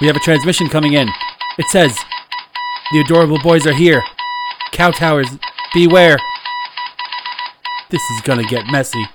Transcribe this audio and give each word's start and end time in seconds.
We 0.00 0.06
have 0.08 0.16
a 0.16 0.20
transmission 0.20 0.68
coming 0.68 0.92
in. 0.92 1.08
It 1.58 1.66
says, 1.68 1.96
The 2.92 3.00
adorable 3.00 3.38
boys 3.38 3.66
are 3.66 3.72
here. 3.72 4.02
Kowtowers, 4.72 5.40
beware. 5.72 6.18
This 7.90 8.02
is 8.10 8.20
gonna 8.22 8.44
get 8.44 8.66
messy. 8.70 9.06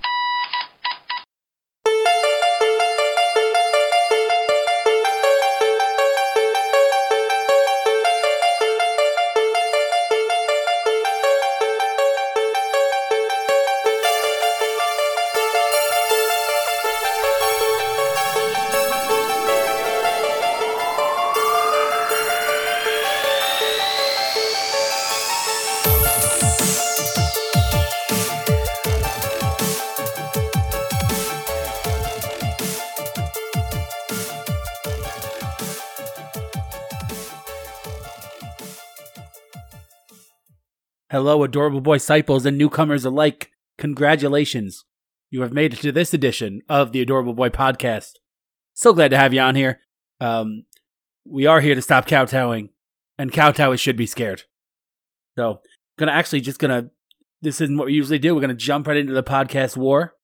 Adorable 41.52 41.82
boy 41.82 41.96
disciples 41.96 42.46
and 42.46 42.58
newcomers 42.58 43.04
alike. 43.04 43.52
Congratulations. 43.78 44.86
You 45.30 45.42
have 45.42 45.52
made 45.52 45.74
it 45.74 45.80
to 45.80 45.92
this 45.92 46.14
edition 46.14 46.62
of 46.70 46.94
the 46.94 47.02
Adorable 47.02 47.34
Boy 47.34 47.50
podcast. 47.50 48.14
So 48.74 48.94
glad 48.94 49.12
to 49.12 49.18
have 49.18 49.34
you 49.34 49.42
on 49.42 49.56
here. 49.56 49.82
Um, 50.22 50.64
we 51.26 51.46
are 51.46 51.60
here 51.60 51.76
to 51.76 51.82
stop 51.82 52.08
kowtowing, 52.08 52.70
and 53.18 53.34
kowtowers 53.34 53.82
should 53.82 53.98
be 53.98 54.06
scared. 54.06 54.44
So, 55.38 55.60
gonna 56.00 56.14
actually 56.14 56.40
just 56.40 56.58
gonna. 56.58 56.90
This 57.42 57.60
isn't 57.60 57.78
what 57.78 57.88
we 57.88 57.94
usually 57.94 58.20
do. 58.20 58.34
We're 58.34 58.42
gonna 58.42 58.54
jump 58.54 58.88
right 58.88 58.96
into 58.96 59.14
the 59.14 59.24
podcast 59.24 59.76
war. 59.76 60.16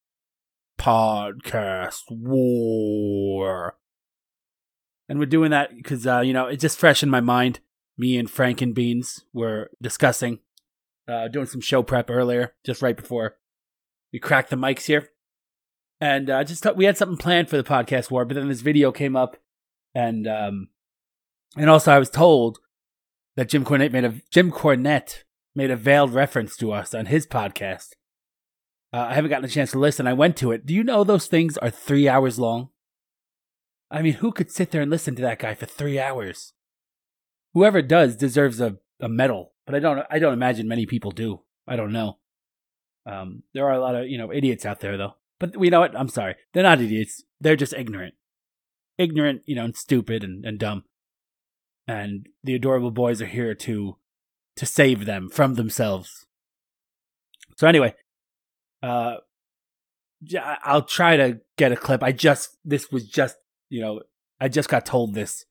Podcast 0.80 2.04
war. 2.10 3.76
And 5.10 5.20
we're 5.20 5.26
doing 5.26 5.52
that 5.52 5.76
because, 5.76 6.08
uh, 6.08 6.22
you 6.22 6.32
know, 6.32 6.48
it's 6.48 6.62
just 6.62 6.80
fresh 6.80 7.04
in 7.04 7.10
my 7.10 7.22
mind. 7.22 7.60
Me 7.98 8.18
and 8.18 8.30
Frank 8.30 8.62
and 8.62 8.74
Beans 8.74 9.26
were 9.34 9.72
discussing 9.82 10.40
uh, 11.08 11.28
doing 11.28 11.46
some 11.46 11.62
show 11.62 11.84
prep 11.84 12.10
earlier, 12.10 12.54
just 12.66 12.82
right 12.82 12.96
before 12.96 13.38
we 14.12 14.20
cracked 14.20 14.50
the 14.50 14.56
mics 14.56 14.86
here. 14.86 15.10
And 16.00 16.30
uh, 16.30 16.44
just 16.44 16.62
thought 16.62 16.78
we 16.78 16.86
had 16.86 16.98
something 16.98 17.18
planned 17.18 17.50
for 17.50 17.58
the 17.58 17.64
podcast 17.64 18.12
war, 18.12 18.26
but 18.26 18.36
then 18.36 18.50
this 18.50 18.62
video 18.62 18.92
came 18.92 19.16
up, 19.16 19.38
and 19.96 20.28
um, 20.28 20.70
and 21.56 21.70
also 21.70 21.92
I 21.92 22.00
was 22.00 22.10
told 22.10 22.60
that 23.36 23.50
Jim 23.50 23.66
Cornette 23.66 23.92
made 23.92 24.06
a 24.06 24.22
Jim 24.30 24.52
Cornette 24.52 25.24
made 25.56 25.72
a 25.72 25.76
veiled 25.76 26.14
reference 26.14 26.56
to 26.58 26.72
us 26.72 26.94
on 26.94 27.08
his 27.08 27.26
podcast. 27.26 27.94
Uh, 28.94 29.08
I 29.10 29.16
haven't 29.16 29.32
gotten 29.32 29.46
a 29.46 29.50
chance 29.50 29.72
to 29.72 29.80
listen. 29.80 30.08
I 30.08 30.14
went 30.14 30.38
to 30.38 30.52
it. 30.52 30.66
Do 30.66 30.74
you 30.74 30.84
know 30.84 31.04
those 31.04 31.28
things 31.28 31.58
are 31.58 31.72
three 31.72 32.08
hours 32.08 32.38
long? 32.38 32.70
I 33.90 34.02
mean, 34.02 34.14
who 34.14 34.32
could 34.32 34.52
sit 34.52 34.72
there 34.72 34.82
and 34.82 34.92
listen 34.92 35.16
to 35.16 35.22
that 35.24 35.40
guy 35.40 35.56
for 35.56 35.66
three 35.66 36.00
hours? 36.00 36.54
Whoever 37.54 37.82
does 37.82 38.16
deserves 38.16 38.62
a, 38.62 38.78
a 39.00 39.10
medal 39.10 39.54
but 39.68 39.76
I 39.76 39.80
don't 39.80 40.04
I 40.10 40.18
don't 40.18 40.34
imagine 40.34 40.68
many 40.68 40.88
people 40.88 41.12
do. 41.12 41.42
I 41.68 41.76
don't 41.76 41.92
know. 41.92 42.18
Um, 43.06 43.44
there 43.54 43.66
are 43.66 43.74
a 43.74 43.82
lot 43.82 43.96
of 43.96 44.08
you 44.08 44.18
know 44.18 44.34
idiots 44.34 44.66
out 44.66 44.80
there 44.80 44.98
though. 44.98 45.16
But 45.40 45.62
you 45.62 45.70
know 45.70 45.82
what? 45.82 45.96
I'm 45.96 46.10
sorry. 46.10 46.36
They're 46.54 46.64
not 46.64 46.82
idiots. 46.82 47.24
They're 47.40 47.58
just 47.58 47.74
ignorant, 47.74 48.16
ignorant, 48.98 49.44
you 49.46 49.56
know, 49.56 49.66
and 49.66 49.76
stupid 49.76 50.24
and, 50.24 50.44
and 50.46 50.58
dumb. 50.58 50.86
And 51.88 52.28
the 52.44 52.56
adorable 52.56 52.90
boys 52.90 53.22
are 53.22 53.28
here 53.28 53.54
to 53.54 53.98
to 54.56 54.66
save 54.66 55.06
them 55.06 55.30
from 55.30 55.56
themselves. 55.56 56.26
So 57.58 57.68
anyway, 57.68 57.94
uh, 58.82 59.18
I'll 60.64 60.84
try 60.84 61.18
to 61.18 61.42
get 61.58 61.74
a 61.74 61.76
clip. 61.76 62.02
I 62.02 62.14
just 62.14 62.58
this 62.64 62.90
was 62.90 63.06
just 63.06 63.36
you 63.70 63.82
know 63.82 64.02
I 64.40 64.48
just 64.48 64.70
got 64.70 64.86
told 64.86 65.14
this 65.14 65.46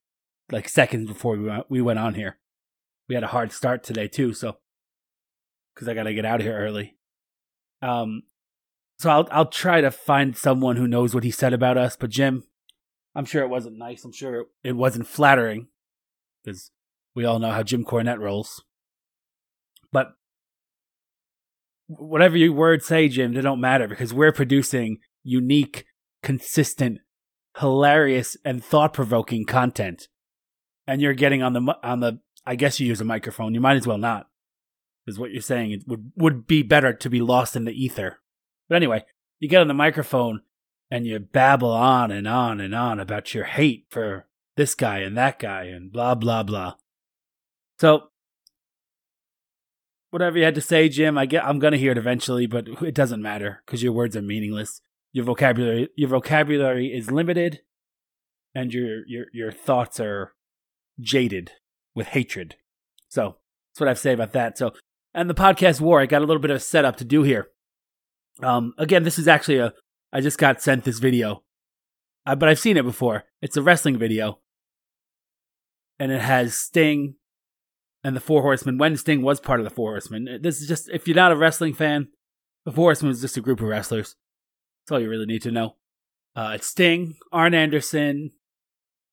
like 0.50 0.70
seconds 0.70 1.06
before 1.06 1.36
we 1.36 1.44
went, 1.44 1.70
we 1.70 1.82
went 1.82 1.98
on 1.98 2.14
here 2.14 2.38
we 3.08 3.14
had 3.14 3.24
a 3.24 3.28
hard 3.28 3.52
start 3.52 3.84
today 3.84 4.08
too, 4.08 4.32
so 4.32 4.58
because 5.74 5.88
I 5.88 5.94
got 5.94 6.04
to 6.04 6.14
get 6.14 6.24
out 6.24 6.40
of 6.40 6.46
here 6.46 6.58
early. 6.58 6.96
Um, 7.82 8.22
so 8.98 9.10
I'll 9.10 9.28
I'll 9.30 9.48
try 9.48 9.80
to 9.80 9.90
find 9.90 10.36
someone 10.36 10.76
who 10.76 10.88
knows 10.88 11.14
what 11.14 11.24
he 11.24 11.30
said 11.30 11.52
about 11.52 11.76
us. 11.76 11.96
But 11.96 12.10
Jim, 12.10 12.44
I'm 13.14 13.24
sure 13.26 13.42
it 13.42 13.50
wasn't 13.50 13.78
nice. 13.78 14.04
I'm 14.04 14.12
sure 14.12 14.46
it 14.64 14.72
wasn't 14.72 15.06
flattering 15.06 15.68
because 16.42 16.70
we 17.14 17.24
all 17.24 17.38
know 17.38 17.50
how 17.50 17.62
Jim 17.62 17.84
Cornette 17.84 18.20
rolls. 18.20 18.64
But 19.92 20.08
whatever 21.86 22.36
your 22.36 22.52
words 22.52 22.86
say, 22.86 23.08
Jim, 23.08 23.34
they 23.34 23.40
don't 23.40 23.60
matter 23.60 23.86
because 23.86 24.12
we're 24.14 24.32
producing 24.32 24.98
unique, 25.22 25.84
consistent, 26.22 26.98
hilarious, 27.58 28.36
and 28.44 28.64
thought 28.64 28.92
provoking 28.92 29.44
content. 29.44 30.08
And 30.86 31.00
you're 31.00 31.14
getting 31.14 31.42
on 31.42 31.52
the 31.52 31.76
on 31.82 32.00
the 32.00 32.20
I 32.46 32.54
guess 32.54 32.78
you 32.78 32.86
use 32.86 33.00
a 33.00 33.04
microphone. 33.04 33.54
You 33.54 33.60
might 33.60 33.76
as 33.76 33.86
well 33.86 33.98
not. 33.98 34.28
Is 35.06 35.18
what 35.18 35.30
you're 35.30 35.42
saying. 35.42 35.70
It 35.70 35.86
would 35.86 36.12
would 36.16 36.46
be 36.46 36.62
better 36.62 36.92
to 36.92 37.10
be 37.10 37.20
lost 37.20 37.54
in 37.54 37.64
the 37.64 37.72
ether. 37.72 38.18
But 38.68 38.76
anyway, 38.76 39.04
you 39.38 39.48
get 39.48 39.60
on 39.60 39.68
the 39.68 39.74
microphone 39.74 40.42
and 40.90 41.06
you 41.06 41.18
babble 41.18 41.70
on 41.70 42.10
and 42.10 42.26
on 42.26 42.60
and 42.60 42.74
on 42.74 42.98
about 42.98 43.32
your 43.32 43.44
hate 43.44 43.86
for 43.88 44.26
this 44.56 44.74
guy 44.74 44.98
and 44.98 45.16
that 45.16 45.38
guy 45.38 45.64
and 45.64 45.92
blah 45.92 46.14
blah 46.14 46.42
blah. 46.42 46.74
So 47.78 48.08
whatever 50.10 50.38
you 50.38 50.44
had 50.44 50.54
to 50.56 50.60
say, 50.60 50.88
Jim, 50.88 51.16
I 51.16 51.26
get 51.26 51.44
I'm 51.44 51.60
gonna 51.60 51.76
hear 51.76 51.92
it 51.92 51.98
eventually, 51.98 52.46
but 52.46 52.66
it 52.82 52.94
doesn't 52.94 53.22
matter 53.22 53.62
because 53.64 53.82
your 53.82 53.92
words 53.92 54.16
are 54.16 54.22
meaningless. 54.22 54.80
Your 55.12 55.24
vocabulary 55.24 55.88
your 55.96 56.08
vocabulary 56.08 56.88
is 56.88 57.12
limited 57.12 57.60
and 58.56 58.74
your 58.74 59.06
your 59.06 59.26
your 59.32 59.52
thoughts 59.52 60.00
are 60.00 60.32
jaded 61.00 61.52
with 61.96 62.08
hatred. 62.08 62.54
So 63.08 63.36
that's 63.72 63.80
what 63.80 63.88
I 63.88 63.90
have 63.90 63.96
to 63.96 64.02
say 64.02 64.12
about 64.12 64.32
that. 64.32 64.56
So, 64.56 64.72
and 65.14 65.28
the 65.28 65.34
podcast 65.34 65.80
war, 65.80 66.00
I 66.00 66.06
got 66.06 66.22
a 66.22 66.26
little 66.26 66.42
bit 66.42 66.52
of 66.52 66.58
a 66.58 66.60
setup 66.60 66.96
to 66.98 67.04
do 67.04 67.24
here. 67.24 67.48
Um, 68.42 68.74
again, 68.78 69.02
this 69.02 69.18
is 69.18 69.26
actually 69.26 69.58
a, 69.58 69.72
I 70.12 70.20
just 70.20 70.38
got 70.38 70.62
sent 70.62 70.84
this 70.84 70.98
video, 70.98 71.42
uh, 72.26 72.36
but 72.36 72.48
I've 72.48 72.58
seen 72.58 72.76
it 72.76 72.84
before. 72.84 73.24
It's 73.40 73.56
a 73.56 73.62
wrestling 73.62 73.98
video, 73.98 74.40
and 75.98 76.12
it 76.12 76.20
has 76.20 76.54
Sting 76.54 77.14
and 78.04 78.14
the 78.14 78.20
Four 78.20 78.42
Horsemen. 78.42 78.76
When 78.76 78.96
Sting 78.96 79.22
was 79.22 79.40
part 79.40 79.58
of 79.58 79.64
the 79.64 79.70
Four 79.70 79.92
Horsemen, 79.92 80.40
this 80.42 80.60
is 80.60 80.68
just 80.68 80.90
if 80.90 81.08
you're 81.08 81.16
not 81.16 81.32
a 81.32 81.36
wrestling 81.36 81.72
fan, 81.72 82.08
the 82.66 82.72
Four 82.72 82.88
Horsemen 82.88 83.12
is 83.12 83.22
just 83.22 83.38
a 83.38 83.40
group 83.40 83.60
of 83.60 83.68
wrestlers. 83.68 84.16
That's 84.84 84.92
all 84.92 85.00
you 85.00 85.08
really 85.08 85.26
need 85.26 85.42
to 85.42 85.50
know. 85.50 85.76
Uh, 86.34 86.52
it's 86.56 86.66
Sting, 86.66 87.16
Arn 87.32 87.54
Anderson, 87.54 88.32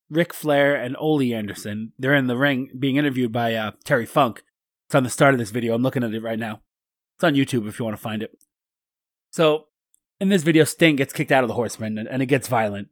Ric 0.09 0.33
Flair 0.33 0.75
and 0.75 0.95
Ole 0.97 1.33
Anderson. 1.33 1.93
They're 1.97 2.15
in 2.15 2.27
the 2.27 2.37
ring 2.37 2.69
being 2.77 2.97
interviewed 2.97 3.31
by 3.31 3.55
uh, 3.55 3.71
Terry 3.83 4.05
Funk. 4.05 4.43
It's 4.87 4.95
on 4.95 5.03
the 5.03 5.09
start 5.09 5.33
of 5.33 5.39
this 5.39 5.51
video. 5.51 5.73
I'm 5.73 5.83
looking 5.83 6.03
at 6.03 6.13
it 6.13 6.21
right 6.21 6.39
now. 6.39 6.61
It's 7.17 7.23
on 7.23 7.35
YouTube 7.35 7.67
if 7.67 7.79
you 7.79 7.85
want 7.85 7.97
to 7.97 8.01
find 8.01 8.21
it. 8.21 8.31
So, 9.31 9.67
in 10.19 10.29
this 10.29 10.43
video, 10.43 10.63
Sting 10.63 10.95
gets 10.95 11.13
kicked 11.13 11.31
out 11.31 11.43
of 11.43 11.47
the 11.47 11.55
Horsemen 11.55 11.97
and, 11.97 12.07
and 12.07 12.21
it 12.21 12.27
gets 12.27 12.47
violent. 12.47 12.89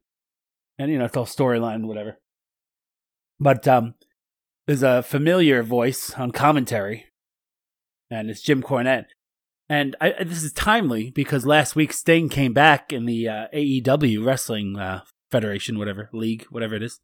And, 0.79 0.91
you 0.91 0.97
know, 0.97 1.05
it's 1.05 1.15
all 1.15 1.25
storyline, 1.25 1.85
whatever. 1.85 2.17
But 3.39 3.67
um, 3.67 3.95
there's 4.67 4.83
a 4.83 5.03
familiar 5.03 5.63
voice 5.63 6.13
on 6.13 6.31
commentary, 6.31 7.05
and 8.09 8.29
it's 8.29 8.41
Jim 8.41 8.61
Cornette. 8.61 9.05
And 9.67 9.95
I, 10.01 10.23
this 10.23 10.43
is 10.43 10.53
timely 10.53 11.11
because 11.11 11.45
last 11.45 11.75
week 11.75 11.93
Sting 11.93 12.29
came 12.29 12.53
back 12.53 12.91
in 12.91 13.05
the 13.05 13.27
uh, 13.27 13.47
AEW 13.53 14.25
Wrestling 14.25 14.77
uh, 14.77 15.01
Federation, 15.31 15.79
whatever 15.79 16.09
league, 16.13 16.43
whatever 16.49 16.75
it 16.75 16.83
is. 16.83 16.99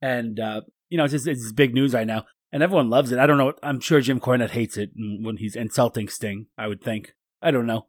And 0.00 0.38
uh, 0.38 0.62
you 0.88 0.96
know, 0.96 1.04
it's 1.04 1.12
just 1.12 1.26
it's 1.26 1.52
big 1.52 1.74
news 1.74 1.92
right 1.92 2.06
now, 2.06 2.24
and 2.52 2.62
everyone 2.62 2.90
loves 2.90 3.12
it. 3.12 3.18
I 3.18 3.26
don't 3.26 3.38
know. 3.38 3.52
I'm 3.62 3.80
sure 3.80 4.00
Jim 4.00 4.20
Cornette 4.20 4.50
hates 4.50 4.76
it 4.76 4.90
when 4.94 5.36
he's 5.38 5.56
insulting 5.56 6.08
Sting. 6.08 6.46
I 6.56 6.68
would 6.68 6.82
think. 6.82 7.14
I 7.42 7.50
don't 7.50 7.66
know, 7.66 7.86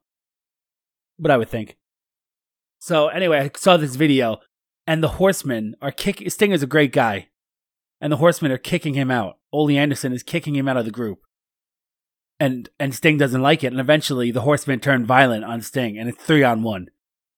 but 1.18 1.31
I 1.31 1.38
would 1.38 1.50
think. 1.50 1.78
So 2.80 3.08
anyway, 3.10 3.40
I 3.40 3.52
saw 3.58 3.78
this 3.78 3.96
video, 3.96 4.38
and 4.88 5.04
the 5.04 5.10
Horsemen 5.10 5.75
are 5.82 5.92
kicking. 5.92 6.30
Sting 6.30 6.52
is 6.52 6.64
a 6.64 6.68
great 6.68 6.92
guy, 6.92 7.30
and 8.02 8.12
the 8.12 8.18
Horsemen 8.18 8.52
are 8.52 8.58
kicking 8.58 8.94
him 8.94 9.12
out. 9.12 9.38
Ole 9.52 9.72
Anderson 9.72 10.14
is 10.14 10.24
kicking 10.24 10.56
him 10.56 10.68
out 10.68 10.78
of 10.78 10.86
the 10.86 10.92
group, 10.92 11.20
and 12.40 12.70
and 12.80 12.96
Sting 12.96 13.18
doesn't 13.18 13.42
like 13.42 13.64
it. 13.64 13.72
And 13.72 13.80
eventually, 13.80 14.32
the 14.32 14.42
Horsemen 14.42 14.80
turn 14.80 15.06
violent 15.06 15.44
on 15.44 15.62
Sting, 15.62 15.98
and 15.98 16.10
it's 16.10 16.24
three 16.24 16.44
on 16.44 16.64
one. 16.64 16.90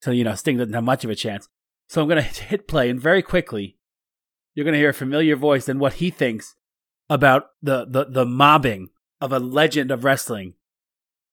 So 0.02 0.12
you 0.12 0.24
know, 0.24 0.36
Sting 0.36 0.58
doesn't 0.58 0.74
have 0.74 0.84
much 0.84 1.04
of 1.04 1.10
a 1.10 1.16
chance. 1.16 1.48
So 1.92 2.02
I'm 2.02 2.08
going 2.08 2.24
to 2.24 2.44
hit 2.44 2.70
play, 2.70 2.90
and 2.90 3.00
very 3.02 3.22
quickly, 3.22 3.78
you're 4.56 4.64
going 4.64 4.74
to 4.74 4.80
hear 4.80 4.92
a 4.92 4.94
familiar 4.94 5.36
voice 5.36 5.68
and 5.68 5.78
what 5.78 5.96
he 5.96 6.10
thinks 6.10 6.56
about 7.10 7.48
the, 7.62 7.86
the, 7.86 8.06
the 8.06 8.26
mobbing 8.26 8.92
of 9.20 9.34
a 9.34 9.40
legend 9.40 9.92
of 9.92 10.06
wrestling 10.06 10.54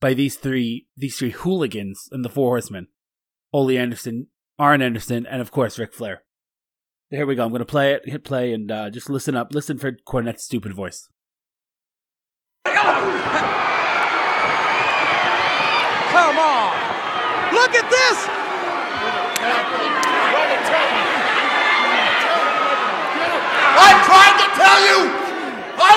by 0.01 0.15
these 0.15 0.35
three 0.35 0.89
these 0.97 1.17
three 1.17 1.31
hooligans 1.31 2.09
and 2.11 2.25
the 2.25 2.29
Four 2.29 2.51
Horsemen: 2.51 2.89
Ole 3.53 3.79
Anderson, 3.79 4.27
Arn 4.59 4.83
Anderson, 4.83 5.27
and 5.27 5.41
of 5.41 5.53
course 5.53 5.79
Ric 5.79 5.95
Flair. 5.95 6.25
Here 7.11 7.25
we 7.25 7.37
go. 7.37 7.45
I'm 7.45 7.51
going 7.51 7.61
to 7.61 7.65
play 7.65 7.93
it, 7.93 8.09
hit 8.09 8.25
play, 8.25 8.53
and 8.53 8.69
uh, 8.71 8.91
just 8.91 9.09
listen 9.09 9.37
up. 9.37 9.55
Listen 9.55 9.79
for 9.79 9.93
Cornette's 9.93 10.45
stupid 10.45 10.75
voice. 10.75 11.09
Come 12.65 12.77
on! 16.39 17.55
Look 17.55 17.75
at 17.77 17.89
this! 17.89 18.29
I 23.81 23.95
tried 24.05 24.37
to 24.43 24.49
tell 24.59 24.81
you! 24.83 25.01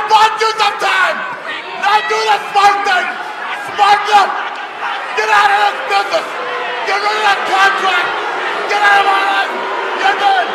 I 0.01 0.09
want 0.09 0.33
you 0.41 0.49
sometime! 0.57 1.15
Now 1.77 2.01
do 2.09 2.17
the 2.17 2.37
smart 2.49 2.77
thing! 2.89 3.05
Smarten 3.69 4.17
up! 4.17 4.29
Get 5.13 5.29
out 5.29 5.49
of 5.53 5.61
this 5.61 5.77
business! 5.93 6.27
Get 6.89 6.97
rid 6.97 7.17
of 7.21 7.25
that 7.29 7.41
contract! 7.45 8.09
Get 8.65 8.81
out 8.81 8.97
of 8.97 9.05
my 9.05 9.21
life! 9.29 9.53
You're 10.01 10.17
done! 10.17 10.49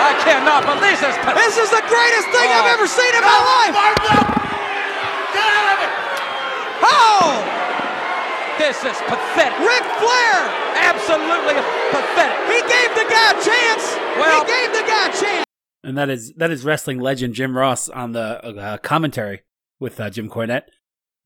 I 0.00 0.12
cannot 0.24 0.64
believe 0.64 0.96
this. 0.96 1.12
This 1.12 1.60
is 1.60 1.68
the 1.68 1.84
greatest 1.92 2.32
thing 2.32 2.48
I've 2.56 2.72
ever 2.72 2.88
seen 2.88 3.12
in 3.12 3.20
my 3.20 3.40
life! 3.44 3.76
Smarten 3.76 4.08
up! 4.16 4.28
Get 5.36 5.44
out 5.44 5.68
of 5.76 5.78
it! 5.84 5.92
Oh! 6.88 7.36
This 8.56 8.80
is 8.80 8.96
pathetic. 9.04 9.60
Ric 9.60 9.84
Flair! 10.00 10.40
Absolutely 10.88 11.60
pathetic. 11.92 12.32
He 12.48 12.64
gave 12.64 12.96
the 12.96 13.04
guy 13.12 13.26
a 13.28 13.38
chance! 13.44 13.84
Well- 14.16 14.40
he 14.40 14.48
gave 14.48 14.72
the 14.72 14.88
guy 14.88 15.04
a 15.04 15.12
chance! 15.12 15.51
And 15.84 15.98
that 15.98 16.08
is 16.08 16.32
that 16.36 16.50
is 16.50 16.64
wrestling 16.64 17.00
legend 17.00 17.34
Jim 17.34 17.56
Ross 17.56 17.88
on 17.88 18.12
the 18.12 18.44
uh, 18.44 18.78
commentary 18.78 19.42
with 19.80 19.98
uh, 20.00 20.10
Jim 20.10 20.30
Cornette, 20.30 20.66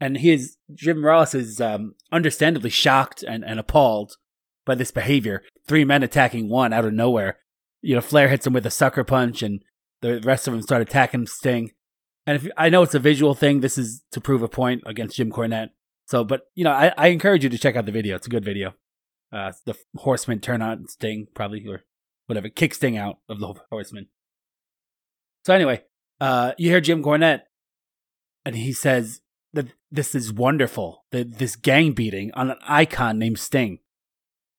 and 0.00 0.17
he 0.17 0.32
is 0.32 0.56
Jim 0.75 1.05
Ross 1.05 1.35
is 1.35 1.61
um, 1.61 1.94
understandably 2.11 2.70
shocked 2.70 3.23
and, 3.23 3.44
and 3.44 3.61
appalled 3.61 4.17
by 4.64 4.75
this 4.75 4.91
behavior. 4.91 5.43
Three 5.67 5.85
men 5.85 6.03
attacking 6.03 6.49
one 6.49 6.73
out 6.73 6.87
of 6.87 6.94
nowhere. 6.94 7.38
You 7.82 7.94
know, 7.94 8.00
Flair 8.00 8.29
hits 8.29 8.47
him 8.47 8.55
with 8.55 8.67
a 8.67 8.70
sucker 8.70 9.05
punch, 9.05 9.43
and 9.43 9.62
the 10.00 10.20
rest 10.20 10.49
of 10.49 10.55
them 10.55 10.62
start 10.62 10.82
attacking 10.82 11.26
Sting. 11.26 11.73
And 12.26 12.37
if 12.37 12.50
I 12.56 12.69
know 12.70 12.82
it's 12.82 12.94
a 12.94 12.99
visual 12.99 13.35
thing, 13.35 13.61
this 13.61 13.79
is 13.79 14.03
to 14.12 14.20
prove 14.20 14.43
a 14.43 14.49
point 14.49 14.82
against 14.87 15.17
Jim 15.17 15.31
Cornette. 15.31 15.70
So, 16.06 16.25
but 16.25 16.47
you 16.55 16.64
know, 16.64 16.73
I, 16.73 16.93
I 16.97 17.08
encourage 17.08 17.44
you 17.44 17.50
to 17.50 17.58
check 17.58 17.76
out 17.76 17.87
the 17.87 17.93
video. 17.93 18.17
It's 18.17 18.26
a 18.26 18.31
good 18.31 18.44
video. 18.44 18.75
Uh, 19.32 19.53
the 19.64 19.76
Horsemen 19.97 20.41
turn 20.41 20.62
on 20.62 20.88
Sting, 20.88 21.26
probably 21.35 21.67
or 21.69 21.85
whatever, 22.26 22.49
kick 22.49 22.75
Sting 22.75 22.97
out 22.97 23.19
of 23.29 23.38
the 23.38 23.55
Horsemen. 23.70 24.08
So 25.46 25.54
anyway, 25.54 25.84
uh, 26.20 26.54
you 26.58 26.70
hear 26.70 26.81
Jim 26.81 27.04
Cornette, 27.04 27.43
and 28.44 28.56
he 28.56 28.72
says 28.72 29.20
that 29.52 29.69
this 29.93 30.12
is 30.12 30.32
wonderful. 30.32 31.04
That 31.12 31.38
this 31.38 31.54
gang 31.54 31.93
beating 31.93 32.32
on 32.34 32.50
an 32.50 32.56
icon 32.66 33.20
named 33.20 33.38
Sting, 33.38 33.78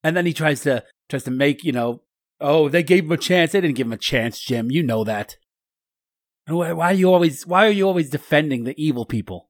and 0.02 0.16
then 0.16 0.26
he 0.26 0.32
tries 0.32 0.62
to 0.62 0.86
tries 1.10 1.26
to 1.26 1.32
make 1.32 1.66
you 1.66 1.74
know, 1.74 2.04
oh, 2.40 2.70
they 2.70 2.84
gave 2.84 3.04
him 3.04 3.12
a 3.12 3.18
chance. 3.18 3.52
They 3.52 3.60
didn't 3.60 3.76
give 3.76 3.88
him 3.88 3.92
a 3.92 3.98
chance, 3.98 4.40
Jim. 4.40 4.72
You 4.72 4.82
know 4.82 5.04
that. 5.04 5.36
And 6.48 6.56
why, 6.56 6.72
why 6.72 6.92
are 6.92 6.94
you 6.94 7.12
always 7.12 7.46
why 7.46 7.68
are 7.68 7.72
you 7.72 7.86
always 7.86 8.10
defending 8.10 8.64
the 8.64 8.82
evil 8.82 9.04
people? 9.04 9.50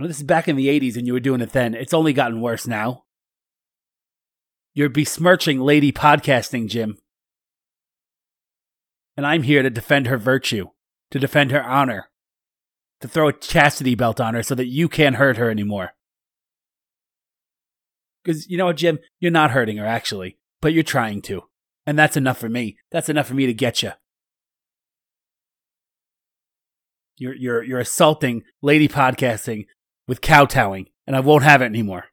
Well, 0.00 0.08
this 0.08 0.16
is 0.16 0.24
back 0.24 0.48
in 0.48 0.56
the 0.56 0.66
'80s, 0.66 0.96
and 0.96 1.06
you 1.06 1.12
were 1.12 1.20
doing 1.20 1.42
it 1.42 1.52
then. 1.52 1.76
It's 1.76 1.94
only 1.94 2.12
gotten 2.12 2.40
worse 2.40 2.66
now. 2.66 3.04
You're 4.74 4.88
besmirching 4.88 5.60
lady 5.60 5.92
podcasting, 5.92 6.66
Jim 6.66 6.98
and 9.20 9.26
I'm 9.26 9.42
here 9.42 9.62
to 9.62 9.68
defend 9.68 10.06
her 10.06 10.16
virtue, 10.16 10.68
to 11.10 11.18
defend 11.18 11.50
her 11.50 11.62
honor, 11.62 12.08
to 13.02 13.06
throw 13.06 13.28
a 13.28 13.34
chastity 13.34 13.94
belt 13.94 14.18
on 14.18 14.32
her 14.32 14.42
so 14.42 14.54
that 14.54 14.68
you 14.68 14.88
can't 14.88 15.16
hurt 15.16 15.36
her 15.36 15.50
anymore. 15.50 15.92
Because 18.24 18.48
you 18.48 18.56
know 18.56 18.64
what, 18.64 18.78
Jim? 18.78 18.98
You're 19.18 19.30
not 19.30 19.50
hurting 19.50 19.76
her, 19.76 19.84
actually, 19.84 20.38
but 20.62 20.72
you're 20.72 20.82
trying 20.82 21.20
to. 21.24 21.42
And 21.84 21.98
that's 21.98 22.16
enough 22.16 22.38
for 22.38 22.48
me. 22.48 22.78
That's 22.90 23.10
enough 23.10 23.26
for 23.26 23.34
me 23.34 23.44
to 23.44 23.52
get 23.52 23.82
you. 23.82 23.92
You're, 27.18 27.34
you're, 27.34 27.62
you're 27.62 27.80
assaulting 27.80 28.44
lady 28.62 28.88
podcasting 28.88 29.66
with 30.08 30.22
kowtowing, 30.22 30.88
and 31.06 31.14
I 31.14 31.20
won't 31.20 31.44
have 31.44 31.60
it 31.60 31.66
anymore. 31.66 32.06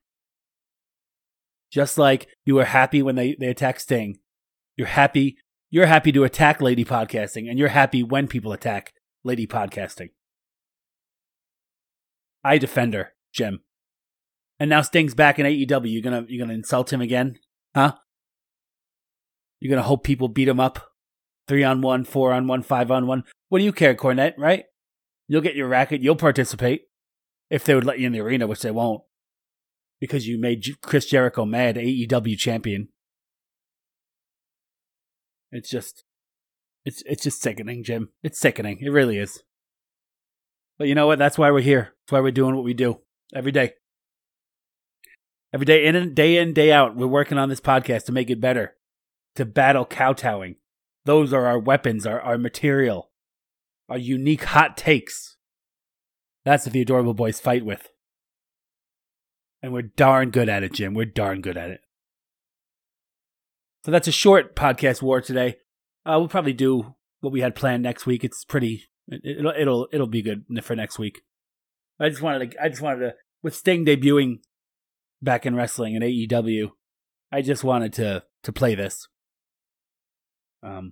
Just 1.72 1.98
like 1.98 2.28
you 2.44 2.56
were 2.56 2.66
happy 2.66 3.02
when 3.02 3.16
they, 3.16 3.38
they 3.40 3.48
attacked 3.48 3.80
Sting, 3.80 4.20
you're 4.76 4.88
happy 4.88 5.38
you're 5.70 5.86
happy 5.86 6.12
to 6.12 6.24
attack 6.24 6.62
lady 6.62 6.86
podcasting, 6.86 7.50
and 7.50 7.60
you're 7.60 7.70
happy 7.70 8.04
when 8.04 8.28
people 8.28 8.52
attack 8.52 8.94
lady 9.24 9.48
podcasting. 9.48 10.10
I 12.44 12.58
defend 12.58 12.94
her, 12.94 13.14
Jim. 13.34 13.62
And 14.60 14.70
now 14.70 14.82
Sting's 14.82 15.14
back 15.14 15.38
in 15.40 15.46
AEW. 15.46 15.92
You're 15.92 16.02
gonna 16.02 16.26
you're 16.28 16.44
gonna 16.44 16.54
insult 16.54 16.92
him 16.92 17.02
again, 17.02 17.38
huh? 17.76 17.96
You're 19.60 19.70
gonna 19.70 19.88
hope 19.88 20.04
people 20.04 20.30
beat 20.30 20.48
him 20.48 20.60
up, 20.60 20.80
three 21.48 21.64
on 21.64 21.82
one, 21.82 22.06
four 22.06 22.34
on 22.34 22.48
one, 22.48 22.64
five 22.64 22.90
on 22.90 23.06
one. 23.06 23.24
What 23.50 23.60
do 23.60 23.66
you 23.66 23.74
care, 23.74 23.96
Cornette? 23.96 24.38
Right? 24.38 24.66
You'll 25.28 25.42
get 25.42 25.56
your 25.56 25.68
racket. 25.68 26.02
You'll 26.02 26.16
participate 26.16 26.84
if 27.50 27.66
they 27.66 27.76
would 27.76 27.86
let 27.86 28.00
you 28.00 28.08
in 28.08 28.14
the 28.14 28.22
arena, 28.22 28.48
which 28.48 28.62
they 28.62 28.72
won't, 28.72 29.04
because 30.00 30.28
you 30.28 30.40
made 30.40 30.66
Chris 30.82 31.06
Jericho 31.06 31.46
mad, 31.46 31.76
AEW 31.76 32.38
champion. 32.38 32.90
It's 35.52 35.70
just, 35.70 36.04
it's 36.86 37.04
it's 37.06 37.24
just 37.24 37.42
sickening, 37.42 37.84
Jim. 37.84 38.10
It's 38.24 38.40
sickening. 38.40 38.80
It 38.82 38.90
really 38.90 39.18
is. 39.18 39.44
But 40.78 40.88
you 40.88 40.96
know 40.96 41.08
what? 41.08 41.20
That's 41.20 41.38
why 41.38 41.52
we're 41.52 41.62
here. 41.62 41.94
That's 42.06 42.14
why 42.14 42.20
we're 42.20 42.32
doing 42.32 42.56
what 42.56 42.66
we 42.66 42.74
do 42.74 43.02
every 43.34 43.52
day. 43.52 43.74
Every 45.54 45.66
day 45.66 45.86
in 45.86 45.96
and 45.96 46.14
day 46.14 46.38
in, 46.38 46.54
day 46.54 46.72
out, 46.72 46.96
we're 46.96 47.08
working 47.08 47.38
on 47.38 47.50
this 47.50 47.62
podcast 47.62 48.06
to 48.06 48.12
make 48.12 48.30
it 48.30 48.42
better, 48.42 48.76
to 49.36 49.46
battle 49.46 49.86
kowtowing. 49.86 50.58
Those 51.06 51.34
are 51.34 51.46
our 51.46 51.58
weapons, 51.58 52.06
our, 52.06 52.20
our 52.20 52.38
material, 52.38 53.12
our 53.88 53.98
unique 53.98 54.44
hot 54.44 54.76
takes. 54.76 55.38
That's 56.44 56.66
what 56.66 56.74
the 56.74 56.82
adorable 56.82 57.14
boys 57.14 57.40
fight 57.40 57.66
with. 57.66 57.90
And 59.62 59.72
we're 59.74 59.84
darn 59.84 60.32
good 60.32 60.50
at 60.50 60.64
it, 60.64 60.74
Jim. 60.74 60.94
We're 60.94 61.06
darn 61.06 61.42
good 61.42 61.58
at 61.58 61.72
it. 61.72 61.82
So 63.88 63.92
that's 63.92 64.10
a 64.10 64.12
short 64.12 64.54
podcast 64.54 65.02
war 65.02 65.22
today. 65.22 65.60
Uh, 66.06 66.16
we'll 66.20 66.28
probably 66.28 66.52
do 66.52 66.96
what 67.22 67.32
we 67.32 67.40
had 67.40 67.56
planned 67.56 67.84
next 67.84 68.06
week. 68.06 68.26
It's 68.26 68.44
pretty. 68.44 68.84
It, 69.08 69.42
will 69.42 69.54
it'll 69.58 69.88
it'll 69.94 70.08
be 70.08 70.22
good 70.22 70.44
for 70.62 70.76
next 70.76 71.00
week. 71.00 71.22
I 71.98 72.10
just 72.10 72.22
wanted 72.22 72.52
to. 72.52 72.62
I 72.62 72.68
just 72.68 72.82
wanted 72.82 73.00
to 73.00 73.16
with 73.44 73.56
Sting 73.56 73.86
debuting 73.86 74.40
back 75.22 75.46
in 75.46 75.56
wrestling 75.56 75.96
in 75.96 76.02
AEW. 76.02 76.72
I 77.32 77.42
just 77.42 77.64
wanted 77.64 77.94
to 77.94 78.26
to 78.44 78.52
play 78.52 78.76
this. 78.76 79.08
Um, 80.62 80.92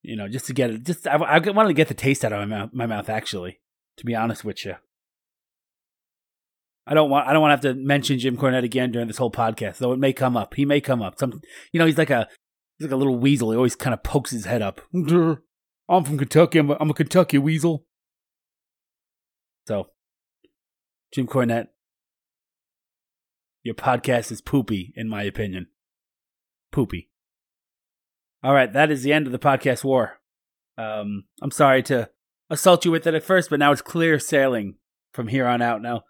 you 0.00 0.16
know, 0.16 0.26
just 0.26 0.46
to 0.46 0.54
get 0.54 0.70
it. 0.70 0.84
Just 0.84 1.06
I, 1.06 1.16
I 1.16 1.38
wanted 1.50 1.68
to 1.68 1.74
get 1.74 1.88
the 1.88 1.94
taste 1.94 2.24
out 2.24 2.32
of 2.32 2.38
my 2.38 2.46
mouth. 2.46 2.70
My 2.72 2.86
mouth, 2.86 3.10
actually, 3.10 3.60
to 3.98 4.06
be 4.06 4.14
honest 4.14 4.42
with 4.42 4.64
you. 4.64 4.76
I 6.86 6.94
don't 6.94 7.08
want 7.10 7.26
I 7.26 7.32
don't 7.32 7.42
want 7.42 7.60
to 7.60 7.68
have 7.68 7.76
to 7.76 7.82
mention 7.82 8.18
Jim 8.18 8.36
Cornette 8.36 8.64
again 8.64 8.92
during 8.92 9.08
this 9.08 9.16
whole 9.16 9.30
podcast, 9.30 9.78
though 9.78 9.92
it 9.92 9.98
may 9.98 10.12
come 10.12 10.36
up. 10.36 10.54
He 10.54 10.64
may 10.64 10.80
come 10.80 11.02
up. 11.02 11.18
Some 11.18 11.40
you 11.72 11.78
know, 11.78 11.86
he's 11.86 11.98
like 11.98 12.10
a 12.10 12.28
he's 12.78 12.86
like 12.86 12.92
a 12.92 12.96
little 12.96 13.16
weasel. 13.16 13.50
He 13.50 13.56
always 13.56 13.76
kind 13.76 13.94
of 13.94 14.02
pokes 14.02 14.30
his 14.30 14.44
head 14.44 14.62
up. 14.62 14.80
I'm 15.88 16.04
from 16.04 16.18
Kentucky. 16.18 16.58
I'm 16.58 16.70
a, 16.70 16.76
I'm 16.80 16.90
a 16.90 16.94
Kentucky 16.94 17.38
weasel. 17.38 17.84
So, 19.66 19.88
Jim 21.12 21.26
Cornette, 21.26 21.68
your 23.62 23.74
podcast 23.74 24.30
is 24.30 24.40
poopy, 24.40 24.92
in 24.96 25.08
my 25.08 25.22
opinion. 25.22 25.68
Poopy. 26.72 27.10
All 28.42 28.52
right, 28.52 28.70
that 28.72 28.90
is 28.90 29.02
the 29.02 29.12
end 29.12 29.26
of 29.26 29.32
the 29.32 29.38
podcast 29.38 29.84
war. 29.84 30.20
Um, 30.76 31.24
I'm 31.40 31.50
sorry 31.50 31.82
to 31.84 32.10
assault 32.50 32.84
you 32.84 32.90
with 32.90 33.06
it 33.06 33.14
at 33.14 33.22
first, 33.22 33.48
but 33.48 33.58
now 33.58 33.72
it's 33.72 33.80
clear 33.80 34.18
sailing 34.18 34.76
from 35.12 35.28
here 35.28 35.46
on 35.46 35.62
out. 35.62 35.80
Now, 35.80 36.02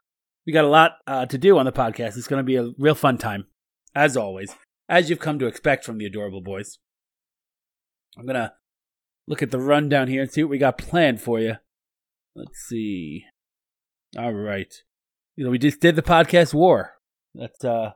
we 0.46 0.52
got 0.52 0.64
a 0.64 0.68
lot 0.68 0.96
uh, 1.06 1.26
to 1.26 1.38
do 1.38 1.58
on 1.58 1.66
the 1.66 1.72
podcast. 1.72 2.16
It's 2.16 2.28
going 2.28 2.40
to 2.40 2.44
be 2.44 2.56
a 2.56 2.70
real 2.78 2.94
fun 2.94 3.18
time, 3.18 3.46
as 3.94 4.16
always, 4.16 4.54
as 4.88 5.08
you've 5.08 5.20
come 5.20 5.38
to 5.38 5.46
expect 5.46 5.84
from 5.84 5.98
the 5.98 6.06
adorable 6.06 6.42
boys. 6.42 6.78
I'm 8.18 8.26
going 8.26 8.34
to 8.36 8.52
look 9.26 9.42
at 9.42 9.50
the 9.50 9.58
rundown 9.58 10.08
here 10.08 10.22
and 10.22 10.30
see 10.30 10.42
what 10.42 10.50
we 10.50 10.58
got 10.58 10.78
planned 10.78 11.20
for 11.20 11.40
you. 11.40 11.56
Let's 12.36 12.58
see. 12.68 13.24
All 14.18 14.32
right. 14.32 14.72
You 15.36 15.44
know, 15.44 15.50
we 15.50 15.58
just 15.58 15.80
did 15.80 15.96
the 15.96 16.02
podcast 16.02 16.54
war. 16.54 16.94
That's 17.34 17.64
uh 17.64 17.92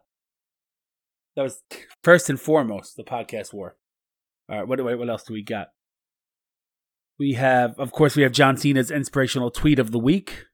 that 1.36 1.42
was 1.42 1.62
first 2.02 2.28
and 2.28 2.40
foremost 2.40 2.96
the 2.96 3.04
podcast 3.04 3.52
war. 3.52 3.76
All 4.50 4.58
right, 4.58 4.66
what 4.66 4.82
what 4.82 5.08
else 5.08 5.22
do 5.22 5.32
we 5.32 5.42
got? 5.42 5.68
We 7.18 7.34
have 7.34 7.78
of 7.78 7.92
course 7.92 8.16
we 8.16 8.24
have 8.24 8.32
John 8.32 8.56
Cena's 8.56 8.90
inspirational 8.90 9.52
tweet 9.52 9.78
of 9.78 9.92
the 9.92 9.98
week. 10.00 10.46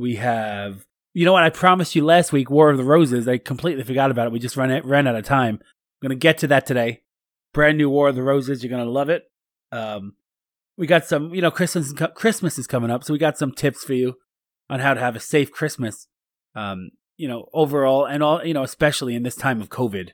We 0.00 0.16
have 0.16 0.86
you 1.12 1.26
know 1.26 1.32
what 1.32 1.42
I 1.42 1.50
promised 1.50 1.94
you 1.94 2.04
last 2.04 2.32
week, 2.32 2.50
War 2.50 2.70
of 2.70 2.78
the 2.78 2.84
Roses. 2.84 3.28
I 3.28 3.36
completely 3.36 3.84
forgot 3.84 4.10
about 4.10 4.26
it. 4.26 4.32
We 4.32 4.38
just 4.38 4.56
ran 4.56 4.70
it, 4.70 4.84
ran 4.84 5.06
out 5.06 5.14
of 5.14 5.24
time. 5.24 5.58
I'm 5.60 6.08
gonna 6.08 6.14
get 6.14 6.38
to 6.38 6.46
that 6.46 6.66
today. 6.66 7.02
Brand 7.52 7.76
new 7.76 7.90
War 7.90 8.08
of 8.08 8.14
the 8.14 8.22
Roses. 8.22 8.64
You're 8.64 8.70
gonna 8.70 8.90
love 8.90 9.10
it. 9.10 9.30
Um, 9.70 10.14
we 10.78 10.86
got 10.86 11.04
some, 11.04 11.34
you 11.34 11.42
know, 11.42 11.50
Christmas 11.50 11.92
Christmas 12.14 12.58
is 12.58 12.66
coming 12.66 12.90
up, 12.90 13.04
so 13.04 13.12
we 13.12 13.18
got 13.18 13.36
some 13.36 13.52
tips 13.52 13.84
for 13.84 13.92
you 13.92 14.16
on 14.70 14.80
how 14.80 14.94
to 14.94 15.00
have 15.00 15.16
a 15.16 15.20
safe 15.20 15.52
Christmas. 15.52 16.08
Um, 16.54 16.92
you 17.18 17.28
know, 17.28 17.50
overall 17.52 18.06
and 18.06 18.22
all, 18.22 18.42
you 18.42 18.54
know, 18.54 18.62
especially 18.62 19.14
in 19.14 19.22
this 19.22 19.36
time 19.36 19.60
of 19.60 19.68
COVID. 19.68 20.12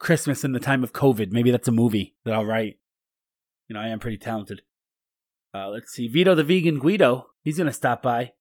Christmas 0.00 0.42
in 0.42 0.52
the 0.52 0.58
time 0.58 0.82
of 0.82 0.92
COVID. 0.92 1.30
Maybe 1.30 1.52
that's 1.52 1.68
a 1.68 1.72
movie 1.72 2.16
that 2.24 2.34
I'll 2.34 2.44
write. 2.44 2.78
You 3.68 3.74
know, 3.74 3.80
I 3.80 3.88
am 3.88 4.00
pretty 4.00 4.18
talented. 4.18 4.62
Uh, 5.54 5.68
let's 5.68 5.92
see. 5.92 6.08
Vito 6.08 6.34
the 6.34 6.42
vegan 6.42 6.80
Guido. 6.80 7.28
He's 7.44 7.56
going 7.56 7.68
to 7.68 7.72
stop 7.72 8.02
by. 8.02 8.32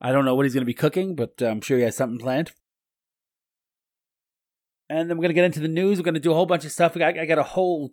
I 0.00 0.12
don't 0.12 0.24
know 0.24 0.34
what 0.34 0.44
he's 0.44 0.54
going 0.54 0.62
to 0.62 0.66
be 0.66 0.74
cooking, 0.74 1.14
but 1.14 1.34
uh, 1.40 1.46
I'm 1.46 1.60
sure 1.60 1.78
he 1.78 1.84
has 1.84 1.96
something 1.96 2.18
planned. 2.18 2.52
And 4.88 5.08
then 5.08 5.16
we're 5.16 5.22
going 5.22 5.30
to 5.30 5.34
get 5.34 5.44
into 5.44 5.60
the 5.60 5.68
news. 5.68 5.98
We're 5.98 6.04
going 6.04 6.14
to 6.14 6.20
do 6.20 6.32
a 6.32 6.34
whole 6.34 6.46
bunch 6.46 6.64
of 6.64 6.72
stuff. 6.72 6.96
I, 6.96 7.06
I 7.20 7.26
got 7.26 7.38
a 7.38 7.42
whole 7.42 7.92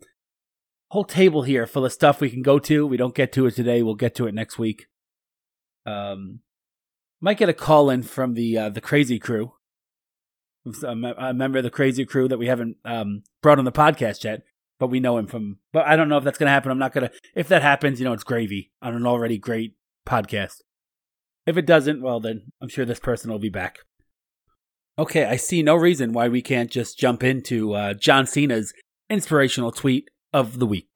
whole 0.92 1.06
table 1.06 1.44
here 1.44 1.66
full 1.66 1.86
of 1.86 1.94
stuff 1.94 2.20
we 2.20 2.30
can 2.30 2.42
go 2.42 2.60
to. 2.60 2.86
We 2.86 2.98
don't 2.98 3.16
get 3.16 3.32
to 3.34 3.46
it 3.46 3.56
today. 3.56 3.82
We'll 3.82 3.96
get 3.96 4.14
to 4.16 4.28
it 4.28 4.34
next 4.34 4.60
week. 4.60 4.88
Um, 5.86 6.42
might 7.22 7.38
get 7.38 7.48
a 7.50 7.54
call 7.54 7.90
in 7.90 8.04
from 8.04 8.34
the 8.34 8.58
uh, 8.58 8.70
the 8.70 8.82
crazy 8.82 9.18
crew. 9.18 9.54
A 10.86 11.34
member 11.34 11.58
of 11.58 11.64
the 11.64 11.72
crazy 11.72 12.06
crew 12.06 12.28
that 12.28 12.38
we 12.38 12.48
haven't 12.48 12.78
um, 12.86 13.24
brought 13.42 13.58
on 13.58 13.66
the 13.66 13.72
podcast 13.72 14.24
yet, 14.24 14.44
but 14.80 14.88
we 14.88 15.00
know 15.00 15.18
him 15.18 15.28
from. 15.28 15.58
But 15.72 15.88
I 15.88 15.96
don't 15.96 16.10
know 16.10 16.18
if 16.18 16.24
that's 16.24 16.38
going 16.38 16.48
to 16.48 16.52
happen. 16.52 16.72
I'm 16.72 16.78
not 16.78 16.94
going 16.94 17.08
to. 17.08 17.14
If 17.36 17.48
that 17.48 17.62
happens, 17.64 18.00
you 18.00 18.06
know, 18.06 18.14
it's 18.14 18.24
gravy 18.24 18.72
on 18.82 18.94
an 18.94 19.08
already 19.08 19.38
great 19.38 19.76
podcast. 20.06 20.62
If 21.46 21.58
it 21.58 21.66
doesn't, 21.66 22.02
well, 22.02 22.20
then 22.20 22.52
I'm 22.62 22.70
sure 22.70 22.86
this 22.86 23.00
person 23.00 23.32
will 23.32 23.40
be 23.40 23.50
back. 23.50 23.80
Okay, 25.00 25.26
I 25.26 25.38
see 25.38 25.64
no 25.64 25.76
reason 25.76 26.14
why 26.14 26.28
we 26.28 26.42
can't 26.42 26.70
just 26.70 27.00
jump 27.00 27.24
into 27.24 27.74
uh, 27.74 27.94
John 27.94 28.28
Cena's 28.28 28.74
inspirational 29.10 29.72
tweet 29.72 30.10
of 30.34 30.60
the 30.60 30.66
week. 30.66 30.88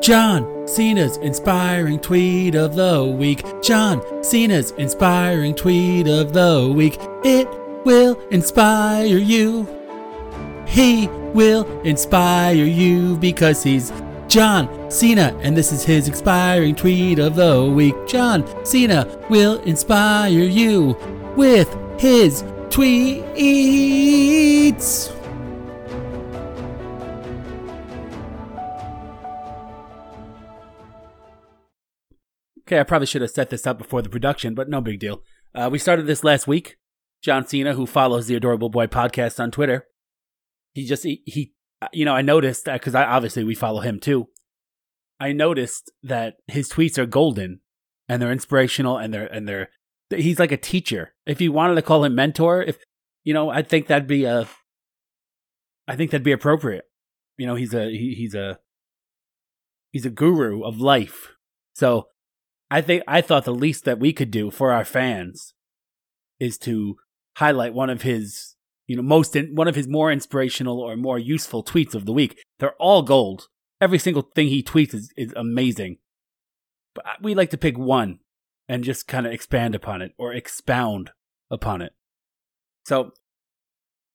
John 0.00 0.68
Cena's 0.68 1.16
inspiring 1.16 1.98
tweet 1.98 2.54
of 2.54 2.76
the 2.76 3.04
week. 3.04 3.42
John 3.62 4.02
Cena's 4.22 4.72
inspiring 4.72 5.54
tweet 5.54 6.06
of 6.06 6.34
the 6.34 6.70
week. 6.76 6.98
It 7.24 7.48
will 7.86 8.20
inspire 8.28 9.16
you. 9.16 9.66
He 10.66 11.08
will 11.08 11.64
inspire 11.80 12.64
you 12.64 13.16
because 13.16 13.62
he's 13.62 13.92
John 14.28 14.83
Cena, 14.94 15.36
and 15.42 15.56
this 15.56 15.72
is 15.72 15.84
his 15.84 16.06
inspiring 16.06 16.76
tweet 16.76 17.18
of 17.18 17.34
the 17.34 17.64
week. 17.64 17.96
John 18.06 18.44
Cena 18.64 19.04
will 19.28 19.60
inspire 19.62 20.30
you 20.30 20.96
with 21.36 21.68
his 21.98 22.44
tweets. 22.68 23.24
Okay, 32.60 32.78
I 32.78 32.84
probably 32.84 33.06
should 33.06 33.22
have 33.22 33.30
set 33.32 33.50
this 33.50 33.66
up 33.66 33.78
before 33.78 34.00
the 34.00 34.08
production, 34.08 34.54
but 34.54 34.68
no 34.68 34.80
big 34.80 35.00
deal. 35.00 35.22
Uh, 35.54 35.68
we 35.70 35.78
started 35.78 36.06
this 36.06 36.22
last 36.22 36.46
week. 36.46 36.76
John 37.20 37.44
Cena, 37.46 37.74
who 37.74 37.86
follows 37.86 38.28
the 38.28 38.36
Adorable 38.36 38.68
Boy 38.68 38.86
podcast 38.86 39.40
on 39.40 39.50
Twitter, 39.50 39.88
he 40.72 40.86
just 40.86 41.02
he, 41.02 41.22
he 41.26 41.52
you 41.92 42.04
know 42.04 42.14
I 42.14 42.22
noticed 42.22 42.66
because 42.66 42.94
I 42.94 43.02
obviously 43.04 43.42
we 43.42 43.56
follow 43.56 43.80
him 43.80 43.98
too. 43.98 44.28
I 45.20 45.32
noticed 45.32 45.90
that 46.02 46.36
his 46.46 46.70
tweets 46.70 46.98
are 46.98 47.06
golden 47.06 47.60
and 48.08 48.20
they're 48.20 48.32
inspirational 48.32 48.98
and 48.98 49.12
they're 49.12 49.26
and 49.26 49.48
they're 49.48 49.70
he's 50.10 50.38
like 50.38 50.52
a 50.52 50.56
teacher. 50.56 51.14
If 51.26 51.40
you 51.40 51.52
wanted 51.52 51.76
to 51.76 51.82
call 51.82 52.04
him 52.04 52.14
mentor, 52.14 52.62
if 52.62 52.78
you 53.22 53.32
know, 53.32 53.48
I 53.48 53.62
think 53.62 53.86
that'd 53.86 54.06
be 54.06 54.24
a 54.24 54.48
I 55.86 55.96
think 55.96 56.10
that'd 56.10 56.24
be 56.24 56.32
appropriate. 56.32 56.84
You 57.36 57.46
know, 57.46 57.54
he's 57.54 57.74
a 57.74 57.90
he, 57.90 58.14
he's 58.14 58.34
a 58.34 58.58
he's 59.92 60.06
a 60.06 60.10
guru 60.10 60.62
of 60.62 60.78
life. 60.80 61.32
So 61.74 62.08
I 62.70 62.80
think 62.80 63.02
I 63.06 63.20
thought 63.20 63.44
the 63.44 63.54
least 63.54 63.84
that 63.84 63.98
we 63.98 64.12
could 64.12 64.30
do 64.30 64.50
for 64.50 64.72
our 64.72 64.84
fans 64.84 65.54
is 66.40 66.58
to 66.58 66.96
highlight 67.36 67.74
one 67.74 67.90
of 67.90 68.02
his, 68.02 68.56
you 68.86 68.96
know, 68.96 69.02
most 69.02 69.36
in, 69.36 69.54
one 69.54 69.68
of 69.68 69.74
his 69.74 69.88
more 69.88 70.10
inspirational 70.10 70.80
or 70.80 70.96
more 70.96 71.18
useful 71.18 71.64
tweets 71.64 71.94
of 71.94 72.06
the 72.06 72.12
week. 72.12 72.42
They're 72.58 72.74
all 72.74 73.02
gold. 73.02 73.48
Every 73.80 73.98
single 73.98 74.22
thing 74.22 74.48
he 74.48 74.62
tweets 74.62 74.94
is, 74.94 75.12
is 75.16 75.32
amazing. 75.36 75.98
But 76.94 77.04
we 77.20 77.34
like 77.34 77.50
to 77.50 77.58
pick 77.58 77.76
one 77.76 78.20
and 78.68 78.84
just 78.84 79.08
kind 79.08 79.26
of 79.26 79.32
expand 79.32 79.74
upon 79.74 80.00
it 80.00 80.12
or 80.16 80.32
expound 80.32 81.10
upon 81.50 81.82
it. 81.82 81.92
So 82.84 83.12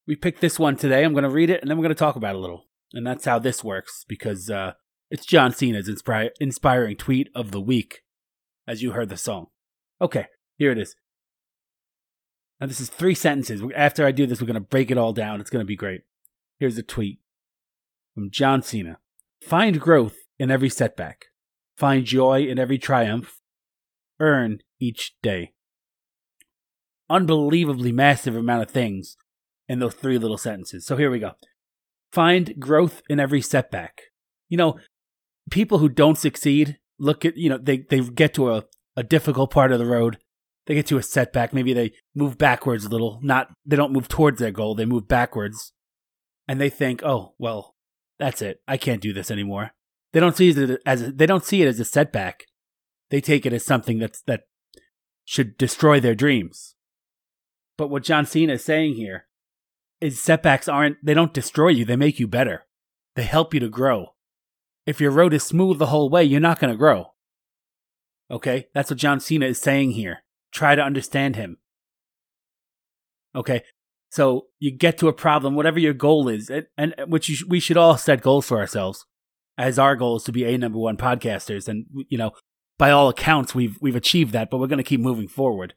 we 0.06 0.16
picked 0.16 0.40
this 0.40 0.58
one 0.58 0.76
today. 0.76 1.04
I'm 1.04 1.12
going 1.12 1.24
to 1.24 1.30
read 1.30 1.50
it 1.50 1.60
and 1.60 1.70
then 1.70 1.76
we're 1.76 1.84
going 1.84 1.94
to 1.94 1.98
talk 1.98 2.16
about 2.16 2.34
it 2.34 2.38
a 2.38 2.40
little. 2.40 2.66
And 2.92 3.06
that's 3.06 3.24
how 3.24 3.38
this 3.38 3.62
works 3.62 4.04
because 4.08 4.50
uh, 4.50 4.72
it's 5.10 5.26
John 5.26 5.52
Cena's 5.52 5.88
inspiring 6.40 6.96
tweet 6.96 7.28
of 7.34 7.52
the 7.52 7.60
week 7.60 8.02
as 8.66 8.82
you 8.82 8.92
heard 8.92 9.08
the 9.08 9.16
song. 9.16 9.48
Okay, 10.00 10.26
here 10.56 10.72
it 10.72 10.78
is. 10.78 10.96
Now, 12.60 12.66
this 12.66 12.80
is 12.80 12.88
three 12.88 13.14
sentences. 13.14 13.62
After 13.74 14.04
I 14.04 14.12
do 14.12 14.26
this, 14.26 14.40
we're 14.40 14.46
going 14.46 14.54
to 14.54 14.60
break 14.60 14.90
it 14.90 14.98
all 14.98 15.12
down. 15.12 15.40
It's 15.40 15.50
going 15.50 15.62
to 15.64 15.68
be 15.68 15.76
great. 15.76 16.02
Here's 16.58 16.76
a 16.76 16.82
tweet 16.82 17.20
from 18.14 18.30
John 18.30 18.62
Cena 18.62 18.98
Find 19.42 19.80
growth 19.80 20.16
in 20.38 20.50
every 20.50 20.68
setback, 20.68 21.26
find 21.76 22.04
joy 22.04 22.42
in 22.42 22.58
every 22.58 22.78
triumph, 22.78 23.40
earn 24.18 24.60
each 24.78 25.14
day. 25.22 25.52
Unbelievably 27.08 27.92
massive 27.92 28.36
amount 28.36 28.62
of 28.62 28.70
things 28.70 29.16
in 29.68 29.78
those 29.78 29.94
three 29.94 30.18
little 30.18 30.38
sentences. 30.38 30.86
So 30.86 30.96
here 30.96 31.10
we 31.10 31.18
go. 31.18 31.32
Find 32.12 32.54
growth 32.58 33.02
in 33.08 33.18
every 33.18 33.40
setback. 33.40 34.02
You 34.48 34.56
know, 34.56 34.78
people 35.50 35.78
who 35.78 35.88
don't 35.88 36.18
succeed 36.18 36.78
look 36.98 37.24
at 37.24 37.36
you 37.36 37.48
know 37.48 37.58
they 37.58 37.78
they 37.78 38.00
get 38.00 38.34
to 38.34 38.52
a, 38.52 38.64
a 38.96 39.02
difficult 39.02 39.50
part 39.50 39.72
of 39.72 39.78
the 39.78 39.86
road 39.86 40.18
they 40.66 40.74
get 40.74 40.86
to 40.86 40.98
a 40.98 41.02
setback 41.02 41.52
maybe 41.52 41.72
they 41.72 41.92
move 42.14 42.38
backwards 42.38 42.84
a 42.84 42.88
little 42.88 43.18
not 43.22 43.48
they 43.66 43.76
don't 43.76 43.92
move 43.92 44.08
towards 44.08 44.38
their 44.38 44.50
goal 44.50 44.74
they 44.74 44.84
move 44.84 45.08
backwards 45.08 45.72
and 46.46 46.60
they 46.60 46.70
think 46.70 47.02
oh 47.02 47.34
well 47.38 47.74
that's 48.20 48.40
it 48.40 48.60
i 48.68 48.76
can't 48.76 49.02
do 49.02 49.12
this 49.12 49.30
anymore 49.30 49.72
they 50.12 50.20
don't 50.20 50.36
see 50.36 50.50
it 50.50 50.80
as 50.86 51.02
a, 51.02 51.10
they 51.10 51.26
don't 51.26 51.44
see 51.44 51.62
it 51.62 51.68
as 51.68 51.80
a 51.80 51.84
setback 51.84 52.44
they 53.10 53.20
take 53.20 53.44
it 53.44 53.52
as 53.52 53.64
something 53.64 53.98
that's 53.98 54.22
that 54.22 54.42
should 55.24 55.58
destroy 55.58 55.98
their 55.98 56.14
dreams 56.14 56.76
but 57.76 57.88
what 57.88 58.04
john 58.04 58.24
cena 58.24 58.52
is 58.52 58.64
saying 58.64 58.94
here 58.94 59.26
is 60.00 60.22
setbacks 60.22 60.68
aren't 60.68 60.96
they 61.04 61.14
don't 61.14 61.34
destroy 61.34 61.68
you 61.68 61.84
they 61.84 61.96
make 61.96 62.20
you 62.20 62.28
better 62.28 62.66
they 63.16 63.24
help 63.24 63.52
you 63.52 63.58
to 63.58 63.68
grow 63.68 64.14
if 64.86 65.00
your 65.00 65.10
road 65.10 65.32
is 65.32 65.44
smooth 65.44 65.78
the 65.78 65.86
whole 65.86 66.10
way, 66.10 66.24
you're 66.24 66.40
not 66.40 66.58
going 66.58 66.72
to 66.72 66.76
grow. 66.76 67.12
Okay? 68.30 68.66
That's 68.74 68.90
what 68.90 68.98
John 68.98 69.20
Cena 69.20 69.46
is 69.46 69.60
saying 69.60 69.92
here. 69.92 70.24
Try 70.52 70.74
to 70.74 70.82
understand 70.82 71.36
him. 71.36 71.58
Okay? 73.34 73.62
So 74.10 74.46
you 74.58 74.72
get 74.72 74.98
to 74.98 75.08
a 75.08 75.12
problem, 75.12 75.54
whatever 75.54 75.78
your 75.78 75.92
goal 75.92 76.28
is, 76.28 76.50
and, 76.50 76.66
and 76.76 76.94
which 77.06 77.26
sh- 77.26 77.44
we 77.48 77.60
should 77.60 77.76
all 77.76 77.96
set 77.96 78.22
goals 78.22 78.46
for 78.46 78.58
ourselves, 78.58 79.06
as 79.56 79.78
our 79.78 79.94
goal 79.94 80.16
is 80.16 80.24
to 80.24 80.32
be 80.32 80.44
a 80.44 80.58
number 80.58 80.78
one 80.78 80.96
podcasters, 80.96 81.68
and 81.68 81.86
you 82.08 82.18
know, 82.18 82.32
by 82.76 82.90
all 82.90 83.08
accounts, 83.08 83.54
we've 83.54 83.78
we've 83.80 83.96
achieved 83.96 84.32
that, 84.32 84.50
but 84.50 84.58
we're 84.58 84.66
going 84.66 84.78
to 84.78 84.84
keep 84.84 85.00
moving 85.00 85.28
forward. 85.28 85.74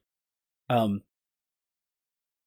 Um. 0.69 1.01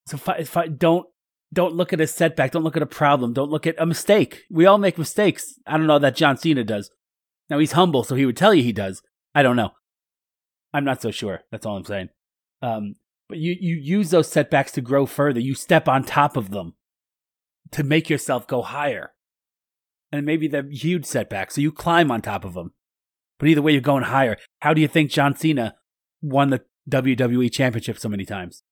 So 0.06 0.18
if 0.38 0.56
I, 0.56 0.68
don't 0.68 1.06
don't 1.52 1.74
look 1.74 1.92
at 1.92 2.00
a 2.00 2.06
setback. 2.06 2.52
Don't 2.52 2.64
look 2.64 2.76
at 2.76 2.82
a 2.82 2.86
problem. 2.86 3.32
Don't 3.32 3.50
look 3.50 3.66
at 3.66 3.80
a 3.80 3.86
mistake. 3.86 4.44
We 4.50 4.66
all 4.66 4.78
make 4.78 4.98
mistakes. 4.98 5.58
I 5.66 5.76
don't 5.76 5.86
know 5.86 5.98
that 5.98 6.16
John 6.16 6.36
Cena 6.36 6.64
does. 6.64 6.90
Now 7.48 7.58
he's 7.58 7.72
humble, 7.72 8.02
so 8.02 8.14
he 8.14 8.26
would 8.26 8.36
tell 8.36 8.54
you 8.54 8.62
he 8.62 8.72
does. 8.72 9.02
I 9.34 9.42
don't 9.42 9.56
know. 9.56 9.70
I'm 10.72 10.84
not 10.84 11.00
so 11.00 11.10
sure. 11.10 11.42
That's 11.50 11.64
all 11.64 11.76
I'm 11.76 11.84
saying. 11.84 12.08
Um, 12.62 12.96
but 13.28 13.38
you, 13.38 13.56
you 13.58 13.76
use 13.76 14.10
those 14.10 14.30
setbacks 14.30 14.72
to 14.72 14.80
grow 14.80 15.06
further. 15.06 15.40
You 15.40 15.54
step 15.54 15.88
on 15.88 16.04
top 16.04 16.36
of 16.36 16.50
them 16.50 16.74
to 17.72 17.82
make 17.82 18.08
yourself 18.08 18.46
go 18.46 18.62
higher. 18.62 19.12
And 20.12 20.24
maybe 20.24 20.46
they're 20.46 20.68
huge 20.70 21.04
setbacks, 21.04 21.56
so 21.56 21.60
you 21.60 21.72
climb 21.72 22.10
on 22.10 22.22
top 22.22 22.44
of 22.44 22.54
them. 22.54 22.72
But 23.38 23.48
either 23.48 23.62
way, 23.62 23.72
you're 23.72 23.80
going 23.80 24.04
higher. 24.04 24.36
How 24.60 24.72
do 24.72 24.80
you 24.80 24.88
think 24.88 25.10
John 25.10 25.36
Cena 25.36 25.74
won 26.22 26.50
the 26.50 26.62
WWE 26.88 27.52
Championship 27.52 27.98
so 27.98 28.08
many 28.08 28.24
times? 28.24 28.62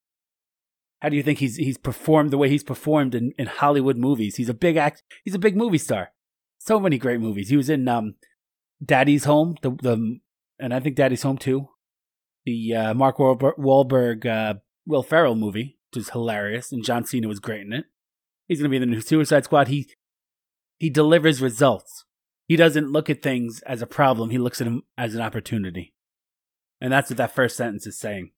How 1.02 1.08
do 1.11 1.16
you 1.16 1.23
think 1.23 1.40
he's 1.40 1.56
he's 1.56 1.76
performed 1.76 2.30
the 2.30 2.38
way 2.38 2.49
he's 2.49 2.64
performed 2.64 3.14
in, 3.14 3.32
in 3.37 3.46
Hollywood 3.46 3.99
movies? 3.99 4.37
He's 4.37 4.49
a 4.49 4.54
big 4.54 4.76
act. 4.76 5.02
He's 5.23 5.34
a 5.34 5.38
big 5.38 5.56
movie 5.56 5.76
star. 5.76 6.12
So 6.58 6.80
many 6.80 6.96
great 6.96 7.20
movies. 7.20 7.50
He 7.50 7.58
was 7.58 7.68
in 7.68 7.87
um, 7.88 8.14
Daddy's 8.82 9.25
Home, 9.25 9.56
the 9.61 9.73
the, 9.73 10.20
and 10.58 10.73
I 10.73 10.80
think 10.80 10.96
Daddy's 10.96 11.23
Home 11.23 11.37
too. 11.37 11.68
The 12.44 12.74
uh, 12.74 12.94
Mark 12.94 13.18
Wahlberg, 13.18 14.26
uh, 14.26 14.54
Will 14.86 15.02
Ferrell 15.02 15.34
movie, 15.34 15.78
which 15.90 16.02
is 16.02 16.10
hilarious, 16.10 16.72
and 16.72 16.84
John 16.84 17.04
Cena 17.04 17.28
was 17.28 17.40
great 17.40 17.62
in 17.62 17.72
it. 17.72 17.86
He's 18.46 18.58
going 18.58 18.70
to 18.70 18.70
be 18.70 18.76
in 18.76 18.88
the 18.88 18.94
new 18.94 19.00
Suicide 19.00 19.44
Squad. 19.44 19.68
He 19.68 19.88
he 20.78 20.90
delivers 20.90 21.40
results. 21.40 22.04
He 22.46 22.56
doesn't 22.56 22.92
look 22.92 23.08
at 23.08 23.22
things 23.22 23.60
as 23.62 23.80
a 23.80 23.86
problem. 23.86 24.30
He 24.30 24.38
looks 24.38 24.60
at 24.60 24.64
them 24.64 24.82
as 24.98 25.14
an 25.14 25.22
opportunity. 25.22 25.94
And 26.80 26.92
that's 26.92 27.08
what 27.08 27.16
that 27.16 27.34
first 27.34 27.56
sentence 27.56 27.86
is 27.86 27.98
saying. 27.98 28.32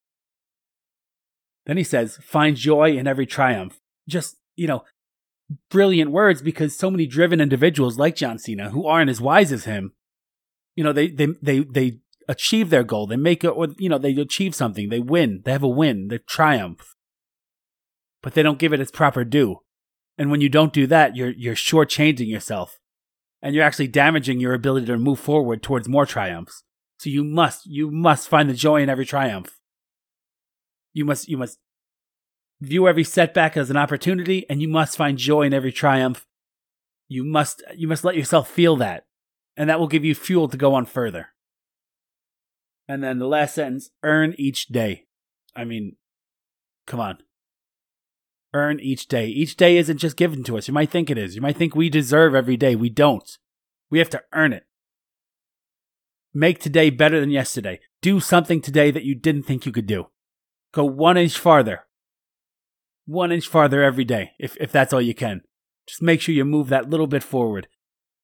Then 1.64 1.76
he 1.76 1.82
says, 1.82 2.18
find 2.18 2.56
joy 2.56 2.96
in 2.96 3.08
every 3.08 3.26
triumph. 3.26 3.80
Just, 4.08 4.36
you 4.54 4.68
know, 4.68 4.84
brilliant 5.70 6.12
words 6.12 6.42
because 6.42 6.76
so 6.76 6.90
many 6.90 7.06
driven 7.06 7.40
individuals 7.40 7.98
like 7.98 8.14
John 8.14 8.38
Cena 8.38 8.70
who 8.70 8.86
aren't 8.86 9.10
as 9.10 9.20
wise 9.20 9.50
as 9.50 9.64
him, 9.64 9.92
you 10.76 10.84
know, 10.84 10.92
they, 10.92 11.08
they, 11.08 11.26
they, 11.42 11.60
they 11.60 11.98
achieve 12.28 12.70
their 12.70 12.84
goal. 12.84 13.06
They 13.06 13.16
make 13.16 13.44
it, 13.44 13.48
or, 13.48 13.68
you 13.78 13.88
know, 13.88 13.98
they 13.98 14.12
achieve 14.14 14.54
something. 14.54 14.88
They 14.88 15.00
win. 15.00 15.42
They 15.44 15.52
have 15.52 15.62
a 15.62 15.68
win. 15.68 16.08
They 16.08 16.18
triumph. 16.18 16.94
but 18.26 18.34
they 18.34 18.42
don't 18.42 18.58
give 18.58 18.72
it 18.72 18.80
its 18.80 18.90
proper 18.90 19.22
due. 19.24 19.60
And 20.18 20.32
when 20.32 20.40
you 20.40 20.48
don't 20.48 20.72
do 20.72 20.88
that, 20.88 21.14
you're 21.14 21.30
you're 21.30 21.54
shortchanging 21.54 22.28
yourself, 22.28 22.80
and 23.40 23.54
you're 23.54 23.62
actually 23.62 23.86
damaging 23.86 24.40
your 24.40 24.52
ability 24.52 24.86
to 24.86 24.98
move 24.98 25.20
forward 25.20 25.62
towards 25.62 25.88
more 25.88 26.06
triumphs. 26.06 26.64
So 26.98 27.08
you 27.08 27.22
must 27.22 27.66
you 27.66 27.88
must 27.90 28.28
find 28.28 28.50
the 28.50 28.54
joy 28.54 28.82
in 28.82 28.88
every 28.88 29.06
triumph. 29.06 29.60
You 30.92 31.04
must 31.04 31.28
you 31.28 31.36
must 31.36 31.60
view 32.60 32.88
every 32.88 33.04
setback 33.04 33.56
as 33.56 33.70
an 33.70 33.76
opportunity, 33.76 34.44
and 34.50 34.60
you 34.60 34.66
must 34.66 34.96
find 34.96 35.18
joy 35.18 35.42
in 35.42 35.54
every 35.54 35.70
triumph. 35.70 36.26
You 37.06 37.22
must 37.22 37.62
you 37.76 37.86
must 37.86 38.02
let 38.02 38.16
yourself 38.16 38.50
feel 38.50 38.74
that, 38.76 39.04
and 39.56 39.70
that 39.70 39.78
will 39.78 39.86
give 39.86 40.04
you 40.04 40.16
fuel 40.16 40.48
to 40.48 40.56
go 40.56 40.74
on 40.74 40.84
further. 40.84 41.28
And 42.88 43.02
then 43.02 43.18
the 43.18 43.26
last 43.26 43.54
sentence: 43.54 43.90
earn 44.02 44.34
each 44.38 44.66
day. 44.66 45.06
I 45.54 45.64
mean, 45.64 45.96
come 46.86 47.00
on. 47.00 47.18
Earn 48.54 48.80
each 48.80 49.08
day. 49.08 49.26
Each 49.26 49.56
day 49.56 49.76
isn't 49.76 49.98
just 49.98 50.16
given 50.16 50.42
to 50.44 50.56
us. 50.56 50.68
You 50.68 50.74
might 50.74 50.90
think 50.90 51.10
it 51.10 51.18
is. 51.18 51.34
You 51.34 51.42
might 51.42 51.56
think 51.56 51.74
we 51.74 51.90
deserve 51.90 52.34
every 52.34 52.56
day. 52.56 52.74
We 52.74 52.88
don't. 52.88 53.28
We 53.90 53.98
have 53.98 54.10
to 54.10 54.22
earn 54.32 54.52
it. 54.52 54.64
Make 56.32 56.60
today 56.60 56.90
better 56.90 57.18
than 57.20 57.30
yesterday. 57.30 57.80
Do 58.02 58.20
something 58.20 58.60
today 58.60 58.90
that 58.90 59.04
you 59.04 59.14
didn't 59.14 59.44
think 59.44 59.66
you 59.66 59.72
could 59.72 59.86
do. 59.86 60.06
Go 60.72 60.84
one 60.84 61.16
inch 61.16 61.38
farther. 61.38 61.86
One 63.06 63.32
inch 63.32 63.48
farther 63.48 63.82
every 63.82 64.04
day, 64.04 64.32
if, 64.38 64.56
if 64.60 64.70
that's 64.72 64.92
all 64.92 65.00
you 65.00 65.14
can. 65.14 65.42
Just 65.86 66.02
make 66.02 66.20
sure 66.20 66.34
you 66.34 66.44
move 66.44 66.68
that 66.68 66.90
little 66.90 67.06
bit 67.06 67.22
forward. 67.22 67.68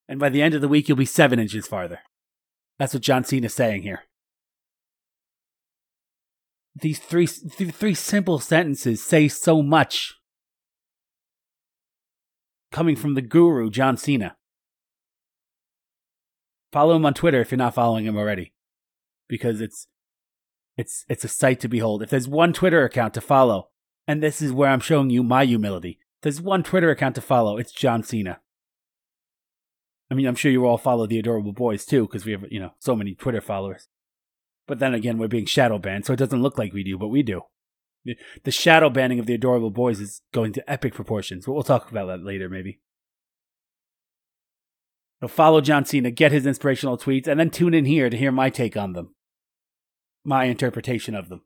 And 0.09 0.19
by 0.21 0.29
the 0.29 0.43
end 0.43 0.55
of 0.55 0.61
the 0.61 0.69
week, 0.69 0.89
you'll 0.89 0.99
be 0.99 1.05
seven 1.05 1.39
inches 1.39 1.67
farther. 1.67 2.01
That's 2.79 2.93
what 2.93 3.03
John 3.03 3.25
Cena 3.25 3.47
is 3.47 3.55
saying 3.55 3.83
here. 3.83 4.05
These 6.75 6.99
three, 6.99 7.27
th- 7.27 7.75
three 7.75 7.95
simple 7.95 8.39
sentences 8.39 9.03
say 9.03 9.29
so 9.29 9.63
much. 9.63 10.15
Coming 12.71 12.97
from 12.97 13.15
the 13.15 13.23
guru, 13.23 13.71
John 13.71 13.97
Cena. 13.97 14.37
Follow 16.73 16.97
him 16.97 17.05
on 17.05 17.13
Twitter 17.13 17.41
if 17.41 17.51
you're 17.51 17.59
not 17.59 17.75
following 17.75 18.07
him 18.07 18.17
already. 18.17 18.55
Because 19.29 19.61
it's 19.61 19.87
it's 20.79 21.05
it's 21.09 21.25
a 21.25 21.29
sight 21.29 21.61
to 21.61 21.69
behold. 21.69 22.03
If 22.03 22.11
there's 22.11 22.29
one 22.29 22.55
Twitter 22.55 22.85
account 22.85 23.13
to 23.15 23.21
follow, 23.21 23.69
and 24.07 24.23
this 24.23 24.41
is 24.41 24.53
where 24.53 24.71
I'm 24.71 24.81
showing 24.81 25.11
you 25.11 25.23
my 25.23 25.45
humility. 25.45 25.99
There's 26.23 26.41
one 26.41 26.63
Twitter 26.63 26.91
account 26.91 27.15
to 27.17 27.21
follow, 27.21 27.59
it's 27.59 27.73
John 27.73 28.03
Cena. 28.03 28.41
I 30.11 30.15
mean, 30.15 30.27
I'm 30.27 30.35
sure 30.35 30.53
you 30.53 30.67
all 30.67 30.79
follow 30.79 31.07
the 31.07 31.19
adorable 31.19 31.53
boys 31.53 31.85
too, 31.85 32.03
because 32.03 32.25
we 32.25 32.33
have, 32.33 32.45
you 32.51 32.61
know, 32.61 32.73
so 32.79 32.95
many 32.95 33.15
Twitter 33.15 33.41
followers. 33.41 33.89
But 34.67 34.79
then 34.79 34.95
again, 34.95 35.19
we're 35.19 35.29
being 35.29 35.47
shadow 35.47 35.79
banned, 35.79 36.07
so 36.07 36.13
it 36.13 36.19
doesn't 36.19 36.43
look 36.43 36.57
like 36.57 36.73
we 36.73 36.85
do, 36.85 36.97
but 36.97 37.09
we 37.09 37.23
do. 37.23 37.43
The 38.45 38.51
shadow 38.51 38.91
banning 38.91 39.19
of 39.19 39.27
the 39.27 39.35
adorable 39.35 39.71
boys 39.71 40.01
is 40.01 40.23
going 40.33 40.53
to 40.55 40.71
epic 40.71 40.95
proportions, 40.95 41.47
but 41.47 41.53
we'll 41.53 41.63
talk 41.63 41.91
about 41.91 42.07
that 42.07 42.25
later, 42.25 42.49
maybe. 42.49 42.81
So 45.21 45.29
follow 45.29 45.61
John 45.61 45.85
Cena, 45.85 46.11
get 46.11 46.33
his 46.33 46.47
inspirational 46.47 46.99
tweets, 46.99 47.29
and 47.29 47.39
then 47.39 47.51
tune 47.51 47.75
in 47.75 47.85
here 47.85 48.11
to 48.11 48.17
hear 48.17 48.33
my 48.33 48.51
take 48.51 48.77
on 48.77 48.93
them, 48.93 49.15
my 50.25 50.45
interpretation 50.45 51.15
of 51.15 51.29
them. 51.29 51.43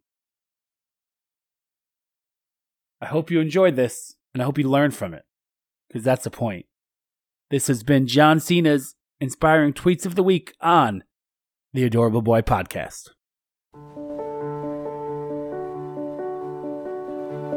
I 3.02 3.06
hope 3.06 3.30
you 3.30 3.40
enjoyed 3.40 3.76
this, 3.76 4.14
and 4.32 4.42
I 4.42 4.46
hope 4.46 4.56
you 4.56 4.66
learned 4.66 4.94
from 4.94 5.12
it, 5.12 5.24
because 5.88 6.04
that's 6.04 6.24
the 6.24 6.30
point. 6.30 6.64
This 7.50 7.66
has 7.66 7.82
been 7.82 8.06
John 8.06 8.40
Cena's 8.40 8.94
inspiring 9.20 9.74
tweets 9.74 10.06
of 10.06 10.14
the 10.14 10.22
week 10.22 10.54
on 10.62 11.04
the 11.72 11.84
Adorable 11.84 12.22
Boy 12.22 12.42
Podcast. 12.42 13.10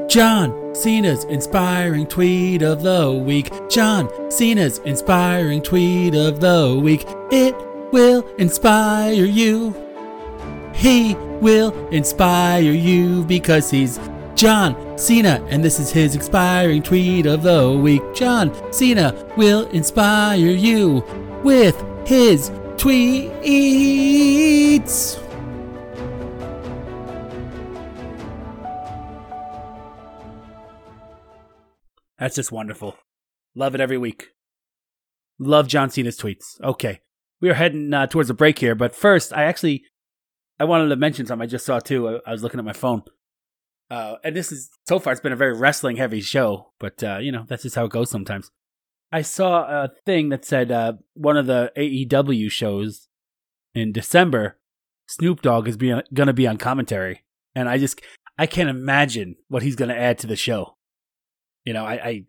John 0.09 0.73
Cena's 0.73 1.23
inspiring 1.25 2.07
tweet 2.07 2.63
of 2.63 2.81
the 2.81 3.11
week. 3.11 3.51
John 3.69 4.09
Cena's 4.31 4.79
inspiring 4.79 5.61
tweet 5.61 6.15
of 6.15 6.41
the 6.41 6.79
week. 6.81 7.05
It 7.31 7.55
will 7.91 8.27
inspire 8.37 9.13
you. 9.13 9.75
He 10.73 11.13
will 11.41 11.71
inspire 11.89 12.61
you 12.71 13.23
because 13.25 13.69
he's 13.69 13.99
John 14.33 14.97
Cena, 14.97 15.45
and 15.49 15.63
this 15.63 15.79
is 15.79 15.91
his 15.91 16.15
inspiring 16.15 16.81
tweet 16.81 17.25
of 17.25 17.43
the 17.43 17.71
week. 17.71 18.01
John 18.15 18.51
Cena 18.73 19.13
will 19.37 19.67
inspire 19.69 20.37
you 20.37 21.03
with 21.43 21.75
his 22.07 22.49
tweets. 22.79 23.29
That's 32.17 32.35
just 32.35 32.51
wonderful. 32.51 32.95
Love 33.55 33.75
it 33.75 33.81
every 33.81 33.97
week. 33.97 34.29
Love 35.39 35.67
John 35.67 35.89
Cena's 35.89 36.17
tweets. 36.17 36.59
Okay, 36.61 37.01
we 37.41 37.49
are 37.49 37.53
heading 37.53 37.93
uh, 37.93 38.07
towards 38.07 38.29
a 38.29 38.33
break 38.33 38.59
here, 38.59 38.75
but 38.75 38.95
first, 38.95 39.33
I 39.33 39.43
actually 39.43 39.83
I 40.59 40.63
wanted 40.63 40.89
to 40.89 40.95
mention 40.95 41.25
something 41.25 41.43
I 41.43 41.47
just 41.47 41.65
saw 41.65 41.79
too. 41.79 42.07
I, 42.07 42.19
I 42.27 42.31
was 42.31 42.43
looking 42.43 42.59
at 42.59 42.65
my 42.65 42.73
phone, 42.73 43.03
uh, 43.89 44.15
and 44.23 44.35
this 44.35 44.51
is 44.51 44.69
so 44.87 44.99
far 44.99 45.11
it's 45.13 45.21
been 45.21 45.33
a 45.33 45.37
very 45.37 45.53
wrestling 45.53 45.97
heavy 45.97 46.21
show, 46.21 46.71
but 46.79 47.03
uh, 47.03 47.17
you 47.17 47.31
know 47.31 47.45
that's 47.47 47.63
just 47.63 47.75
how 47.75 47.85
it 47.85 47.91
goes 47.91 48.09
sometimes. 48.09 48.51
I 49.11 49.21
saw 49.21 49.63
a 49.63 49.89
thing 50.05 50.29
that 50.29 50.45
said 50.45 50.71
uh, 50.71 50.93
one 51.13 51.37
of 51.37 51.47
the 51.47 51.71
AEW 51.75 52.51
shows 52.51 53.07
in 53.73 53.91
December, 53.91 54.57
Snoop 55.07 55.41
Dogg 55.41 55.67
is 55.67 55.77
going 55.77 56.03
to 56.13 56.33
be 56.33 56.47
on 56.47 56.57
commentary, 56.57 57.23
and 57.55 57.67
I 57.67 57.77
just 57.77 58.01
I 58.37 58.45
can't 58.45 58.69
imagine 58.69 59.35
what 59.47 59.63
he's 59.63 59.75
going 59.75 59.89
to 59.89 59.97
add 59.97 60.19
to 60.19 60.27
the 60.27 60.35
show. 60.35 60.77
You 61.65 61.73
know, 61.73 61.85
I, 61.85 61.93
I 61.93 62.23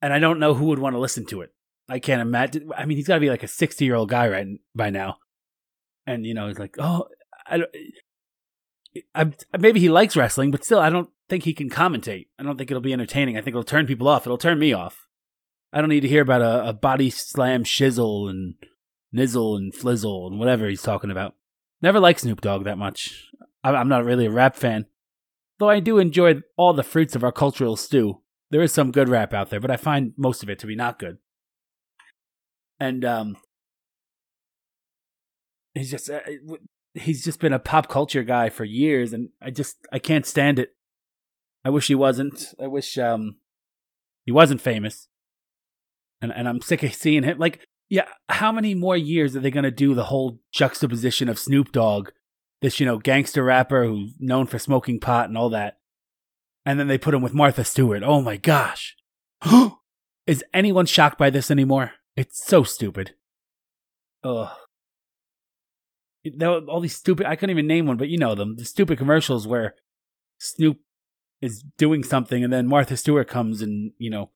and 0.00 0.12
I 0.12 0.18
don't 0.18 0.38
know 0.38 0.54
who 0.54 0.66
would 0.66 0.78
want 0.78 0.94
to 0.94 1.00
listen 1.00 1.26
to 1.26 1.40
it. 1.40 1.52
I 1.88 1.98
can't 1.98 2.22
imagine. 2.22 2.70
I 2.76 2.84
mean, 2.84 2.96
he's 2.96 3.08
got 3.08 3.14
to 3.14 3.20
be 3.20 3.30
like 3.30 3.42
a 3.42 3.48
sixty-year-old 3.48 4.08
guy 4.08 4.28
right 4.28 4.46
by 4.74 4.90
now, 4.90 5.16
and 6.06 6.24
you 6.24 6.34
know, 6.34 6.46
he's 6.46 6.58
like, 6.58 6.76
oh, 6.78 7.08
I 7.46 7.58
don't. 7.58 7.70
I, 9.12 9.32
maybe 9.58 9.80
he 9.80 9.88
likes 9.88 10.16
wrestling, 10.16 10.52
but 10.52 10.64
still, 10.64 10.78
I 10.78 10.88
don't 10.88 11.10
think 11.28 11.42
he 11.42 11.52
can 11.52 11.68
commentate. 11.68 12.28
I 12.38 12.44
don't 12.44 12.56
think 12.56 12.70
it'll 12.70 12.80
be 12.80 12.92
entertaining. 12.92 13.36
I 13.36 13.40
think 13.40 13.54
it'll 13.54 13.64
turn 13.64 13.86
people 13.86 14.06
off. 14.06 14.24
It'll 14.24 14.38
turn 14.38 14.60
me 14.60 14.72
off. 14.72 15.03
I 15.74 15.80
don't 15.80 15.90
need 15.90 16.00
to 16.02 16.08
hear 16.08 16.22
about 16.22 16.40
a, 16.40 16.68
a 16.68 16.72
body 16.72 17.10
slam 17.10 17.64
shizzle 17.64 18.30
and 18.30 18.54
nizzle 19.12 19.56
and 19.56 19.74
flizzle 19.74 20.28
and 20.28 20.38
whatever 20.38 20.68
he's 20.68 20.82
talking 20.82 21.10
about. 21.10 21.34
Never 21.82 21.98
liked 21.98 22.20
Snoop 22.20 22.40
Dogg 22.40 22.62
that 22.64 22.78
much. 22.78 23.26
I'm 23.64 23.88
not 23.88 24.04
really 24.04 24.26
a 24.26 24.30
rap 24.30 24.54
fan, 24.54 24.86
though 25.58 25.68
I 25.68 25.80
do 25.80 25.98
enjoy 25.98 26.42
all 26.56 26.74
the 26.74 26.84
fruits 26.84 27.16
of 27.16 27.24
our 27.24 27.32
cultural 27.32 27.76
stew. 27.76 28.20
There 28.50 28.62
is 28.62 28.72
some 28.72 28.92
good 28.92 29.08
rap 29.08 29.34
out 29.34 29.50
there, 29.50 29.58
but 29.58 29.70
I 29.70 29.76
find 29.76 30.12
most 30.16 30.44
of 30.44 30.48
it 30.48 30.60
to 30.60 30.66
be 30.66 30.76
not 30.76 30.98
good. 30.98 31.18
And 32.78 33.04
um, 33.04 33.36
he's 35.74 35.90
just 35.90 36.08
uh, 36.08 36.20
he's 36.92 37.24
just 37.24 37.40
been 37.40 37.52
a 37.52 37.58
pop 37.58 37.88
culture 37.88 38.22
guy 38.22 38.48
for 38.48 38.64
years, 38.64 39.12
and 39.12 39.30
I 39.42 39.50
just 39.50 39.76
I 39.90 39.98
can't 39.98 40.26
stand 40.26 40.58
it. 40.60 40.76
I 41.64 41.70
wish 41.70 41.88
he 41.88 41.94
wasn't. 41.96 42.54
I 42.62 42.68
wish 42.68 42.96
um 42.96 43.36
he 44.24 44.30
wasn't 44.30 44.60
famous. 44.60 45.08
And 46.24 46.32
and 46.32 46.48
I'm 46.48 46.62
sick 46.62 46.82
of 46.82 46.94
seeing 46.94 47.22
him. 47.22 47.38
Like, 47.38 47.60
yeah, 47.90 48.06
how 48.30 48.50
many 48.50 48.74
more 48.74 48.96
years 48.96 49.36
are 49.36 49.40
they 49.40 49.50
gonna 49.50 49.70
do 49.70 49.94
the 49.94 50.04
whole 50.04 50.40
juxtaposition 50.52 51.28
of 51.28 51.38
Snoop 51.38 51.70
Dogg, 51.70 52.08
this 52.62 52.80
you 52.80 52.86
know 52.86 52.98
gangster 52.98 53.44
rapper 53.44 53.84
who's 53.84 54.14
known 54.18 54.46
for 54.46 54.58
smoking 54.58 54.98
pot 54.98 55.28
and 55.28 55.36
all 55.36 55.50
that, 55.50 55.78
and 56.64 56.80
then 56.80 56.88
they 56.88 56.98
put 56.98 57.12
him 57.12 57.22
with 57.22 57.34
Martha 57.34 57.62
Stewart. 57.62 58.02
Oh 58.02 58.22
my 58.22 58.36
gosh. 58.36 58.96
Is 60.26 60.42
anyone 60.54 60.86
shocked 60.86 61.18
by 61.18 61.28
this 61.28 61.50
anymore? 61.50 61.92
It's 62.16 62.42
so 62.42 62.62
stupid. 62.62 63.14
Ugh. 64.22 64.48
All 66.42 66.80
these 66.80 66.96
stupid, 66.96 67.26
I 67.26 67.36
couldn't 67.36 67.50
even 67.50 67.66
name 67.66 67.86
one, 67.86 67.98
but 67.98 68.08
you 68.08 68.16
know 68.16 68.34
them. 68.34 68.56
The 68.56 68.64
stupid 68.64 68.96
commercials 68.96 69.46
where 69.46 69.74
Snoop 70.38 70.78
is 71.42 71.62
doing 71.76 72.02
something 72.02 72.42
and 72.42 72.50
then 72.50 72.66
Martha 72.66 72.96
Stewart 72.96 73.28
comes 73.28 73.60
and, 73.60 73.92
you 73.98 74.08
know, 74.08 74.30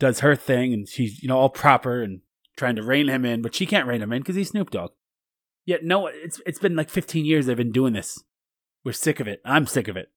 does 0.00 0.20
her 0.20 0.34
thing 0.34 0.72
and 0.72 0.88
she's, 0.88 1.22
you 1.22 1.28
know, 1.28 1.38
all 1.38 1.50
proper 1.50 2.02
and 2.02 2.22
trying 2.56 2.74
to 2.74 2.82
rein 2.82 3.08
him 3.08 3.24
in, 3.24 3.42
but 3.42 3.54
she 3.54 3.66
can't 3.66 3.86
rein 3.86 4.02
him 4.02 4.12
in 4.12 4.22
because 4.22 4.34
he's 4.34 4.48
Snoop 4.48 4.70
Dogg. 4.70 4.90
Yet, 5.64 5.84
no, 5.84 6.08
it's 6.08 6.40
it's 6.44 6.58
been 6.58 6.74
like 6.74 6.90
15 6.90 7.24
years 7.24 7.46
they've 7.46 7.56
been 7.56 7.70
doing 7.70 7.92
this. 7.92 8.18
We're 8.82 8.92
sick 8.92 9.20
of 9.20 9.28
it. 9.28 9.40
I'm 9.44 9.66
sick 9.66 9.86
of 9.86 9.96
it. 9.96 10.08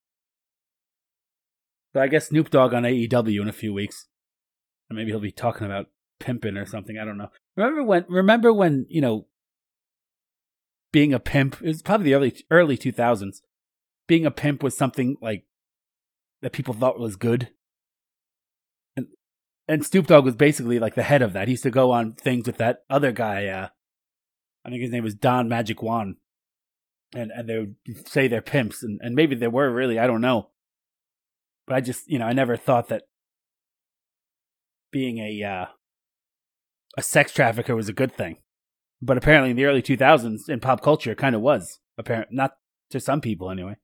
But 1.92 2.02
I 2.02 2.08
guess 2.08 2.28
Snoop 2.28 2.50
Dogg 2.50 2.74
on 2.74 2.82
AEW 2.82 3.40
in 3.42 3.48
a 3.48 3.52
few 3.52 3.72
weeks. 3.72 4.08
and 4.88 4.98
maybe 4.98 5.10
he'll 5.10 5.20
be 5.20 5.30
talking 5.30 5.66
about 5.66 5.86
pimping 6.18 6.56
or 6.56 6.66
something. 6.66 6.98
I 6.98 7.04
don't 7.04 7.18
know. 7.18 7.30
Remember 7.56 7.84
when? 7.84 8.04
Remember 8.08 8.52
when 8.52 8.86
you 8.88 9.00
know, 9.00 9.26
being 10.92 11.12
a 11.12 11.20
pimp 11.20 11.62
is 11.62 11.82
probably 11.82 12.06
the 12.06 12.14
early 12.14 12.34
early 12.50 12.76
two 12.76 12.90
thousands. 12.92 13.42
Being 14.06 14.26
a 14.26 14.30
pimp 14.30 14.62
was 14.62 14.76
something 14.76 15.16
like 15.20 15.44
that 16.42 16.52
people 16.52 16.74
thought 16.74 16.98
was 16.98 17.16
good. 17.16 17.50
And 19.66 19.84
Snoop 19.84 20.06
Dogg 20.06 20.24
was 20.24 20.36
basically 20.36 20.78
like 20.78 20.94
the 20.94 21.02
head 21.02 21.22
of 21.22 21.32
that. 21.32 21.48
He 21.48 21.52
used 21.52 21.62
to 21.62 21.70
go 21.70 21.90
on 21.90 22.12
things 22.12 22.46
with 22.46 22.58
that 22.58 22.84
other 22.90 23.12
guy. 23.12 23.46
Uh, 23.46 23.68
I 24.64 24.70
think 24.70 24.82
his 24.82 24.90
name 24.90 25.04
was 25.04 25.14
Don 25.14 25.48
Magic 25.48 25.82
Juan. 25.82 26.16
And 27.14 27.30
and 27.30 27.48
they 27.48 27.58
would 27.58 28.08
say 28.08 28.26
they're 28.26 28.42
pimps, 28.42 28.82
and, 28.82 29.00
and 29.02 29.14
maybe 29.14 29.36
they 29.36 29.46
were 29.46 29.70
really. 29.72 29.98
I 30.00 30.06
don't 30.08 30.20
know 30.20 30.50
But 31.66 31.76
I 31.76 31.80
just, 31.80 32.08
you 32.08 32.18
know, 32.18 32.26
I 32.26 32.32
never 32.32 32.56
thought 32.56 32.88
that 32.88 33.04
being 34.90 35.18
a 35.18 35.42
uh, 35.44 35.66
a 36.96 37.02
sex 37.02 37.32
trafficker 37.32 37.76
was 37.76 37.88
a 37.88 37.92
good 37.92 38.12
thing. 38.12 38.38
But 39.00 39.16
apparently, 39.16 39.50
in 39.50 39.56
the 39.56 39.64
early 39.66 39.82
2000s, 39.82 40.48
in 40.48 40.60
pop 40.60 40.82
culture, 40.82 41.12
it 41.12 41.18
kind 41.18 41.34
of 41.34 41.40
was. 41.40 41.78
Apparent, 41.98 42.28
not 42.32 42.52
to 42.90 42.98
some 42.98 43.20
people 43.20 43.50
anyway. 43.50 43.76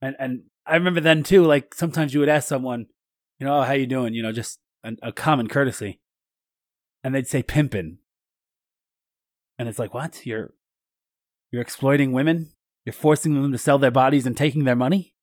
And 0.00 0.14
and 0.18 0.42
I 0.66 0.74
remember 0.74 1.00
then 1.00 1.22
too. 1.22 1.44
Like 1.44 1.74
sometimes 1.74 2.14
you 2.14 2.20
would 2.20 2.28
ask 2.28 2.46
someone, 2.46 2.86
you 3.38 3.46
know, 3.46 3.58
oh, 3.58 3.62
how 3.62 3.72
you 3.72 3.86
doing? 3.86 4.14
You 4.14 4.22
know, 4.22 4.32
just 4.32 4.58
a, 4.84 4.92
a 5.02 5.12
common 5.12 5.48
courtesy, 5.48 6.00
and 7.04 7.14
they'd 7.14 7.26
say 7.26 7.42
pimping. 7.42 7.98
and 9.58 9.68
it's 9.68 9.78
like, 9.78 9.94
what? 9.94 10.24
You're 10.26 10.52
you're 11.50 11.62
exploiting 11.62 12.12
women? 12.12 12.50
You're 12.84 12.92
forcing 12.92 13.34
them 13.34 13.52
to 13.52 13.58
sell 13.58 13.78
their 13.78 13.90
bodies 13.90 14.26
and 14.26 14.36
taking 14.36 14.64
their 14.64 14.76
money, 14.76 15.14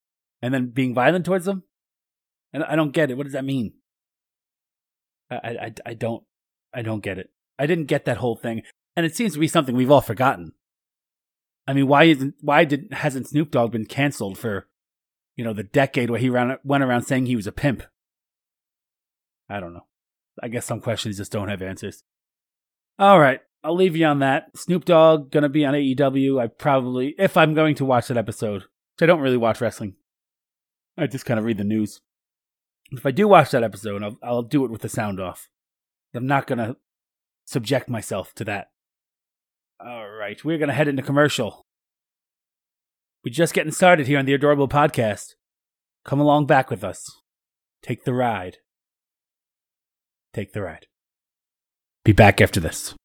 and 0.42 0.54
then 0.54 0.68
being 0.68 0.94
violent 0.94 1.26
towards 1.26 1.46
them? 1.46 1.64
And 2.52 2.64
I 2.64 2.76
don't 2.76 2.92
get 2.92 3.10
it. 3.10 3.18
What 3.18 3.24
does 3.24 3.34
that 3.34 3.46
mean? 3.46 3.74
I, 5.32 5.36
I, 5.36 5.74
I 5.88 5.94
don't 5.94 6.24
I 6.74 6.82
don't 6.82 7.04
get 7.04 7.18
it. 7.18 7.30
I 7.58 7.66
didn't 7.66 7.86
get 7.86 8.06
that 8.06 8.18
whole 8.18 8.36
thing, 8.36 8.64
and 8.96 9.06
it 9.06 9.16
seems 9.16 9.34
to 9.34 9.40
be 9.40 9.48
something 9.48 9.76
we've 9.76 9.92
all 9.92 10.02
forgotten. 10.02 10.54
I 11.66 11.74
mean, 11.74 11.88
why 11.88 12.06
isn't 12.06 12.36
why 12.42 12.66
did 12.66 12.90
hasn't 12.92 13.28
Snoop 13.28 13.52
Dogg 13.52 13.72
been 13.72 13.86
canceled 13.86 14.38
for, 14.38 14.68
you 15.36 15.44
know, 15.44 15.54
the 15.54 15.64
decade 15.64 16.10
where 16.10 16.20
he 16.20 16.30
ran, 16.30 16.58
went 16.64 16.84
around 16.84 17.04
saying 17.04 17.26
he 17.26 17.36
was 17.36 17.48
a 17.48 17.52
pimp? 17.52 17.84
I 19.54 19.60
don't 19.60 19.74
know. 19.74 19.86
I 20.42 20.48
guess 20.48 20.66
some 20.66 20.80
questions 20.80 21.18
just 21.18 21.32
don't 21.32 21.50
have 21.50 21.62
answers. 21.62 22.04
All 22.98 23.20
right, 23.20 23.40
I'll 23.64 23.76
leave 23.76 23.96
you 23.96 24.08
on 24.08 24.20
that. 24.20 24.58
Snoop 24.58 24.84
Dogg 24.84 25.30
gonna 25.30 25.48
be 25.48 25.64
on 25.64 25.76
AEW. 25.76 26.42
I 26.42 26.48
probably, 26.48 27.14
if 27.20 27.38
I'm 27.38 27.54
going 27.54 27.76
to 27.76 27.86
watch 27.86 28.08
that 28.08 28.18
episode, 28.18 28.64
I 29.00 29.06
don't 29.06 29.22
really 29.22 29.38
watch 29.38 29.62
wrestling. 29.62 29.96
I 30.98 31.06
just 31.06 31.26
kind 31.26 31.40
of 31.40 31.46
read 31.46 31.60
the 31.60 31.64
news. 31.64 32.02
If 32.92 33.06
I 33.06 33.12
do 33.12 33.28
watch 33.28 33.52
that 33.52 33.64
episode, 33.64 34.04
I'll, 34.04 34.18
I'll 34.24 34.42
do 34.42 34.66
it 34.66 34.72
with 34.72 34.82
the 34.82 34.90
sound 34.90 35.20
off. 35.20 35.50
I'm 36.16 36.26
not 36.26 36.48
gonna 36.48 36.78
subject 37.46 37.88
myself 37.88 38.34
to 38.36 38.46
that. 38.46 38.72
All 39.80 40.10
right, 40.10 40.44
we're 40.44 40.58
gonna 40.58 40.74
head 40.74 40.88
into 40.88 41.04
commercial. 41.04 41.62
We're 43.24 43.32
just 43.32 43.54
getting 43.54 43.72
started 43.72 44.08
here 44.08 44.18
on 44.18 44.26
the 44.26 44.34
Adorable 44.34 44.68
Podcast. 44.68 45.36
Come 46.04 46.20
along 46.20 46.48
back 46.48 46.72
with 46.72 46.84
us. 46.84 47.22
Take 47.84 48.04
the 48.04 48.14
ride. 48.14 48.58
Take 50.34 50.54
the 50.54 50.64
ride. 50.64 50.88
Be 52.04 52.12
back 52.12 52.42
after 52.42 52.60
this. 52.60 52.96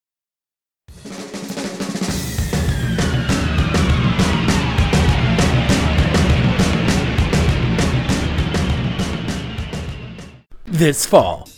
This 10.64 11.04
fall, 11.04 11.48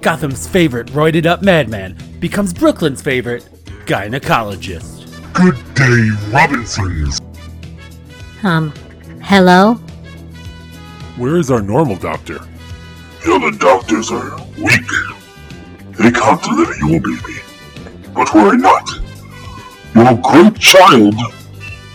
Gotham's 0.00 0.46
favorite 0.46 0.88
roided 0.88 1.26
up 1.26 1.42
madman 1.42 1.96
becomes 2.20 2.52
Brooklyn's 2.52 3.02
favorite 3.02 3.48
gynecologist. 3.86 5.06
Good 5.32 5.56
day, 5.74 6.10
Robinsons. 6.30 7.20
Um, 8.42 8.72
hello? 9.22 9.74
Where 11.16 11.36
is 11.36 11.50
our 11.50 11.62
normal 11.62 11.96
doctor? 11.96 12.38
The 13.26 13.34
other 13.34 13.58
doctors 13.58 14.12
are 14.12 14.36
weak. 14.56 14.86
They 15.98 16.12
can't 16.12 16.40
deliver 16.44 16.76
your 16.76 17.00
baby. 17.00 17.40
But 18.14 18.32
worry 18.32 18.56
not. 18.56 18.88
Your 19.96 20.14
great 20.22 20.60
child 20.60 21.16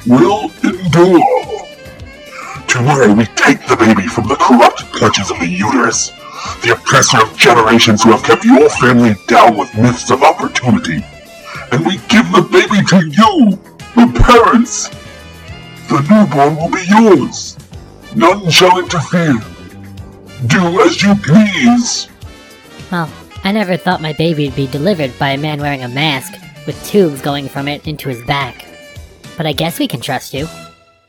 will 0.06 0.52
endure. 0.62 1.24
Tomorrow 2.68 3.14
we 3.14 3.24
take 3.40 3.66
the 3.66 3.78
baby 3.80 4.08
from 4.08 4.28
the 4.28 4.36
corrupt 4.36 4.92
clutches 4.92 5.32
of 5.32 5.40
the 5.40 5.48
uterus, 5.48 6.10
the 6.64 6.74
oppressor 6.74 7.22
of 7.22 7.38
generations 7.38 8.04
who 8.04 8.12
have 8.12 8.24
kept 8.24 8.44
your 8.44 8.70
family 8.70 9.16
down 9.28 9.56
with 9.56 9.74
myths 9.78 10.12
of 10.12 10.24
opportunity, 10.24 11.02
and 11.72 11.86
we 11.86 11.96
give 12.10 12.30
the 12.34 12.46
baby 12.52 12.84
to 12.88 13.08
you, 13.08 13.58
the 13.96 14.20
parents. 14.20 14.90
The 15.88 16.02
newborn 16.12 16.58
will 16.58 16.70
be 16.70 16.84
yours. 16.90 17.58
None 18.18 18.50
shall 18.50 18.80
interfere. 18.80 19.40
Do 20.48 20.82
as 20.82 21.02
you 21.02 21.16
please. 21.16 22.08
Well, 22.92 23.10
I 23.44 23.52
never 23.52 23.78
thought 23.78 24.02
my 24.02 24.14
baby 24.14 24.46
would 24.48 24.56
be 24.56 24.68
delivered 24.68 25.18
by 25.20 25.30
a 25.32 25.38
man 25.38 25.60
wearing 25.60 25.84
a 25.84 25.88
mask 25.88 26.34
with 26.66 26.84
tubes 26.86 27.22
going 27.22 27.48
from 27.48 27.68
it 27.68 27.88
into 27.88 28.10
his 28.10 28.24
back. 28.26 28.66
But 29.38 29.46
I 29.46 29.54
guess 29.54 29.80
we 29.80 29.88
can 29.88 30.02
trust 30.02 30.34
you. 30.34 30.48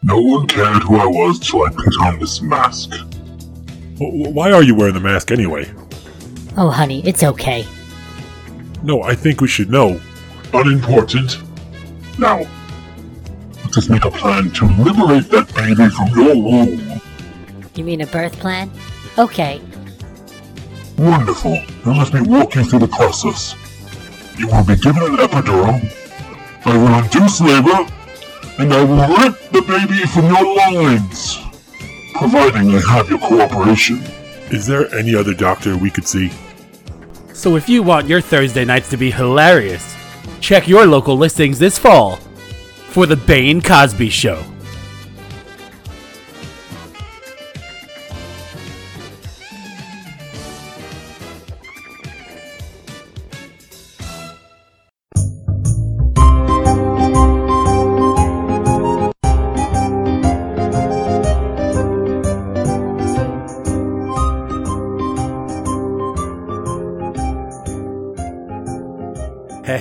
No 0.03 0.21
one 0.21 0.47
cared 0.49 0.83
who 0.83 0.97
I 0.97 1.07
was 1.07 1.39
till 1.39 1.63
I 1.65 1.71
put 1.71 1.97
on 2.03 2.19
this 2.19 2.41
mask. 2.43 2.93
Wh- 3.99 4.33
Why 4.35 4.53
are 4.53 4.63
you 4.63 4.75
wearing 4.75 4.95
the 4.95 5.01
mask 5.01 5.31
anyway? 5.31 5.71
Oh, 6.57 6.71
honey, 6.71 7.03
it's 7.07 7.23
okay. 7.23 7.67
No, 8.83 9.03
I 9.03 9.15
think 9.15 9.41
we 9.41 9.49
should 9.49 9.71
know. 9.71 10.01
Unimportant. 10.53 11.39
Now, 12.19 12.39
let 13.65 13.77
us 13.77 13.89
make 13.89 14.05
a 14.05 14.11
plan 14.11 14.51
to 14.51 14.67
liberate 14.67 15.31
that 15.31 15.55
baby 15.55 15.89
from 15.89 16.09
your 16.19 16.35
womb. 16.43 17.01
You 17.75 17.85
mean 17.85 18.01
a 18.03 18.07
birth 18.07 18.39
plan? 18.39 18.71
Okay. 19.19 19.61
Wonderful. 20.99 21.63
Now 21.85 21.99
let 21.99 22.13
me 22.15 22.23
walk 22.23 22.55
you 22.55 22.65
through 22.65 22.81
the 22.81 22.89
process. 22.89 23.55
You 24.39 24.47
will 24.47 24.65
be 24.65 24.77
given 24.77 25.03
an 25.03 25.17
epidural. 25.17 25.81
I 26.65 26.77
will 26.77 27.05
induce 27.05 27.41
labor, 27.41 27.87
and 28.59 28.73
I 28.73 28.85
will 28.85 28.97
rip 29.19 29.39
the 29.51 29.63
baby 29.63 30.07
from 30.07 30.27
your 30.27 30.45
loins, 30.57 31.39
providing 32.15 32.75
I 32.75 32.81
have 32.89 33.11
your 33.11 33.19
cooperation. 33.19 34.01
Is 34.51 34.67
there 34.67 34.93
any 34.95 35.15
other 35.15 35.35
doctor 35.35 35.77
we 35.77 35.91
could 35.91 36.07
see? 36.07 36.31
So 37.33 37.57
if 37.57 37.69
you 37.69 37.83
want 37.83 38.07
your 38.07 38.21
Thursday 38.21 38.65
nights 38.65 38.91
to 38.91 38.97
be 38.97 39.11
hilarious, 39.11 39.97
check 40.41 40.69
your 40.69 40.87
local 40.87 41.17
listings 41.17 41.59
this 41.59 41.79
fall 41.79 42.17
for 42.89 43.07
The 43.07 43.17
Bane 43.17 43.61
Cosby 43.61 44.11
Show. 44.11 44.45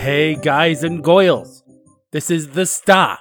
Hey, 0.01 0.33
guys 0.33 0.83
and 0.83 1.03
goyles. 1.03 1.61
This 2.11 2.31
is 2.31 2.49
the 2.49 2.65
star 2.65 3.19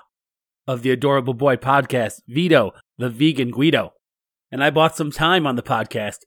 of 0.66 0.81
the 0.81 0.90
Adorable 0.90 1.35
Boy 1.35 1.57
podcast, 1.57 2.23
Vito, 2.27 2.73
the 2.97 3.11
vegan 3.11 3.51
Guido. 3.51 3.93
And 4.51 4.64
I 4.64 4.71
bought 4.71 4.97
some 4.97 5.11
time 5.11 5.47
on 5.47 5.57
the 5.57 5.62
podcast 5.62 6.21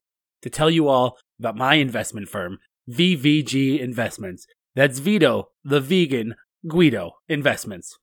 to 0.44 0.52
tell 0.52 0.70
you 0.70 0.88
all 0.88 1.18
about 1.40 1.58
my 1.58 1.74
investment 1.74 2.30
firm, 2.30 2.60
VVG 2.88 3.80
Investments. 3.80 4.46
That's 4.76 5.00
Vito, 5.00 5.50
the 5.64 5.80
vegan 5.80 6.36
Guido 6.70 7.14
Investments. 7.28 7.98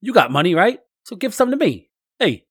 You 0.00 0.12
got 0.12 0.30
money, 0.30 0.54
right? 0.54 0.78
So 1.02 1.16
give 1.16 1.34
some 1.34 1.50
to 1.50 1.56
me. 1.56 1.90
Hey, 2.20 2.44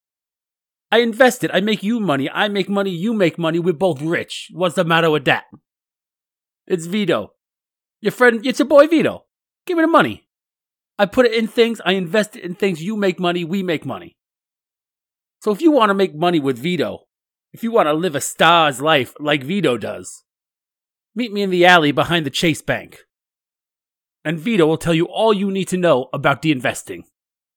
I 0.91 0.97
invest 0.99 1.45
it. 1.45 1.51
I 1.54 1.62
make 1.62 1.84
you 1.84 2.01
money. 2.01 2.30
I 2.30 2.49
make 2.49 2.67
money. 2.67 2.91
You 2.91 3.13
make 3.13 3.39
money. 3.39 3.60
We're 3.60 3.75
both 3.75 4.01
rich. 4.01 4.49
What's 4.51 4.75
the 4.75 4.84
matter 4.84 5.10
with 5.10 5.23
that? 5.23 5.45
It's 6.67 6.86
Vito. 6.86 7.34
Your 8.05 8.11
friend, 8.11 8.45
it's 8.45 8.59
your 8.59 8.67
boy 8.67 8.85
Vito. 8.85 9.25
Give 9.65 9.77
me 9.77 9.83
the 9.83 9.87
money. 9.87 10.27
I 10.99 11.07
put 11.07 11.25
it 11.25 11.33
in 11.33 11.47
things, 11.47 11.81
I 11.83 11.93
invest 11.93 12.35
it 12.35 12.43
in 12.43 12.53
things, 12.53 12.83
you 12.83 12.95
make 12.95 13.19
money, 13.19 13.43
we 13.43 13.63
make 13.63 13.83
money. 13.83 14.15
So 15.41 15.49
if 15.51 15.59
you 15.59 15.71
want 15.71 15.89
to 15.89 15.95
make 15.95 16.13
money 16.13 16.39
with 16.39 16.59
Vito, 16.59 17.07
if 17.51 17.63
you 17.63 17.71
want 17.71 17.87
to 17.87 17.93
live 17.93 18.13
a 18.13 18.21
star's 18.21 18.79
life 18.79 19.15
like 19.19 19.43
Vito 19.43 19.75
does, 19.75 20.23
meet 21.15 21.33
me 21.33 21.41
in 21.41 21.49
the 21.49 21.65
alley 21.65 21.91
behind 21.91 22.27
the 22.27 22.29
Chase 22.29 22.61
Bank. 22.61 22.99
And 24.23 24.39
Vito 24.39 24.67
will 24.67 24.77
tell 24.77 24.93
you 24.93 25.05
all 25.05 25.33
you 25.33 25.49
need 25.49 25.69
to 25.69 25.77
know 25.77 26.09
about 26.13 26.43
the 26.43 26.51
investing. 26.51 27.05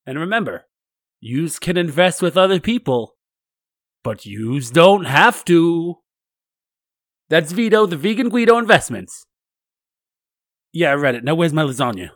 And 0.07 0.19
remember, 0.19 0.65
yous 1.21 1.59
can 1.59 1.77
invest 1.77 2.23
with 2.23 2.39
other 2.39 2.59
people, 2.59 3.17
but 4.03 4.25
yous 4.25 4.71
don't 4.71 5.05
have 5.05 5.45
to. 5.45 5.97
That's 7.29 7.53
Vito, 7.53 7.85
the 7.85 7.99
vegan 7.99 8.31
Guido 8.31 8.57
Investments. 8.57 9.27
Yeah, 10.73 10.91
I 10.91 10.95
read 10.95 11.15
it. 11.15 11.25
Now 11.25 11.35
where's 11.35 11.53
my 11.53 11.63
lasagna? 11.63 12.11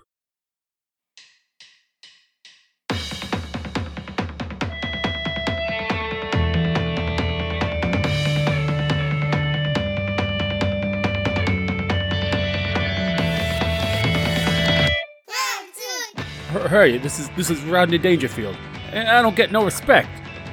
Hur- 16.51 16.69
Hurry, 16.69 16.99
this 16.99 17.19
is 17.19 17.29
this 17.31 17.49
is 17.51 17.61
Rodney 17.63 17.99
Dangerfield. 17.99 18.57
And 18.93 19.09
I 19.09 19.23
don't 19.23 19.37
get 19.37 19.53
no 19.53 19.65
respect. 19.65 20.11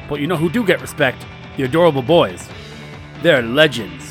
But 0.07 0.19
you 0.21 0.27
know 0.27 0.38
who 0.38 0.49
do 0.49 0.65
get 0.65 0.81
respect? 0.81 1.25
The 1.57 1.63
Adorable 1.63 2.01
Boys. 2.01 2.47
They're 3.21 3.41
legends. 3.41 4.08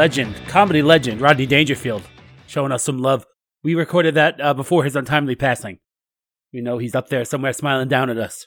Legend, 0.00 0.34
comedy 0.48 0.80
legend, 0.80 1.20
Rodney 1.20 1.44
Dangerfield, 1.44 2.02
showing 2.46 2.72
us 2.72 2.82
some 2.82 3.00
love. 3.00 3.26
We 3.62 3.74
recorded 3.74 4.14
that 4.14 4.40
uh, 4.40 4.54
before 4.54 4.82
his 4.82 4.96
untimely 4.96 5.36
passing. 5.36 5.78
We 6.54 6.62
know 6.62 6.78
he's 6.78 6.94
up 6.94 7.10
there 7.10 7.22
somewhere 7.26 7.52
smiling 7.52 7.88
down 7.88 8.08
at 8.08 8.16
us. 8.16 8.46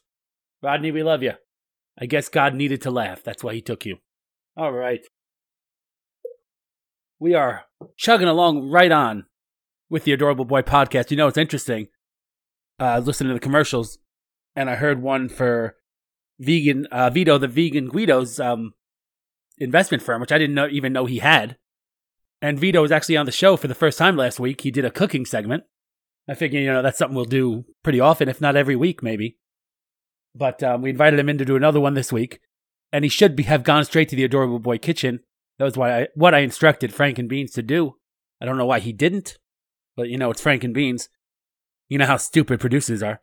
Rodney, 0.63 0.89
we 0.89 1.03
love 1.03 1.21
you. 1.21 1.33
I 1.95 2.07
guess 2.07 2.27
God 2.27 2.55
needed 2.55 2.81
to 2.81 2.89
laugh. 2.89 3.21
That's 3.21 3.43
why 3.43 3.53
he 3.53 3.61
took 3.61 3.85
you. 3.85 3.97
All 4.57 4.71
right. 4.71 5.01
We 7.19 7.35
are 7.35 7.65
chugging 7.97 8.27
along 8.27 8.71
right 8.71 8.91
on 8.91 9.25
with 9.91 10.05
the 10.05 10.13
Adorable 10.13 10.45
Boy 10.45 10.63
podcast. 10.63 11.11
You 11.11 11.17
know, 11.17 11.27
it's 11.27 11.37
interesting. 11.37 11.85
Uh, 12.79 12.85
I 12.85 12.97
was 12.97 13.05
listening 13.05 13.29
to 13.29 13.35
the 13.35 13.39
commercials, 13.39 13.99
and 14.55 14.71
I 14.71 14.75
heard 14.75 15.03
one 15.03 15.29
for 15.29 15.75
vegan 16.39 16.87
uh, 16.87 17.11
Vito, 17.11 17.37
the 17.37 17.47
vegan 17.47 17.89
Guido's 17.89 18.39
um, 18.39 18.73
investment 19.63 20.03
firm, 20.03 20.21
which 20.21 20.31
I 20.31 20.37
didn't 20.37 20.55
know, 20.55 20.67
even 20.69 20.93
know 20.93 21.05
he 21.05 21.19
had. 21.19 21.57
And 22.41 22.59
Vito 22.59 22.81
was 22.81 22.91
actually 22.91 23.17
on 23.17 23.25
the 23.25 23.31
show 23.31 23.55
for 23.55 23.67
the 23.67 23.75
first 23.75 23.97
time 23.97 24.17
last 24.17 24.39
week. 24.39 24.61
He 24.61 24.71
did 24.71 24.85
a 24.85 24.91
cooking 24.91 25.25
segment. 25.25 25.63
I 26.27 26.35
figure, 26.35 26.59
you 26.59 26.71
know, 26.71 26.81
that's 26.81 26.97
something 26.97 27.15
we'll 27.15 27.25
do 27.25 27.65
pretty 27.83 27.99
often, 27.99 28.29
if 28.29 28.41
not 28.41 28.55
every 28.55 28.75
week, 28.75 29.03
maybe. 29.03 29.37
But 30.35 30.63
um, 30.63 30.81
we 30.81 30.89
invited 30.89 31.19
him 31.19 31.29
in 31.29 31.37
to 31.37 31.45
do 31.45 31.55
another 31.55 31.79
one 31.79 31.93
this 31.93 32.11
week, 32.11 32.39
and 32.91 33.05
he 33.05 33.09
should 33.09 33.35
be, 33.35 33.43
have 33.43 33.63
gone 33.63 33.85
straight 33.85 34.09
to 34.09 34.15
the 34.15 34.23
Adorable 34.23 34.59
Boy 34.59 34.77
kitchen. 34.77 35.19
That 35.57 35.65
was 35.65 35.77
why 35.77 36.01
I, 36.01 36.07
what 36.15 36.33
I 36.33 36.39
instructed 36.39 36.93
Frank 36.93 37.19
and 37.19 37.29
Beans 37.29 37.51
to 37.51 37.61
do. 37.61 37.95
I 38.41 38.45
don't 38.45 38.57
know 38.57 38.65
why 38.65 38.79
he 38.79 38.93
didn't, 38.93 39.37
but 39.95 40.09
you 40.09 40.17
know, 40.17 40.31
it's 40.31 40.41
Frank 40.41 40.63
and 40.63 40.73
Beans. 40.73 41.09
You 41.87 41.97
know 41.97 42.05
how 42.05 42.17
stupid 42.17 42.59
producers 42.59 43.03
are. 43.03 43.21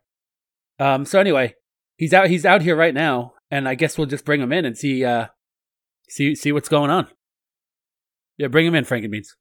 Um, 0.79 1.05
so 1.05 1.19
anyway, 1.19 1.55
he's 1.97 2.13
out. 2.13 2.29
He's 2.29 2.45
out 2.45 2.61
here 2.61 2.75
right 2.75 2.93
now, 2.93 3.33
and 3.49 3.67
I 3.67 3.75
guess 3.75 3.97
we'll 3.97 4.07
just 4.07 4.25
bring 4.25 4.41
him 4.41 4.53
in 4.53 4.65
and 4.65 4.77
see, 4.77 5.03
uh, 5.03 5.27
see, 6.11 6.35
see 6.35 6.51
what's 6.51 6.69
going 6.69 6.91
on. 6.91 7.07
Yeah, 8.37 8.47
bring 8.47 8.65
him 8.65 8.75
in, 8.75 8.83
Frank 8.83 9.03
and 9.03 9.11
Beans. 9.11 9.35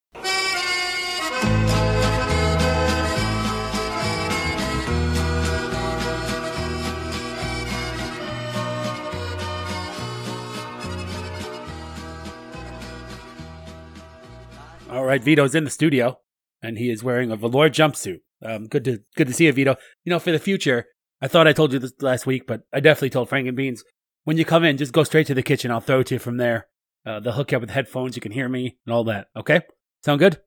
All 14.90 15.04
right, 15.04 15.22
Vito's 15.22 15.54
in 15.54 15.64
the 15.64 15.70
studio, 15.70 16.18
and 16.62 16.76
he 16.76 16.90
is 16.90 17.04
wearing 17.04 17.30
a 17.30 17.36
velour 17.36 17.70
jumpsuit. 17.70 18.20
Um, 18.42 18.66
good 18.66 18.84
to 18.84 18.98
good 19.16 19.28
to 19.28 19.32
see 19.32 19.46
you, 19.46 19.52
Vito. 19.52 19.76
You 20.04 20.10
know, 20.10 20.18
for 20.18 20.32
the 20.32 20.38
future, 20.38 20.86
I 21.20 21.28
thought 21.28 21.46
I 21.46 21.52
told 21.52 21.72
you 21.72 21.78
this 21.78 21.92
last 22.00 22.26
week, 22.26 22.46
but 22.46 22.62
I 22.72 22.80
definitely 22.80 23.10
told 23.10 23.28
Frank 23.28 23.46
and 23.46 23.56
Beans 23.56 23.84
when 24.24 24.36
you 24.36 24.44
come 24.44 24.64
in, 24.64 24.76
just 24.76 24.92
go 24.92 25.04
straight 25.04 25.26
to 25.28 25.34
the 25.34 25.42
kitchen. 25.42 25.70
I'll 25.70 25.80
throw 25.80 26.00
it 26.00 26.08
to 26.08 26.14
you 26.16 26.18
from 26.18 26.36
there. 26.36 26.66
Uh, 27.06 27.20
they'll 27.20 27.32
hook 27.32 27.52
you 27.52 27.56
up 27.56 27.62
with 27.62 27.70
headphones. 27.70 28.16
You 28.16 28.22
can 28.22 28.32
hear 28.32 28.48
me 28.48 28.76
and 28.84 28.92
all 28.92 29.04
that. 29.04 29.28
Okay, 29.36 29.62
sound 30.04 30.18
good? 30.18 30.40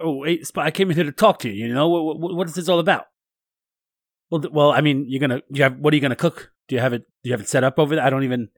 Oh, 0.00 0.16
wait, 0.18 0.48
I 0.56 0.70
came 0.70 0.90
in 0.90 0.96
here 0.96 1.04
to 1.04 1.12
talk 1.12 1.38
to 1.40 1.48
you. 1.48 1.66
You 1.66 1.74
know 1.74 1.88
what? 1.88 2.18
What, 2.18 2.34
what 2.34 2.48
is 2.48 2.54
this 2.54 2.68
all 2.68 2.78
about? 2.78 3.06
Well, 4.30 4.44
well, 4.52 4.70
I 4.70 4.80
mean, 4.80 5.06
you're 5.08 5.20
gonna. 5.20 5.42
You 5.50 5.62
have. 5.64 5.78
What 5.78 5.92
are 5.92 5.96
you 5.96 6.00
gonna 6.00 6.16
cook? 6.16 6.52
Do 6.68 6.76
you 6.76 6.80
have 6.80 6.92
it? 6.92 7.02
Do 7.22 7.28
you 7.28 7.32
have 7.32 7.40
it 7.40 7.48
set 7.48 7.64
up 7.64 7.78
over 7.78 7.96
there? 7.96 8.04
I 8.04 8.10
don't 8.10 8.24
even. 8.24 8.48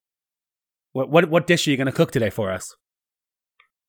What 0.93 1.09
what 1.09 1.31
what 1.31 1.47
dish 1.47 1.67
are 1.67 1.71
you 1.71 1.77
gonna 1.77 1.93
cook 1.93 2.11
today 2.11 2.31
for 2.31 2.53
us? 2.53 2.77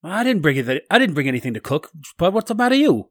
I 0.03 0.23
didn't 0.23 0.41
bring 0.41 0.57
it. 0.57 0.85
I 0.89 0.99
didn't 0.99 1.15
bring 1.15 1.27
anything 1.27 1.53
to 1.53 1.59
cook. 1.59 1.91
But 2.17 2.33
what's 2.33 2.47
the 2.47 2.55
matter, 2.55 2.75
you? 2.75 3.09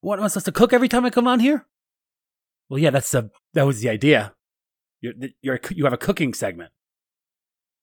What 0.00 0.18
am 0.18 0.24
I 0.24 0.28
supposed 0.28 0.46
to 0.46 0.52
cook 0.52 0.72
every 0.72 0.88
time 0.88 1.04
I 1.04 1.10
come 1.10 1.26
on 1.26 1.40
here? 1.40 1.66
Well, 2.68 2.78
yeah, 2.78 2.90
that's 2.90 3.10
the 3.10 3.30
that 3.54 3.66
was 3.66 3.80
the 3.80 3.88
idea. 3.88 4.34
You're 5.00 5.14
you're 5.40 5.60
you 5.70 5.84
have 5.84 5.92
a 5.92 5.98
cooking 5.98 6.34
segment. 6.34 6.70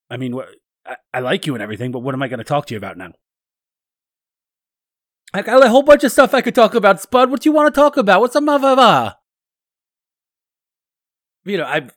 I 0.10 0.18
mean, 0.18 0.40
I, 0.86 0.96
I 1.14 1.20
like 1.20 1.46
you 1.46 1.54
and 1.54 1.64
everything, 1.64 1.92
but 1.92 2.00
what 2.00 2.14
am 2.14 2.24
I 2.24 2.28
going 2.28 2.40
to 2.40 2.44
talk 2.44 2.68
to 2.68 2.74
you 2.74 2.78
about 2.78 2.98
now? 2.98 3.12
I 5.34 5.42
got 5.42 5.64
a 5.64 5.70
whole 5.70 5.84
bunch 5.84 6.04
of 6.04 6.12
stuff 6.12 6.34
I 6.34 6.42
could 6.42 6.56
talk 6.56 6.74
about, 6.74 7.02
Spud. 7.02 7.30
What 7.30 7.42
do 7.42 7.50
you 7.50 7.54
want 7.54 7.74
to 7.74 7.78
talk 7.80 7.98
about? 7.98 8.22
What's 8.22 8.36
a 8.36 8.40
mavava? 8.40 9.16
You 11.44 11.58
know, 11.58 11.66
I 11.66 11.90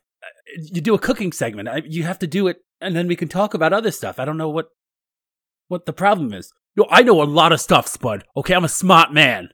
you 0.56 0.80
do 0.80 0.94
a 0.94 0.98
cooking 0.98 1.32
segment. 1.32 1.68
I, 1.68 1.82
you 1.86 2.02
have 2.04 2.18
to 2.20 2.26
do 2.26 2.48
it, 2.48 2.58
and 2.80 2.96
then 2.96 3.06
we 3.06 3.16
can 3.16 3.28
talk 3.28 3.54
about 3.54 3.72
other 3.72 3.90
stuff. 3.90 4.18
I 4.18 4.24
don't 4.24 4.36
know 4.36 4.48
what 4.48 4.68
what 5.68 5.86
the 5.86 5.92
problem 5.92 6.32
is. 6.32 6.52
Yo, 6.76 6.86
I 6.90 7.02
know 7.02 7.22
a 7.22 7.24
lot 7.24 7.52
of 7.52 7.60
stuff, 7.60 7.86
Spud. 7.86 8.24
Okay, 8.36 8.54
I'm 8.54 8.64
a 8.64 8.68
smart 8.68 9.12
man. 9.12 9.50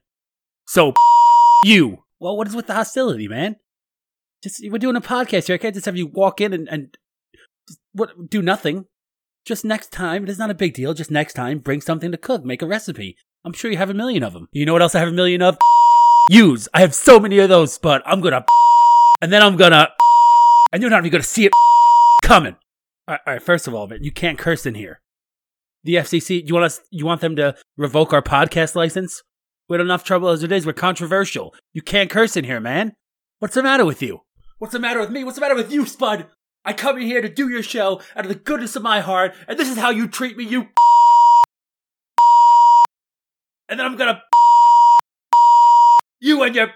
So 0.67 0.95
you. 1.65 2.05
Well, 2.19 2.37
what 2.37 2.49
is 2.49 2.57
with 2.57 2.67
the 2.67 2.75
hostility, 2.75 3.29
man? 3.29 3.57
Just 4.43 4.63
we're 4.71 4.79
doing 4.79 4.97
a 4.97 5.01
podcast 5.01 5.47
here. 5.47 5.55
I 5.55 5.59
can't 5.59 5.75
just 5.75 5.87
have 5.87 5.97
you 5.97 6.07
walk 6.07 6.41
in 6.41 6.53
and, 6.53 6.69
and 6.69 6.97
what 7.93 8.31
do 8.31 8.43
nothing. 8.43 8.87
Just 9.45 9.65
next 9.65 9.93
time, 9.93 10.25
it 10.25 10.29
is 10.29 10.39
not 10.39 10.51
a 10.51 10.55
big 10.55 10.75
deal. 10.75 10.93
Just 10.93 11.11
next 11.11 11.35
time, 11.35 11.59
bring 11.59 11.81
something 11.81 12.11
to 12.11 12.19
cook, 12.19 12.45
make 12.45 12.63
a 12.63 12.67
recipe. 12.67 13.17
I'm 13.45 13.53
sure 13.53 13.71
you 13.71 13.77
have 13.77 13.91
a 13.91 13.95
million 13.95 14.23
of 14.23 14.33
them. 14.33 14.49
You 14.53 14.67
know 14.67 14.73
what 14.73 14.83
else 14.83 14.95
I 14.95 14.99
have 14.99 15.09
a 15.09 15.13
million 15.13 15.41
of? 15.41 15.57
Use. 16.29 16.69
I 16.75 16.81
have 16.81 16.95
so 16.95 17.21
many 17.21 17.39
of 17.39 17.49
those, 17.49 17.79
but 17.79 18.03
I'm 18.05 18.21
gonna, 18.21 18.45
and 19.23 19.33
then 19.33 19.43
I'm 19.43 19.57
gonna, 19.57 19.89
and 20.73 20.83
you're 20.83 20.91
not 20.91 21.01
even 21.03 21.13
gonna 21.13 21.23
see 21.23 21.47
it 21.47 21.53
coming. 22.25 22.57
All 23.09 23.19
right, 23.25 23.41
first 23.41 23.69
of 23.69 23.75
all, 23.75 23.87
man, 23.87 24.03
you 24.03 24.11
can't 24.11 24.39
curse 24.39 24.67
in 24.67 24.75
here. 24.75 25.01
The 25.85 25.95
FCC, 25.95 26.47
you 26.47 26.55
want 26.55 26.67
us, 26.67 26.81
you 26.91 27.07
want 27.07 27.21
them 27.21 27.37
to 27.37 27.55
revoke 27.77 28.13
our 28.13 28.23
podcast 28.23 28.75
license? 28.75 29.23
We 29.69 29.75
had 29.75 29.81
enough 29.81 30.03
trouble 30.03 30.29
as 30.29 30.43
it 30.43 30.51
is. 30.51 30.67
We're 30.67 30.73
controversial. 30.73 31.55
You 31.73 31.83
can't 31.83 32.11
curse 32.11 32.37
in 32.37 32.45
here, 32.45 32.61
man. 32.61 32.95
What's 33.39 33.55
the 33.55 33.63
matter 33.63 33.85
with 33.85 34.03
you? 34.03 34.23
What's 34.59 34.73
the 34.73 34.79
matter 34.79 35.01
with 35.01 35.11
me? 35.11 35.23
What's 35.23 35.37
the 35.37 35.43
matter 35.43 35.55
with 35.55 35.71
you, 35.71 35.85
Spud? 35.85 36.29
I 36.65 36.73
come 36.73 36.97
in 36.97 37.03
here 37.03 37.21
to 37.21 37.29
do 37.29 37.49
your 37.49 37.63
show 37.63 38.01
out 38.17 38.25
of 38.25 38.29
the 38.29 38.35
goodness 38.35 38.75
of 38.75 38.83
my 38.83 39.01
heart, 39.01 39.35
and 39.47 39.59
this 39.59 39.69
is 39.69 39.77
how 39.77 39.91
you 39.91 40.09
treat 40.09 40.37
me, 40.37 40.45
you. 40.45 40.69
And 43.69 43.79
then 43.79 43.87
I'm 43.87 43.97
gonna. 43.97 44.23
You 46.21 46.43
and 46.43 46.55
your. 46.55 46.69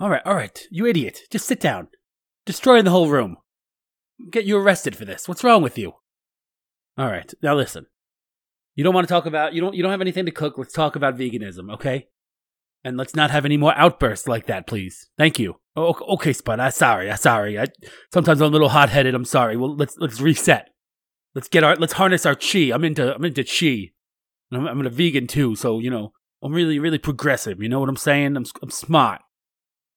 Alright, 0.00 0.26
alright, 0.26 0.62
you 0.70 0.86
idiot. 0.86 1.20
Just 1.30 1.46
sit 1.46 1.60
down. 1.60 1.88
Destroying 2.44 2.84
the 2.84 2.90
whole 2.90 3.08
room. 3.08 3.36
Get 4.30 4.44
you 4.44 4.58
arrested 4.58 4.96
for 4.96 5.04
this. 5.04 5.28
What's 5.28 5.44
wrong 5.44 5.62
with 5.62 5.78
you? 5.78 5.92
Alright, 6.98 7.32
now 7.42 7.54
listen. 7.54 7.86
You 8.74 8.82
don't 8.82 8.94
want 8.94 9.06
to 9.06 9.12
talk 9.12 9.26
about 9.26 9.54
you 9.54 9.60
don't 9.60 9.74
you 9.74 9.82
don't 9.82 9.92
have 9.92 10.00
anything 10.00 10.26
to 10.26 10.32
cook. 10.32 10.58
Let's 10.58 10.72
talk 10.72 10.96
about 10.96 11.16
veganism, 11.16 11.72
okay? 11.74 12.08
And 12.84 12.96
let's 12.96 13.16
not 13.16 13.30
have 13.30 13.44
any 13.44 13.56
more 13.56 13.74
outbursts 13.76 14.28
like 14.28 14.46
that, 14.46 14.66
please. 14.66 15.08
Thank 15.18 15.38
you. 15.38 15.56
Oh, 15.76 15.94
okay, 16.14 16.32
Spud. 16.32 16.60
I'm 16.60 16.70
sorry. 16.70 17.10
I'm 17.10 17.16
sorry. 17.16 17.58
I, 17.58 17.66
sometimes 18.12 18.40
I'm 18.40 18.48
a 18.48 18.52
little 18.52 18.68
hot 18.68 18.88
headed. 18.88 19.14
I'm 19.14 19.24
sorry. 19.24 19.56
Well, 19.56 19.76
let's 19.76 19.96
let's 19.98 20.20
reset. 20.20 20.70
Let's 21.34 21.48
get 21.48 21.64
our 21.64 21.76
let's 21.76 21.94
harness 21.94 22.26
our 22.26 22.34
chi. 22.34 22.70
I'm 22.72 22.84
into 22.84 23.14
I'm 23.14 23.24
into 23.24 23.44
chi. 23.44 23.90
I'm, 24.52 24.66
I'm 24.66 24.86
a 24.86 24.90
vegan 24.90 25.26
too, 25.26 25.56
so 25.56 25.78
you 25.78 25.90
know 25.90 26.12
I'm 26.42 26.52
really 26.52 26.78
really 26.78 26.98
progressive. 26.98 27.62
You 27.62 27.68
know 27.68 27.80
what 27.80 27.88
I'm 27.88 27.96
saying? 27.96 28.36
I'm 28.36 28.44
I'm 28.62 28.70
smart. 28.70 29.20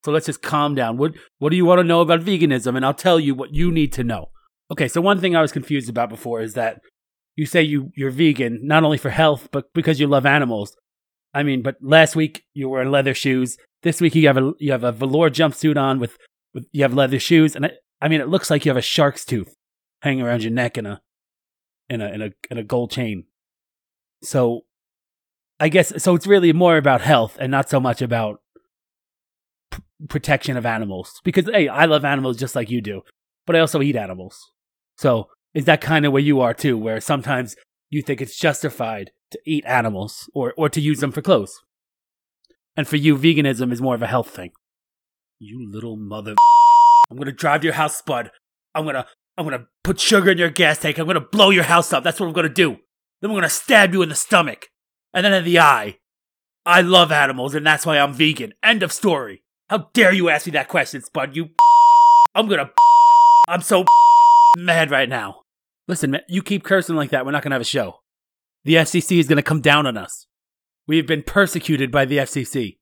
So 0.03 0.11
let's 0.11 0.25
just 0.25 0.41
calm 0.41 0.75
down. 0.75 0.97
What 0.97 1.13
what 1.39 1.49
do 1.49 1.55
you 1.55 1.65
want 1.65 1.79
to 1.79 1.83
know 1.83 2.01
about 2.01 2.21
veganism? 2.21 2.75
And 2.75 2.85
I'll 2.85 2.93
tell 2.93 3.19
you 3.19 3.35
what 3.35 3.53
you 3.53 3.71
need 3.71 3.93
to 3.93 4.03
know. 4.03 4.29
Okay, 4.71 4.87
so 4.87 5.01
one 5.01 5.19
thing 5.19 5.35
I 5.35 5.41
was 5.41 5.51
confused 5.51 5.89
about 5.89 6.09
before 6.09 6.41
is 6.41 6.53
that 6.53 6.81
you 7.35 7.45
say 7.45 7.61
you 7.61 7.91
you're 7.95 8.11
vegan 8.11 8.59
not 8.63 8.83
only 8.83 8.97
for 8.97 9.09
health 9.09 9.49
but 9.51 9.73
because 9.73 9.99
you 9.99 10.07
love 10.07 10.25
animals. 10.25 10.75
I 11.33 11.43
mean, 11.43 11.61
but 11.61 11.77
last 11.81 12.15
week 12.15 12.43
you 12.53 12.69
were 12.69 12.81
in 12.81 12.91
leather 12.91 13.13
shoes. 13.13 13.57
This 13.83 14.01
week 14.01 14.15
you 14.15 14.27
have 14.27 14.37
a 14.37 14.53
you 14.59 14.71
have 14.71 14.83
a 14.83 14.91
velour 14.91 15.29
jumpsuit 15.29 15.77
on 15.77 15.99
with, 15.99 16.17
with 16.53 16.67
you 16.71 16.83
have 16.83 16.93
leather 16.93 17.19
shoes, 17.19 17.55
and 17.55 17.65
I, 17.65 17.71
I 18.01 18.07
mean 18.07 18.21
it 18.21 18.27
looks 18.27 18.49
like 18.49 18.65
you 18.65 18.69
have 18.69 18.77
a 18.77 18.81
shark's 18.81 19.25
tooth 19.25 19.55
hanging 20.01 20.23
around 20.23 20.43
your 20.43 20.51
neck 20.51 20.77
in 20.77 20.85
a 20.85 21.01
in 21.89 22.01
a 22.01 22.09
in 22.09 22.21
a 22.21 22.59
a 22.59 22.63
gold 22.63 22.91
chain. 22.91 23.25
So, 24.23 24.61
I 25.59 25.69
guess 25.69 26.01
so. 26.03 26.15
It's 26.15 26.27
really 26.27 26.53
more 26.53 26.77
about 26.77 27.01
health 27.01 27.37
and 27.39 27.49
not 27.49 27.69
so 27.69 27.79
much 27.79 28.01
about 28.01 28.41
p- 29.71 29.81
protection 30.07 30.57
of 30.57 30.65
animals. 30.65 31.21
Because 31.23 31.45
hey, 31.45 31.67
I 31.67 31.85
love 31.85 32.05
animals 32.05 32.37
just 32.37 32.55
like 32.55 32.69
you 32.69 32.81
do, 32.81 33.01
but 33.47 33.55
I 33.55 33.59
also 33.59 33.81
eat 33.81 33.95
animals. 33.95 34.51
So 34.97 35.29
is 35.53 35.65
that 35.65 35.81
kind 35.81 36.05
of 36.05 36.13
where 36.13 36.21
you 36.21 36.39
are 36.41 36.53
too, 36.53 36.77
where 36.77 37.01
sometimes 37.01 37.55
you 37.89 38.01
think 38.01 38.21
it's 38.21 38.37
justified 38.37 39.11
to 39.31 39.39
eat 39.45 39.65
animals 39.65 40.29
or, 40.33 40.53
or 40.57 40.69
to 40.69 40.81
use 40.81 40.99
them 40.99 41.11
for 41.11 41.21
clothes? 41.21 41.61
And 42.77 42.87
for 42.87 42.97
you, 42.97 43.17
veganism 43.17 43.71
is 43.71 43.81
more 43.81 43.95
of 43.95 44.01
a 44.01 44.07
health 44.07 44.29
thing. 44.29 44.51
You 45.39 45.69
little 45.69 45.97
mother. 45.97 46.35
I'm 47.09 47.17
gonna 47.17 47.31
drive 47.31 47.61
to 47.61 47.67
your 47.67 47.73
house, 47.73 47.97
Spud. 47.97 48.31
I'm 48.73 48.85
gonna, 48.85 49.05
I'm 49.37 49.45
gonna 49.45 49.67
put 49.83 49.99
sugar 49.99 50.31
in 50.31 50.37
your 50.37 50.49
gas 50.49 50.77
tank. 50.77 50.97
I'm 50.97 51.07
gonna 51.07 51.19
blow 51.19 51.49
your 51.49 51.63
house 51.63 51.91
up. 51.91 52.03
That's 52.03 52.19
what 52.19 52.27
I'm 52.27 52.33
gonna 52.33 52.49
do. 52.49 52.77
Then 53.21 53.31
I'm 53.31 53.35
gonna 53.35 53.49
stab 53.49 53.93
you 53.93 54.01
in 54.01 54.09
the 54.09 54.15
stomach. 54.15 54.67
And 55.13 55.25
then 55.25 55.33
in 55.33 55.43
the 55.43 55.59
eye. 55.59 55.97
I 56.65 56.81
love 56.81 57.11
animals 57.11 57.55
and 57.55 57.65
that's 57.65 57.85
why 57.85 57.97
I'm 57.97 58.13
vegan. 58.13 58.53
End 58.63 58.83
of 58.83 58.91
story. 58.93 59.43
How 59.69 59.89
dare 59.93 60.13
you 60.13 60.29
ask 60.29 60.45
me 60.45 60.51
that 60.53 60.67
question, 60.67 61.01
Spud? 61.01 61.35
You. 61.35 61.49
I'm 62.35 62.47
gonna. 62.47 62.69
I'm 63.47 63.61
so 63.61 63.83
mad 64.57 64.91
right 64.91 65.09
now. 65.09 65.41
Listen, 65.87 66.11
man, 66.11 66.21
you 66.29 66.41
keep 66.41 66.63
cursing 66.63 66.95
like 66.95 67.09
that, 67.09 67.25
we're 67.25 67.31
not 67.31 67.43
to 67.43 67.49
have 67.49 67.61
a 67.61 67.65
show. 67.65 68.01
The 68.63 68.75
FCC 68.75 69.19
is 69.19 69.27
going 69.27 69.37
to 69.37 69.43
come 69.43 69.61
down 69.61 69.85
on 69.85 69.97
us. 69.97 70.27
We've 70.87 71.07
been 71.07 71.23
persecuted 71.23 71.91
by 71.91 72.05
the 72.05 72.17
FCC. 72.17 72.77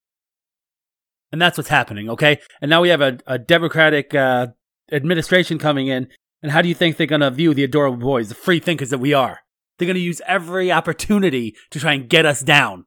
And 1.32 1.42
that's 1.42 1.58
what's 1.58 1.70
happening, 1.70 2.10
okay? 2.10 2.40
And 2.62 2.70
now 2.70 2.82
we 2.82 2.90
have 2.90 3.02
a, 3.02 3.20
a 3.28 3.38
Democratic 3.38 4.16
uh, 4.16 4.48
administration 4.92 5.60
coming 5.60 5.88
in. 5.88 6.08
And 6.42 6.52
how 6.52 6.62
do 6.62 6.70
you 6.70 6.76
think 6.76 6.98
they're 6.98 7.08
going 7.08 7.22
to 7.22 7.32
view 7.32 7.54
the 7.54 7.64
adorable 7.64 7.98
boys, 7.98 8.30
the 8.30 8.36
free 8.36 8.60
thinkers 8.60 8.90
that 8.90 8.98
we 8.98 9.14
are? 9.14 9.40
They're 9.78 9.86
going 9.86 9.96
to 9.96 10.02
use 10.02 10.22
every 10.26 10.72
opportunity 10.72 11.56
to 11.72 11.80
try 11.80 11.94
and 11.94 12.10
get 12.10 12.26
us 12.26 12.42
down. 12.42 12.86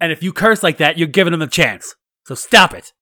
And 0.00 0.12
if 0.12 0.22
you 0.22 0.32
curse 0.32 0.62
like 0.62 0.78
that, 0.78 0.98
you're 0.98 1.08
giving 1.08 1.32
them 1.32 1.42
a 1.42 1.46
chance. 1.46 1.94
So 2.26 2.34
stop 2.34 2.74
it. 2.74 2.92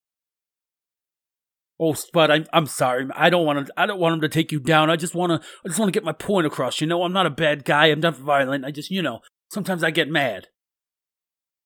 Oh, 1.79 1.93
Spud, 1.93 2.29
I'm 2.29 2.45
I'm 2.53 2.67
sorry. 2.67 3.07
I 3.15 3.29
don't 3.29 3.45
want 3.45 3.67
to. 3.67 3.73
I 3.75 3.85
don't 3.85 3.99
want 3.99 4.13
him 4.13 4.21
to 4.21 4.29
take 4.29 4.51
you 4.51 4.59
down. 4.59 4.89
I 4.89 4.95
just 4.95 5.15
want 5.15 5.31
to. 5.31 5.47
I 5.65 5.67
just 5.67 5.79
want 5.79 5.91
to 5.91 5.97
get 5.97 6.03
my 6.05 6.11
point 6.11 6.45
across. 6.45 6.79
You 6.79 6.87
know, 6.87 7.03
I'm 7.03 7.13
not 7.13 7.25
a 7.25 7.31
bad 7.31 7.65
guy. 7.65 7.87
I'm 7.87 7.99
not 7.99 8.15
violent. 8.15 8.63
I 8.63 8.71
just, 8.71 8.91
you 8.91 9.01
know, 9.01 9.19
sometimes 9.51 9.83
I 9.83 9.91
get 9.91 10.07
mad. 10.07 10.47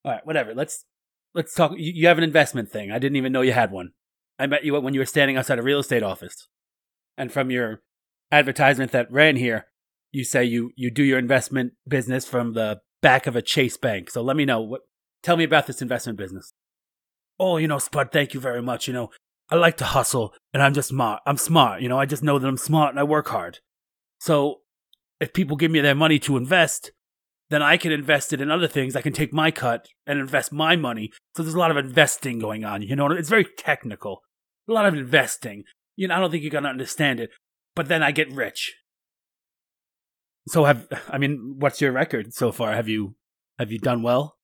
All 0.05 0.13
right, 0.13 0.25
whatever. 0.25 0.55
Let's 0.55 0.85
let's 1.33 1.53
talk. 1.53 1.73
You, 1.75 1.91
you 1.93 2.07
have 2.07 2.17
an 2.17 2.23
investment 2.23 2.71
thing. 2.71 2.91
I 2.91 2.99
didn't 2.99 3.17
even 3.17 3.33
know 3.33 3.41
you 3.41 3.51
had 3.51 3.71
one. 3.71 3.91
I 4.39 4.47
met 4.47 4.63
you 4.63 4.79
when 4.79 4.93
you 4.93 5.01
were 5.01 5.05
standing 5.05 5.35
outside 5.35 5.59
a 5.59 5.63
real 5.63 5.79
estate 5.79 6.03
office, 6.03 6.47
and 7.17 7.31
from 7.31 7.51
your 7.51 7.81
advertisement 8.31 8.91
that 8.91 9.11
ran 9.11 9.35
here, 9.35 9.67
you 10.11 10.23
say 10.23 10.45
you 10.45 10.71
you 10.77 10.89
do 10.89 11.03
your 11.03 11.19
investment 11.19 11.73
business 11.87 12.25
from 12.25 12.53
the 12.53 12.79
back 13.01 13.27
of 13.27 13.35
a 13.35 13.41
Chase 13.41 13.77
Bank. 13.77 14.09
So 14.09 14.21
let 14.21 14.37
me 14.37 14.45
know 14.45 14.61
what. 14.61 14.81
Tell 15.21 15.35
me 15.35 15.43
about 15.43 15.67
this 15.67 15.81
investment 15.81 16.17
business. 16.17 16.53
Oh, 17.39 17.57
you 17.57 17.67
know, 17.67 17.79
Spud, 17.79 18.11
thank 18.11 18.33
you 18.33 18.39
very 18.39 18.61
much. 18.61 18.87
You 18.87 18.93
know, 18.93 19.09
I 19.49 19.55
like 19.55 19.77
to 19.77 19.85
hustle 19.85 20.33
and 20.53 20.61
I'm 20.61 20.73
just 20.73 20.89
smart. 20.89 21.21
I'm 21.25 21.37
smart, 21.37 21.81
you 21.81 21.89
know, 21.89 21.99
I 21.99 22.05
just 22.05 22.23
know 22.23 22.37
that 22.39 22.47
I'm 22.47 22.57
smart 22.57 22.91
and 22.91 22.99
I 22.99 23.03
work 23.03 23.27
hard. 23.29 23.59
So 24.19 24.61
if 25.19 25.33
people 25.33 25.57
give 25.57 25.71
me 25.71 25.79
their 25.79 25.95
money 25.95 26.19
to 26.19 26.37
invest, 26.37 26.91
then 27.49 27.61
I 27.61 27.77
can 27.77 27.91
invest 27.91 28.33
it 28.33 28.41
in 28.41 28.51
other 28.51 28.67
things. 28.67 28.95
I 28.95 29.01
can 29.01 29.13
take 29.13 29.31
my 29.31 29.51
cut 29.51 29.87
and 30.05 30.19
invest 30.19 30.51
my 30.51 30.75
money. 30.75 31.11
So 31.35 31.43
there's 31.43 31.55
a 31.55 31.59
lot 31.59 31.71
of 31.71 31.77
investing 31.77 32.39
going 32.39 32.65
on. 32.65 32.81
You 32.81 32.95
know, 32.95 33.09
it's 33.11 33.29
very 33.29 33.45
technical. 33.57 34.21
A 34.67 34.73
lot 34.73 34.85
of 34.85 34.95
investing. 34.95 35.63
You 35.95 36.07
know, 36.07 36.15
I 36.15 36.19
don't 36.19 36.29
think 36.29 36.43
you're 36.43 36.51
going 36.51 36.65
to 36.65 36.69
understand 36.69 37.19
it. 37.19 37.29
But 37.75 37.87
then 37.87 38.03
I 38.03 38.11
get 38.11 38.31
rich. 38.31 38.75
So 40.47 40.65
have 40.65 40.87
I 41.09 41.17
mean, 41.17 41.55
what's 41.57 41.81
your 41.81 41.91
record 41.91 42.33
so 42.33 42.51
far? 42.51 42.73
Have 42.73 42.87
you 42.87 43.15
have 43.59 43.71
you 43.71 43.79
done 43.79 44.01
well? 44.01 44.36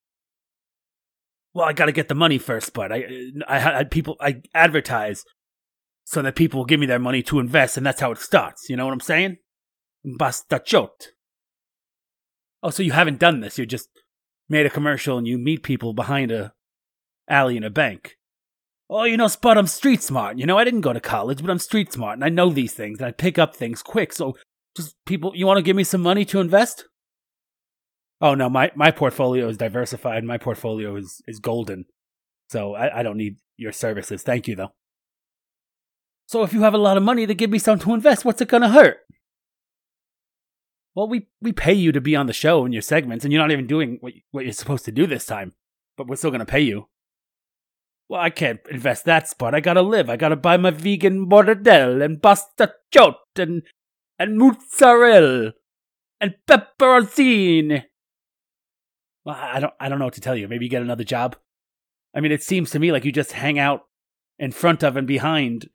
Well, 1.53 1.67
I 1.67 1.73
got 1.73 1.85
to 1.85 1.91
get 1.91 2.07
the 2.07 2.15
money 2.15 2.37
first, 2.37 2.73
but 2.73 2.91
I, 2.91 3.05
I 3.47 3.59
had 3.59 3.91
people, 3.91 4.17
I 4.19 4.41
advertise 4.53 5.23
so 6.05 6.21
that 6.21 6.35
people 6.35 6.59
will 6.59 6.65
give 6.65 6.79
me 6.79 6.85
their 6.85 6.99
money 6.99 7.23
to 7.23 7.39
invest, 7.39 7.77
and 7.77 7.85
that's 7.85 8.01
how 8.01 8.11
it 8.11 8.17
starts. 8.17 8.69
You 8.69 8.75
know 8.75 8.85
what 8.85 8.93
I'm 8.93 8.99
saying? 8.99 9.37
Basta 10.03 10.61
chot. 10.63 11.09
Oh, 12.61 12.69
so 12.69 12.83
you 12.83 12.91
haven't 12.91 13.19
done 13.19 13.41
this? 13.41 13.57
You 13.57 13.65
just 13.65 13.89
made 14.49 14.65
a 14.65 14.69
commercial 14.69 15.17
and 15.17 15.27
you 15.27 15.37
meet 15.37 15.63
people 15.63 15.93
behind 15.93 16.31
a 16.31 16.53
alley 17.29 17.57
in 17.57 17.63
a 17.63 17.69
bank. 17.69 18.15
Oh, 18.89 19.03
you 19.03 19.17
know, 19.17 19.27
Spud, 19.27 19.57
I'm 19.57 19.67
street 19.67 20.03
smart. 20.03 20.37
You 20.37 20.45
know, 20.45 20.57
I 20.57 20.63
didn't 20.63 20.81
go 20.81 20.93
to 20.93 20.99
college, 20.99 21.41
but 21.41 21.49
I'm 21.49 21.59
street 21.59 21.91
smart, 21.91 22.15
and 22.15 22.25
I 22.25 22.29
know 22.29 22.49
these 22.49 22.73
things, 22.73 22.99
and 22.99 23.07
I 23.07 23.11
pick 23.11 23.39
up 23.39 23.55
things 23.55 23.81
quick. 23.81 24.13
So, 24.13 24.35
just 24.75 24.95
people, 25.05 25.31
you 25.35 25.45
want 25.45 25.57
to 25.57 25.63
give 25.63 25.75
me 25.75 25.83
some 25.83 26.01
money 26.01 26.25
to 26.25 26.39
invest? 26.39 26.85
Oh 28.23 28.35
no, 28.35 28.49
my 28.49 28.71
my 28.73 28.89
portfolio 28.89 29.49
is 29.49 29.57
diversified. 29.57 30.23
My 30.23 30.37
portfolio 30.37 30.95
is 30.95 31.21
is 31.27 31.39
golden, 31.39 31.83
so 32.49 32.73
I, 32.73 32.99
I 32.99 33.03
don't 33.03 33.17
need 33.17 33.35
your 33.57 33.73
services. 33.73 34.23
Thank 34.23 34.47
you 34.47 34.55
though. 34.55 34.71
So 36.27 36.41
if 36.43 36.53
you 36.53 36.61
have 36.61 36.73
a 36.73 36.77
lot 36.77 36.95
of 36.95 37.03
money 37.03 37.27
to 37.27 37.35
give 37.35 37.49
me 37.49 37.59
some 37.59 37.79
to 37.79 37.93
invest, 37.93 38.23
what's 38.23 38.39
it 38.39 38.47
gonna 38.47 38.69
hurt? 38.69 38.99
Well, 40.95 41.09
we 41.09 41.27
we 41.41 41.51
pay 41.51 41.73
you 41.73 41.91
to 41.91 41.99
be 41.99 42.15
on 42.15 42.27
the 42.27 42.33
show 42.33 42.65
in 42.65 42.71
your 42.71 42.81
segments, 42.81 43.25
and 43.25 43.33
you're 43.33 43.41
not 43.41 43.51
even 43.51 43.67
doing 43.67 43.97
what 43.99 44.13
what 44.31 44.45
you're 44.45 44.53
supposed 44.53 44.85
to 44.85 44.93
do 44.93 45.05
this 45.05 45.25
time, 45.25 45.51
but 45.97 46.07
we're 46.07 46.15
still 46.15 46.31
gonna 46.31 46.45
pay 46.45 46.61
you. 46.61 46.87
Well, 48.07 48.21
I 48.21 48.29
can't 48.29 48.61
invest 48.71 49.03
that 49.03 49.27
spot. 49.27 49.53
I 49.53 49.59
gotta 49.59 49.81
live. 49.81 50.09
I 50.09 50.15
gotta 50.15 50.37
buy 50.37 50.55
my 50.55 50.71
vegan 50.71 51.27
mortadella 51.29 52.05
and 52.05 52.23
pasta 52.23 52.73
chot 52.89 53.17
and 53.35 53.63
and 54.17 54.37
mozzarella 54.37 55.51
and 56.21 56.35
pepperoncini. 56.47 57.83
Well, 59.25 59.35
I 59.39 59.59
don't 59.59 59.73
I 59.79 59.89
don't 59.89 59.99
know 59.99 60.05
what 60.05 60.13
to 60.15 60.21
tell 60.21 60.35
you. 60.35 60.47
Maybe 60.47 60.65
you 60.65 60.71
get 60.71 60.81
another 60.81 61.03
job. 61.03 61.35
I 62.15 62.19
mean, 62.19 62.31
it 62.31 62.43
seems 62.43 62.69
to 62.71 62.79
me 62.79 62.91
like 62.91 63.05
you 63.05 63.11
just 63.11 63.33
hang 63.33 63.57
out 63.57 63.81
in 64.37 64.51
front 64.51 64.83
of 64.83 64.97
and 64.97 65.07
behind, 65.07 65.69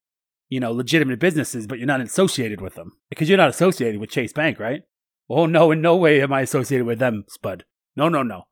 you 0.49 0.61
know, 0.61 0.73
legitimate 0.73 1.19
businesses, 1.19 1.67
but 1.67 1.79
you're 1.79 1.87
not 1.87 2.01
associated 2.01 2.61
with 2.61 2.75
them 2.75 2.93
because 3.09 3.29
you're 3.29 3.39
not 3.39 3.51
associated 3.51 4.01
with 4.01 4.11
Chase 4.11 4.33
Bank, 4.33 4.59
right? 4.59 4.83
Oh 5.29 5.47
no, 5.47 5.71
in 5.71 5.81
no 5.81 5.97
way 5.97 6.21
am 6.23 6.33
I 6.33 6.43
associated 6.43 6.87
with 6.87 6.99
them, 6.99 7.25
Spud. 7.29 7.65
No, 7.97 8.09
no, 8.09 8.23
no. 8.23 8.45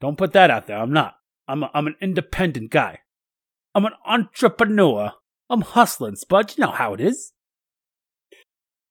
Don't 0.00 0.18
put 0.18 0.32
that 0.32 0.50
out 0.50 0.66
there. 0.66 0.78
I'm 0.78 0.92
not. 0.92 1.14
I'm 1.48 1.62
a, 1.62 1.70
I'm 1.74 1.86
an 1.86 1.96
independent 2.00 2.70
guy. 2.70 3.00
I'm 3.74 3.84
an 3.84 3.94
entrepreneur. 4.04 5.12
I'm 5.48 5.62
hustling, 5.62 6.16
Spud. 6.16 6.56
You 6.56 6.64
know 6.64 6.72
how 6.72 6.94
it 6.94 7.00
is. 7.00 7.32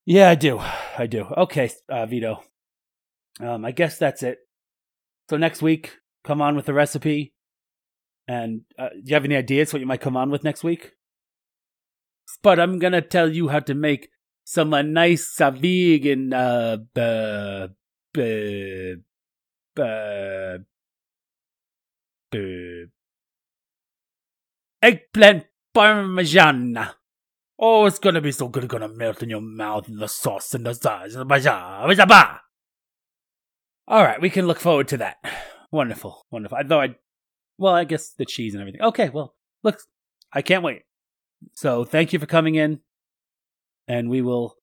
Yeah, 0.06 0.30
I 0.30 0.36
do. 0.36 0.60
I 0.98 1.08
do. 1.08 1.26
Okay, 1.38 1.72
uh, 1.88 2.06
Vito. 2.06 2.44
Um, 3.40 3.66
I 3.66 3.72
guess 3.72 3.98
that's 3.98 4.24
it. 4.24 4.40
So 5.32 5.38
next 5.38 5.62
week, 5.62 5.96
come 6.26 6.42
on 6.42 6.58
with 6.58 6.66
the 6.66 6.74
recipe. 6.74 7.34
And 8.28 8.64
uh, 8.78 8.90
do 8.90 9.02
you 9.06 9.14
have 9.14 9.24
any 9.24 9.38
ideas 9.38 9.72
what 9.72 9.80
you 9.80 9.86
might 9.86 10.02
come 10.02 10.18
on 10.18 10.30
with 10.30 10.44
next 10.44 10.62
week? 10.62 10.92
But 12.44 12.60
I'm 12.60 12.80
gonna 12.80 13.02
tell 13.02 13.32
you 13.32 13.48
how 13.48 13.62
to 13.62 13.74
make 13.74 14.10
some 14.44 14.74
uh, 14.74 14.82
nice 14.82 15.38
vegan 15.40 16.34
uh, 16.34 16.80
uh, 16.98 17.68
uh, 18.18 18.96
uh, 19.80 20.58
uh, 22.34 22.48
eggplant 24.82 25.46
parmesan. 25.74 26.90
Oh, 27.58 27.86
it's 27.86 28.00
gonna 28.00 28.20
be 28.20 28.34
so 28.34 28.50
good, 28.50 28.66
it's 28.66 28.72
gonna 28.72 28.90
melt 28.90 29.24
in 29.24 29.30
your 29.30 29.40
mouth 29.40 29.88
and 29.88 29.98
the 29.98 30.10
sauce 30.10 30.54
and 30.54 30.66
the 30.66 30.74
sauce. 30.74 31.16
All 33.92 34.06
right, 34.06 34.22
we 34.22 34.30
can 34.30 34.48
look 34.48 34.62
forward 34.62 34.88
to 34.88 34.98
that. 34.98 35.18
Wonderful, 35.72 36.26
wonderful. 36.32 36.58
I 36.58 36.64
thought, 36.64 36.84
I'd, 36.84 36.96
well, 37.58 37.74
I 37.74 37.86
guess 37.86 38.10
the 38.10 38.26
cheese 38.26 38.54
and 38.54 38.60
everything. 38.60 38.82
Okay, 38.82 39.08
well, 39.08 39.36
look, 39.64 39.80
I 40.34 40.42
can't 40.42 40.66
wait. 40.66 40.82
So 41.54 41.86
thank 41.86 42.12
you 42.12 42.20
for 42.20 42.26
coming 42.26 42.56
in, 42.56 42.82
and 43.88 44.10
we 44.10 44.22
will 44.22 44.58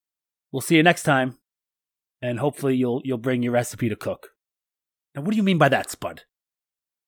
we'll 0.53 0.61
see 0.61 0.77
you 0.77 0.83
next 0.83 1.05
time, 1.05 1.39
and 2.21 2.39
hopefully 2.39 2.77
you'll 2.77 3.01
you'll 3.05 3.17
bring 3.17 3.43
your 3.43 3.53
recipe 3.53 3.89
to 3.89 3.97
cook. 3.97 4.33
Now, 5.15 5.23
what 5.23 5.31
do 5.31 5.39
you 5.39 5.43
mean 5.43 5.57
by 5.57 5.71
that, 5.71 5.91
Spud? 5.91 6.25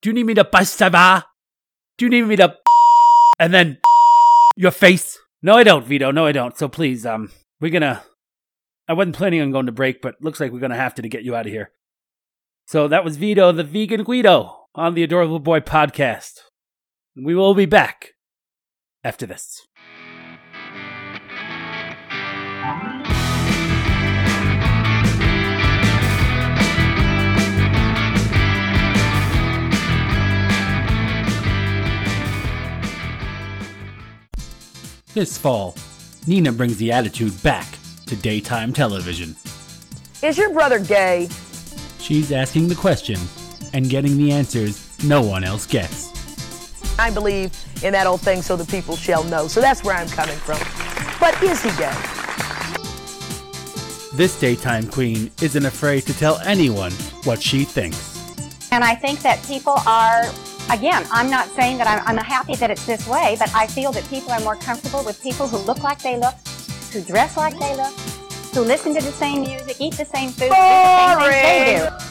Do 0.01 0.09
you 0.09 0.15
need 0.15 0.25
me 0.25 0.33
to 0.33 0.45
pastava? 0.45 1.25
Do 1.99 2.07
you 2.07 2.11
need 2.11 2.23
me 2.23 2.37
to 2.37 2.57
and 3.39 3.53
then 3.53 3.79
your 4.57 4.71
face? 4.71 5.19
No, 5.43 5.57
I 5.57 5.63
don't, 5.63 5.85
Vito. 5.85 6.11
No, 6.11 6.25
I 6.25 6.33
don't. 6.33 6.57
So 6.57 6.69
please, 6.69 7.05
um, 7.05 7.33
we're 7.61 7.71
gonna. 7.71 8.03
I 8.89 8.95
wasn't 8.95 9.17
planning 9.17 9.43
on 9.43 9.53
going 9.53 9.67
to 9.67 9.73
break, 9.73 10.01
but 10.01 10.23
looks 10.23 10.41
like 10.41 10.53
we're 10.53 10.61
gonna 10.61 10.75
have 10.75 10.95
to 10.95 11.03
to 11.03 11.09
get 11.09 11.23
you 11.23 11.37
out 11.37 11.45
of 11.45 11.53
here. 11.53 11.73
So 12.71 12.87
that 12.87 13.03
was 13.03 13.17
Vito, 13.17 13.51
the 13.51 13.65
vegan 13.65 14.05
Guido, 14.05 14.67
on 14.77 14.95
the 14.95 15.03
Adorable 15.03 15.41
Boy 15.41 15.59
podcast. 15.59 16.35
We 17.17 17.35
will 17.35 17.53
be 17.53 17.67
back 17.67 18.11
after 19.03 19.27
this. 19.27 19.67
This 35.13 35.37
fall, 35.37 35.75
Nina 36.29 36.53
brings 36.53 36.77
the 36.77 36.93
attitude 36.93 37.43
back 37.43 37.67
to 38.07 38.15
daytime 38.15 38.73
television. 38.73 39.35
Is 40.23 40.39
your 40.39 40.53
brother 40.53 40.79
gay? 40.79 41.29
She's 42.01 42.33
asking 42.33 42.69
the 42.69 42.75
question 42.75 43.19
and 43.73 43.89
getting 43.89 44.17
the 44.17 44.33
answers 44.33 44.87
no 45.05 45.23
one 45.23 45.45
else 45.45 45.67
gets. 45.67 46.11
I 46.99 47.11
believe 47.11 47.53
in 47.83 47.93
that 47.93 48.07
old 48.07 48.21
thing, 48.21 48.43
so 48.43 48.57
the 48.57 48.65
people 48.65 48.97
shall 48.97 49.25
know. 49.25 49.49
So 49.49 49.61
that's 49.61 49.85
where 49.85 49.97
I'm 49.97 50.09
coming 50.09 50.37
from. 50.37 50.59
But 51.21 51.41
is 51.43 51.63
he 51.63 51.71
gay? 51.79 51.95
This 54.17 54.39
daytime 54.39 54.87
queen 54.89 55.31
isn't 55.41 55.65
afraid 55.65 56.03
to 56.07 56.13
tell 56.13 56.39
anyone 56.39 56.93
what 57.25 57.41
she 57.41 57.65
thinks. 57.65 58.11
And 58.73 58.85
I 58.85 58.95
think 58.95 59.21
that 59.21 59.43
people 59.45 59.77
are, 59.87 60.25
again, 60.71 61.07
I'm 61.11 61.31
not 61.31 61.49
saying 61.49 61.79
that 61.79 61.87
I'm, 61.87 62.19
I'm 62.19 62.25
happy 62.25 62.55
that 62.57 62.71
it's 62.71 62.87
this 62.87 63.07
way, 63.07 63.37
but 63.39 63.55
I 63.55 63.67
feel 63.67 63.93
that 63.93 64.05
people 64.09 64.33
are 64.33 64.41
more 64.41 64.57
comfortable 64.57 65.05
with 65.05 65.23
people 65.23 65.49
who 65.49 65.59
look 65.59 65.83
like 65.83 66.03
they 66.03 66.19
look, 66.19 66.35
who 66.93 67.03
dress 67.03 67.37
like 67.37 67.59
they 67.59 67.77
look, 67.77 67.93
who 68.55 68.63
listen 68.63 68.95
to 68.95 69.01
the 69.01 69.13
same 69.13 69.43
music, 69.43 69.77
eat 69.81 69.95
the 69.97 70.05
same 70.05 70.31
food, 70.31 70.45
do 70.45 70.49
the 70.49 70.57
same 70.99 71.19
things 71.19 71.41
they 71.41 71.79
do. 71.79 72.11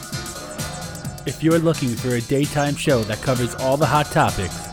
If 1.26 1.42
you're 1.42 1.58
looking 1.58 1.90
for 1.90 2.14
a 2.14 2.20
daytime 2.22 2.76
show 2.76 3.02
that 3.04 3.20
covers 3.22 3.54
all 3.56 3.76
the 3.76 3.86
hot 3.86 4.06
topics, 4.06 4.68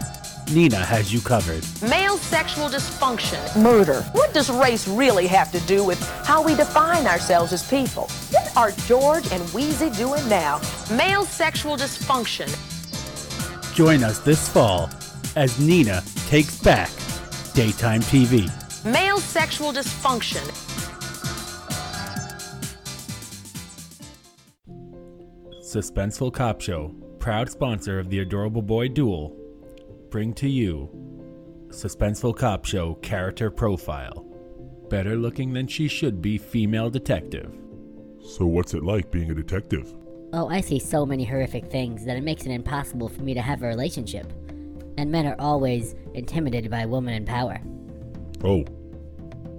Nina 0.52 0.78
has 0.78 1.14
you 1.14 1.20
covered. 1.20 1.64
Male 1.82 2.18
sexual 2.18 2.70
dysfunction, 2.70 3.62
murder. 3.62 4.02
What 4.14 4.34
does 4.34 4.50
race 4.50 4.88
really 4.88 5.28
have 5.28 5.52
to 5.52 5.60
do 5.62 5.84
with 5.84 6.02
how 6.24 6.42
we 6.42 6.56
define 6.56 7.06
ourselves 7.06 7.52
as 7.52 7.68
people? 7.70 8.08
What 8.32 8.56
are 8.56 8.72
George 8.88 9.30
and 9.32 9.44
Weezy 9.50 9.96
doing 9.98 10.28
now? 10.30 10.62
Male 10.90 11.26
sexual 11.26 11.76
dysfunction. 11.76 12.48
Join 13.76 14.04
us 14.04 14.20
this 14.20 14.48
fall 14.48 14.90
as 15.36 15.60
Nina 15.60 16.02
takes 16.28 16.60
back 16.60 16.90
daytime 17.54 18.02
TV. 18.02 18.50
Male 18.86 19.20
sexual 19.20 19.74
dysfunction. 19.74 20.46
Suspenseful 25.68 26.32
Cop 26.32 26.62
Show, 26.62 26.96
proud 27.20 27.50
sponsor 27.50 28.00
of 28.00 28.10
the 28.10 28.20
Adorable 28.20 28.62
Boy 28.62 28.88
Duel, 28.88 29.36
bring 30.10 30.34
to 30.36 30.48
you 30.48 30.90
Suspenseful 31.68 32.38
Cop 32.38 32.64
Show 32.64 32.94
character 33.02 33.52
profile. 33.52 34.26
Better 34.90 35.18
looking 35.18 35.52
than 35.52 35.68
she 35.68 35.90
should 35.90 36.22
be, 36.22 36.38
female 36.38 36.90
detective. 36.90 37.54
So, 38.24 38.46
what's 38.46 38.76
it 38.76 38.84
like 38.84 39.12
being 39.12 39.30
a 39.30 39.36
detective? 39.36 39.94
Oh, 40.32 40.48
I 40.48 40.62
see 40.62 40.80
so 40.80 41.06
many 41.06 41.26
horrific 41.26 41.70
things 41.70 42.06
that 42.06 42.16
it 42.16 42.24
makes 42.24 42.46
it 42.46 42.52
impossible 42.52 43.10
for 43.10 43.24
me 43.24 43.34
to 43.34 43.42
have 43.42 43.62
a 43.62 43.68
relationship. 43.68 44.32
And 44.98 45.12
men 45.12 45.26
are 45.26 45.36
always 45.38 45.96
intimidated 46.14 46.72
by 46.72 46.84
a 46.84 46.88
woman 46.88 47.14
in 47.14 47.26
power. 47.26 47.60
Oh, 48.42 48.64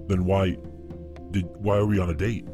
then 0.07 0.25
why 0.25 0.57
did 1.33 1.45
why 1.59 1.77
are 1.77 1.87
we 1.87 1.99
on 1.99 2.09
a 2.09 2.15
date? 2.15 2.49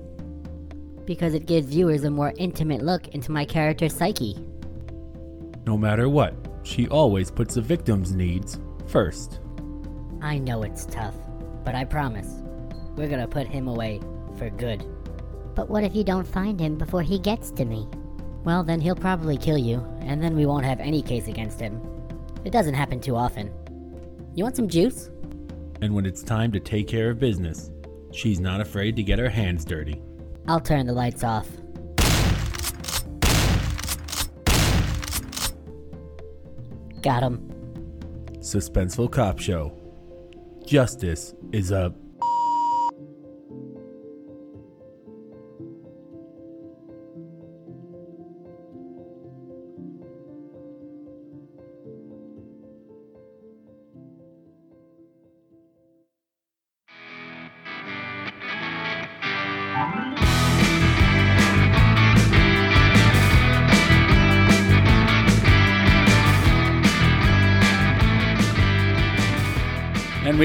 Because 1.04 1.34
it 1.34 1.46
gives 1.46 1.68
viewers 1.68 2.04
a 2.04 2.10
more 2.10 2.32
intimate 2.36 2.82
look 2.82 3.08
into 3.08 3.32
my 3.32 3.44
character's 3.44 3.94
psyche. 3.94 4.36
No 5.66 5.76
matter 5.76 6.08
what, 6.08 6.34
she 6.62 6.88
always 6.88 7.30
puts 7.30 7.54
the 7.54 7.60
victim's 7.60 8.14
needs 8.14 8.58
first. 8.86 9.40
I 10.22 10.38
know 10.38 10.62
it's 10.62 10.86
tough, 10.86 11.14
but 11.64 11.74
I 11.74 11.84
promise, 11.84 12.28
we're 12.96 13.08
gonna 13.08 13.28
put 13.28 13.46
him 13.46 13.68
away 13.68 14.00
for 14.38 14.48
good. 14.50 14.84
But 15.54 15.68
what 15.68 15.84
if 15.84 15.94
you 15.94 16.04
don't 16.04 16.26
find 16.26 16.58
him 16.58 16.76
before 16.76 17.02
he 17.02 17.18
gets 17.18 17.50
to 17.52 17.64
me? 17.64 17.86
Well, 18.44 18.64
then 18.64 18.80
he'll 18.80 18.96
probably 18.96 19.36
kill 19.36 19.58
you, 19.58 19.84
and 20.00 20.22
then 20.22 20.34
we 20.34 20.46
won't 20.46 20.64
have 20.66 20.80
any 20.80 21.02
case 21.02 21.28
against 21.28 21.60
him. 21.60 21.80
It 22.44 22.50
doesn't 22.50 22.74
happen 22.74 23.00
too 23.00 23.16
often. 23.16 23.50
You 24.34 24.44
want 24.44 24.56
some 24.56 24.68
juice? 24.68 25.10
And 25.80 25.94
when 25.94 26.06
it's 26.06 26.22
time 26.22 26.52
to 26.52 26.60
take 26.60 26.88
care 26.88 27.10
of 27.10 27.18
business, 27.18 27.70
she's 28.12 28.40
not 28.40 28.60
afraid 28.60 28.96
to 28.96 29.02
get 29.02 29.18
her 29.18 29.28
hands 29.28 29.64
dirty. 29.64 30.02
I'll 30.46 30.60
turn 30.60 30.86
the 30.86 30.92
lights 30.92 31.24
off. 31.24 31.48
Got 37.02 37.22
him. 37.22 37.50
Suspenseful 38.38 39.10
Cop 39.10 39.38
Show. 39.38 39.72
Justice 40.66 41.34
is 41.52 41.70
a. 41.70 41.94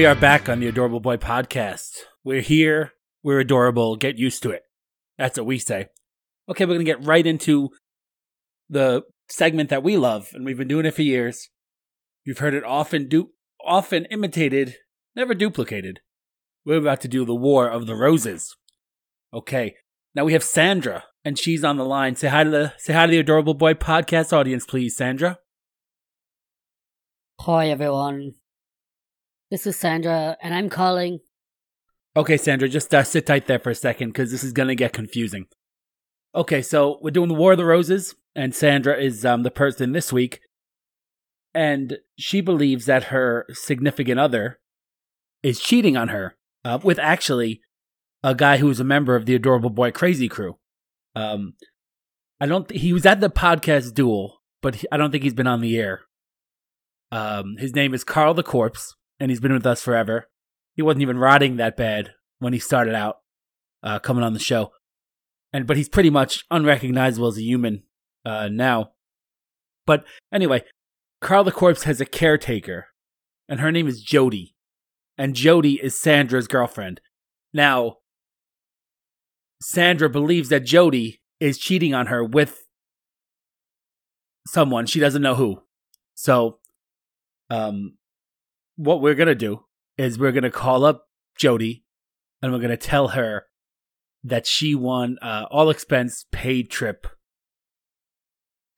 we 0.00 0.06
are 0.06 0.14
back 0.14 0.48
on 0.48 0.60
the 0.60 0.66
Adorable 0.66 0.98
Boy 0.98 1.18
podcast. 1.18 1.90
We're 2.24 2.40
here. 2.40 2.92
We're 3.22 3.40
adorable. 3.40 3.96
Get 3.96 4.16
used 4.16 4.42
to 4.44 4.50
it. 4.50 4.62
That's 5.18 5.36
what 5.36 5.44
we 5.44 5.58
say. 5.58 5.88
Okay, 6.48 6.64
we're 6.64 6.72
going 6.72 6.86
to 6.86 6.90
get 6.90 7.04
right 7.04 7.26
into 7.26 7.68
the 8.70 9.02
segment 9.28 9.68
that 9.68 9.82
we 9.82 9.98
love, 9.98 10.30
and 10.32 10.46
we've 10.46 10.56
been 10.56 10.68
doing 10.68 10.86
it 10.86 10.94
for 10.94 11.02
years. 11.02 11.50
You've 12.24 12.38
heard 12.38 12.54
it 12.54 12.64
often 12.64 13.10
du- 13.10 13.28
often 13.62 14.06
imitated, 14.06 14.76
never 15.14 15.34
duplicated. 15.34 16.00
We're 16.64 16.78
about 16.78 17.02
to 17.02 17.08
do 17.08 17.26
the 17.26 17.34
War 17.34 17.68
of 17.68 17.86
the 17.86 17.94
Roses. 17.94 18.56
Okay, 19.34 19.74
now 20.14 20.24
we 20.24 20.32
have 20.32 20.42
Sandra, 20.42 21.04
and 21.26 21.38
she's 21.38 21.62
on 21.62 21.76
the 21.76 21.84
line. 21.84 22.16
Say 22.16 22.28
hi 22.28 22.44
to 22.44 22.48
the 22.48 22.72
say 22.78 22.94
hi 22.94 23.04
to 23.04 23.10
the 23.12 23.18
Adorable 23.18 23.52
Boy 23.52 23.74
podcast 23.74 24.32
audience, 24.32 24.64
please, 24.64 24.96
Sandra. 24.96 25.40
Hi, 27.40 27.68
everyone. 27.68 28.32
This 29.50 29.66
is 29.66 29.76
Sandra, 29.76 30.36
and 30.40 30.54
I'm 30.54 30.68
calling. 30.68 31.18
Okay, 32.16 32.36
Sandra, 32.36 32.68
just 32.68 32.94
uh, 32.94 33.02
sit 33.02 33.26
tight 33.26 33.48
there 33.48 33.58
for 33.58 33.70
a 33.70 33.74
second 33.74 34.10
because 34.10 34.30
this 34.30 34.44
is 34.44 34.52
going 34.52 34.68
to 34.68 34.76
get 34.76 34.92
confusing. 34.92 35.46
Okay, 36.36 36.62
so 36.62 37.00
we're 37.02 37.10
doing 37.10 37.28
the 37.28 37.34
War 37.34 37.52
of 37.52 37.58
the 37.58 37.64
Roses, 37.64 38.14
and 38.36 38.54
Sandra 38.54 38.96
is 38.96 39.24
um, 39.24 39.42
the 39.42 39.50
person 39.50 39.90
this 39.90 40.12
week, 40.12 40.40
and 41.52 41.98
she 42.16 42.40
believes 42.40 42.86
that 42.86 43.04
her 43.04 43.46
significant 43.50 44.20
other 44.20 44.60
is 45.42 45.58
cheating 45.58 45.96
on 45.96 46.08
her 46.08 46.36
uh, 46.64 46.78
with 46.84 47.00
actually 47.00 47.60
a 48.22 48.36
guy 48.36 48.58
who's 48.58 48.78
a 48.78 48.84
member 48.84 49.16
of 49.16 49.26
the 49.26 49.34
Adorable 49.34 49.70
Boy 49.70 49.90
Crazy 49.90 50.28
Crew. 50.28 50.58
Um, 51.16 51.54
I 52.40 52.46
don't. 52.46 52.68
Th- 52.68 52.80
he 52.80 52.92
was 52.92 53.04
at 53.04 53.20
the 53.20 53.30
podcast 53.30 53.94
duel, 53.94 54.42
but 54.62 54.76
he, 54.76 54.86
I 54.92 54.96
don't 54.96 55.10
think 55.10 55.24
he's 55.24 55.34
been 55.34 55.48
on 55.48 55.60
the 55.60 55.76
air. 55.76 56.02
Um, 57.10 57.56
his 57.58 57.74
name 57.74 57.94
is 57.94 58.04
Carl 58.04 58.34
the 58.34 58.44
Corpse, 58.44 58.94
and 59.20 59.30
he's 59.30 59.40
been 59.40 59.52
with 59.52 59.66
us 59.66 59.82
forever. 59.82 60.28
He 60.74 60.82
wasn't 60.82 61.02
even 61.02 61.18
rotting 61.18 61.56
that 61.56 61.76
bad 61.76 62.14
when 62.38 62.52
he 62.52 62.58
started 62.58 62.94
out 62.94 63.18
uh, 63.82 63.98
coming 63.98 64.24
on 64.24 64.32
the 64.32 64.40
show, 64.40 64.72
and 65.52 65.66
but 65.66 65.76
he's 65.76 65.88
pretty 65.88 66.10
much 66.10 66.44
unrecognizable 66.50 67.28
as 67.28 67.36
a 67.36 67.42
human 67.42 67.82
uh, 68.24 68.48
now. 68.48 68.92
But 69.86 70.04
anyway, 70.32 70.64
Carl 71.20 71.44
the 71.44 71.52
Corpse 71.52 71.84
has 71.84 72.00
a 72.00 72.06
caretaker, 72.06 72.86
and 73.48 73.60
her 73.60 73.70
name 73.70 73.86
is 73.86 74.02
Jody, 74.02 74.54
and 75.18 75.34
Jody 75.34 75.74
is 75.82 76.00
Sandra's 76.00 76.48
girlfriend. 76.48 77.00
Now, 77.52 77.98
Sandra 79.60 80.08
believes 80.08 80.48
that 80.48 80.64
Jody 80.64 81.20
is 81.40 81.58
cheating 81.58 81.94
on 81.94 82.06
her 82.06 82.24
with 82.24 82.66
someone 84.46 84.86
she 84.86 85.00
doesn't 85.00 85.22
know 85.22 85.34
who. 85.34 85.62
So, 86.14 86.58
um, 87.50 87.96
what 88.76 89.00
we're 89.00 89.14
gonna 89.14 89.34
do 89.34 89.64
is 89.96 90.18
we're 90.18 90.32
gonna 90.32 90.50
call 90.50 90.84
up 90.84 91.06
Jody, 91.36 91.84
and 92.42 92.52
we're 92.52 92.60
gonna 92.60 92.76
tell 92.76 93.08
her 93.08 93.46
that 94.24 94.46
she 94.46 94.74
won 94.74 95.18
uh, 95.22 95.46
all 95.50 95.70
expense 95.70 96.26
paid 96.30 96.70
trip 96.70 97.06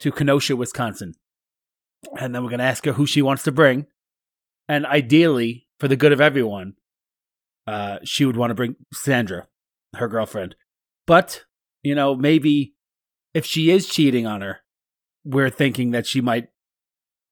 to 0.01 0.12
Kenosha, 0.12 0.57
Wisconsin, 0.57 1.14
and 2.18 2.34
then 2.34 2.43
we're 2.43 2.51
gonna 2.51 2.62
ask 2.62 2.84
her 2.84 2.93
who 2.93 3.07
she 3.07 3.22
wants 3.22 3.43
to 3.45 3.53
bring, 3.53 3.86
and 4.68 4.86
ideally, 4.86 5.68
for 5.78 5.88
the 5.88 5.97
good 5.97 6.12
of 6.12 6.20
everyone, 6.20 6.74
uh, 7.66 7.99
she 8.05 8.24
would 8.24 8.36
want 8.36 8.51
to 8.51 8.55
bring 8.55 8.76
Sandra, 8.93 9.49
her 9.95 10.09
girlfriend. 10.09 10.55
But 11.07 11.45
you 11.82 11.95
know, 11.95 12.14
maybe 12.14 12.74
if 13.34 13.45
she 13.45 13.70
is 13.70 13.88
cheating 13.88 14.26
on 14.26 14.40
her, 14.40 14.61
we're 15.24 15.51
thinking 15.51 15.90
that 15.93 16.07
she 16.07 16.20
might 16.20 16.49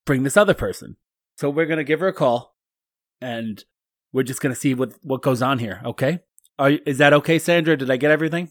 bring 0.06 0.22
this 0.22 0.36
other 0.36 0.54
person. 0.54 0.96
So 1.36 1.50
we're 1.50 1.66
gonna 1.66 1.84
give 1.84 2.00
her 2.00 2.08
a 2.08 2.12
call, 2.12 2.49
and 3.20 3.64
we're 4.12 4.22
just 4.22 4.40
gonna 4.40 4.54
see 4.54 4.74
what 4.74 4.94
what 5.02 5.22
goes 5.22 5.42
on 5.42 5.58
here. 5.58 5.80
Okay? 5.84 6.20
Are 6.58 6.70
is 6.70 6.98
that 6.98 7.12
okay, 7.12 7.38
Sandra? 7.38 7.76
Did 7.76 7.90
I 7.90 7.96
get 7.96 8.10
everything? 8.10 8.50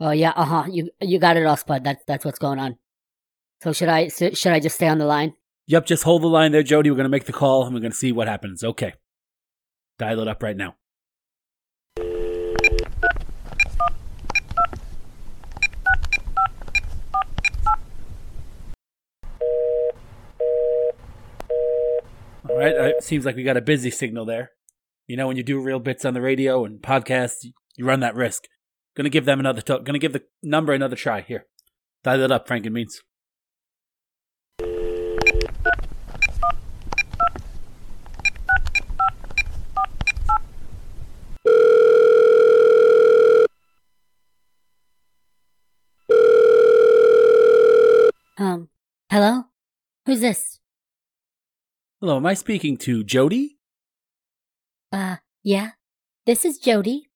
Oh 0.00 0.10
yeah, 0.10 0.32
uh 0.36 0.44
huh. 0.44 0.64
You 0.70 0.90
you 1.00 1.18
got 1.18 1.36
it 1.36 1.46
all, 1.46 1.56
Spud. 1.56 1.84
That's 1.84 2.04
that's 2.06 2.24
what's 2.24 2.38
going 2.38 2.58
on. 2.58 2.78
So 3.62 3.72
should 3.72 3.88
I 3.88 4.08
should 4.08 4.52
I 4.52 4.60
just 4.60 4.76
stay 4.76 4.88
on 4.88 4.98
the 4.98 5.06
line? 5.06 5.34
Yep. 5.66 5.86
Just 5.86 6.04
hold 6.04 6.22
the 6.22 6.28
line 6.28 6.52
there, 6.52 6.62
Jody. 6.62 6.90
We're 6.90 6.96
gonna 6.96 7.08
make 7.08 7.24
the 7.24 7.32
call, 7.32 7.64
and 7.64 7.74
we're 7.74 7.80
gonna 7.80 7.94
see 7.94 8.12
what 8.12 8.28
happens. 8.28 8.62
Okay. 8.62 8.94
Dial 9.98 10.20
it 10.20 10.28
up 10.28 10.42
right 10.42 10.56
now. 10.56 10.76
All 22.48 22.56
right. 22.56 22.74
It 22.74 23.04
seems 23.04 23.24
like 23.24 23.36
we 23.36 23.42
got 23.42 23.56
a 23.56 23.60
busy 23.60 23.90
signal 23.90 24.24
there. 24.24 24.52
You 25.06 25.16
know, 25.16 25.26
when 25.26 25.36
you 25.36 25.42
do 25.42 25.60
real 25.60 25.78
bits 25.78 26.04
on 26.04 26.14
the 26.14 26.20
radio 26.20 26.64
and 26.64 26.80
podcasts, 26.80 27.44
you 27.76 27.84
run 27.84 28.00
that 28.00 28.14
risk. 28.14 28.44
Gonna 28.96 29.10
give 29.10 29.24
them 29.24 29.40
another. 29.40 29.60
T- 29.60 29.78
gonna 29.84 29.98
give 29.98 30.12
the 30.12 30.24
number 30.42 30.72
another 30.72 30.96
try. 30.96 31.20
Here, 31.20 31.46
dial 32.02 32.20
it 32.20 32.32
up, 32.32 32.48
Franken 32.48 32.72
Means. 32.72 33.02
Um, 48.40 48.68
hello? 49.10 49.44
Who's 50.06 50.20
this? 50.20 50.57
Hello, 52.00 52.16
am 52.16 52.26
I 52.26 52.34
speaking 52.34 52.76
to 52.76 53.02
Jody? 53.02 53.58
Uh, 54.92 55.16
yeah. 55.42 55.70
This 56.26 56.44
is 56.44 56.56
Jody. 56.56 57.10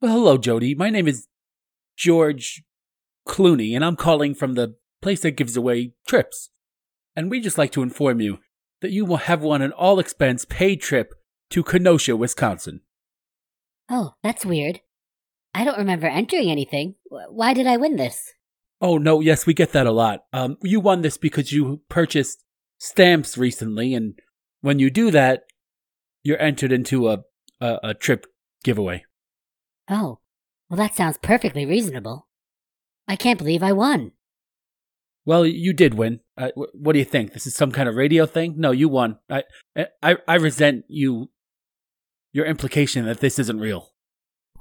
Well, 0.00 0.12
hello, 0.12 0.38
Jody. 0.38 0.76
My 0.76 0.88
name 0.88 1.08
is 1.08 1.26
George 1.96 2.62
Clooney, 3.26 3.74
and 3.74 3.84
I'm 3.84 3.96
calling 3.96 4.36
from 4.36 4.54
the 4.54 4.76
place 5.02 5.22
that 5.22 5.32
gives 5.32 5.56
away 5.56 5.94
trips. 6.06 6.50
And 7.16 7.28
we 7.28 7.40
just 7.40 7.58
like 7.58 7.72
to 7.72 7.82
inform 7.82 8.20
you 8.20 8.38
that 8.82 8.92
you 8.92 9.04
will 9.04 9.16
have 9.16 9.42
won 9.42 9.62
an 9.62 9.72
all 9.72 9.98
expense 9.98 10.44
paid 10.44 10.80
trip 10.80 11.12
to 11.50 11.64
Kenosha, 11.64 12.16
Wisconsin. 12.16 12.82
Oh, 13.90 14.14
that's 14.22 14.46
weird. 14.46 14.78
I 15.54 15.64
don't 15.64 15.78
remember 15.78 16.06
entering 16.06 16.52
anything. 16.52 16.94
Why 17.08 17.52
did 17.52 17.66
I 17.66 17.76
win 17.78 17.96
this? 17.96 18.32
Oh, 18.80 18.96
no, 18.96 19.18
yes, 19.18 19.44
we 19.44 19.54
get 19.54 19.72
that 19.72 19.88
a 19.88 19.92
lot. 19.92 20.20
Um, 20.32 20.56
you 20.62 20.78
won 20.78 21.02
this 21.02 21.16
because 21.16 21.50
you 21.50 21.80
purchased 21.88 22.44
stamps 22.78 23.36
recently, 23.36 23.94
and 23.94 24.18
when 24.60 24.78
you 24.78 24.90
do 24.90 25.10
that, 25.10 25.42
you're 26.22 26.40
entered 26.40 26.72
into 26.72 27.08
a, 27.08 27.18
a, 27.60 27.78
a 27.84 27.94
trip 27.94 28.26
giveaway. 28.64 29.04
Oh, 29.90 30.20
well, 30.68 30.76
that 30.78 30.94
sounds 30.94 31.18
perfectly 31.18 31.64
reasonable. 31.66 32.28
I 33.06 33.16
can't 33.16 33.38
believe 33.38 33.62
I 33.62 33.72
won. 33.72 34.12
Well, 35.24 35.46
you 35.46 35.72
did 35.72 35.94
win. 35.94 36.20
Uh, 36.36 36.50
wh- 36.56 36.74
what 36.74 36.92
do 36.92 36.98
you 36.98 37.04
think? 37.04 37.32
This 37.32 37.46
is 37.46 37.54
some 37.54 37.72
kind 37.72 37.88
of 37.88 37.96
radio 37.96 38.26
thing? 38.26 38.54
No, 38.56 38.70
you 38.70 38.88
won. 38.88 39.18
I, 39.30 39.44
I, 40.02 40.16
I 40.26 40.34
resent 40.36 40.84
you, 40.88 41.30
your 42.32 42.46
implication 42.46 43.04
that 43.06 43.20
this 43.20 43.38
isn't 43.38 43.60
real. 43.60 43.90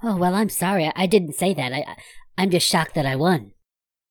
Oh, 0.04 0.16
well, 0.18 0.36
I'm 0.36 0.50
sorry. 0.50 0.86
I- 0.86 0.94
I 0.96 1.06
didn't 1.08 1.36
say 1.36 1.54
that. 1.54 1.74
I, 1.74 1.80
I- 1.88 1.98
I'm 2.38 2.50
just 2.52 2.68
shocked 2.68 2.96
that 2.96 3.06
I 3.06 3.16
won. 3.16 3.52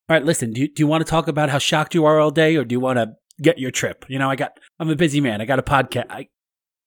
All 0.08 0.16
right, 0.16 0.24
listen. 0.24 0.52
Do 0.52 0.60
you, 0.62 0.68
do 0.68 0.82
you 0.82 0.86
want 0.86 1.04
to 1.04 1.10
talk 1.10 1.28
about 1.28 1.50
how 1.50 1.58
shocked 1.58 1.94
you 1.94 2.04
are 2.04 2.18
all 2.20 2.30
day, 2.30 2.56
or 2.56 2.64
do 2.64 2.74
you 2.74 2.80
want 2.80 2.98
to 2.98 3.12
get 3.40 3.58
your 3.58 3.70
trip? 3.70 4.04
You 4.08 4.18
know, 4.18 4.30
I 4.30 4.36
got. 4.36 4.58
I'm 4.78 4.90
a 4.90 4.96
busy 4.96 5.20
man. 5.20 5.40
I 5.40 5.44
got 5.44 5.58
a 5.58 5.62
podcast. 5.62 6.06
I, 6.10 6.28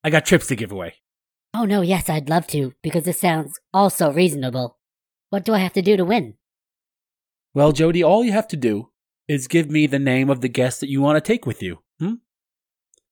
I 0.02 0.10
got 0.10 0.26
trips 0.26 0.46
to 0.48 0.56
give 0.56 0.72
away. 0.72 0.94
Oh, 1.52 1.64
no, 1.64 1.80
yes, 1.80 2.08
I'd 2.08 2.28
love 2.28 2.46
to, 2.48 2.74
because 2.82 3.04
this 3.04 3.18
sounds 3.18 3.58
also 3.74 4.12
reasonable. 4.12 4.78
What 5.30 5.44
do 5.44 5.52
I 5.52 5.58
have 5.58 5.72
to 5.72 5.82
do 5.82 5.96
to 5.96 6.04
win? 6.04 6.34
Well, 7.54 7.72
Jody, 7.72 8.02
all 8.02 8.24
you 8.24 8.32
have 8.32 8.46
to 8.48 8.56
do 8.56 8.90
is 9.26 9.48
give 9.48 9.68
me 9.68 9.86
the 9.86 9.98
name 9.98 10.30
of 10.30 10.40
the 10.40 10.48
guest 10.48 10.80
that 10.80 10.88
you 10.88 11.00
want 11.00 11.16
to 11.16 11.20
take 11.20 11.46
with 11.46 11.62
you. 11.62 11.78
Hmm? 11.98 12.14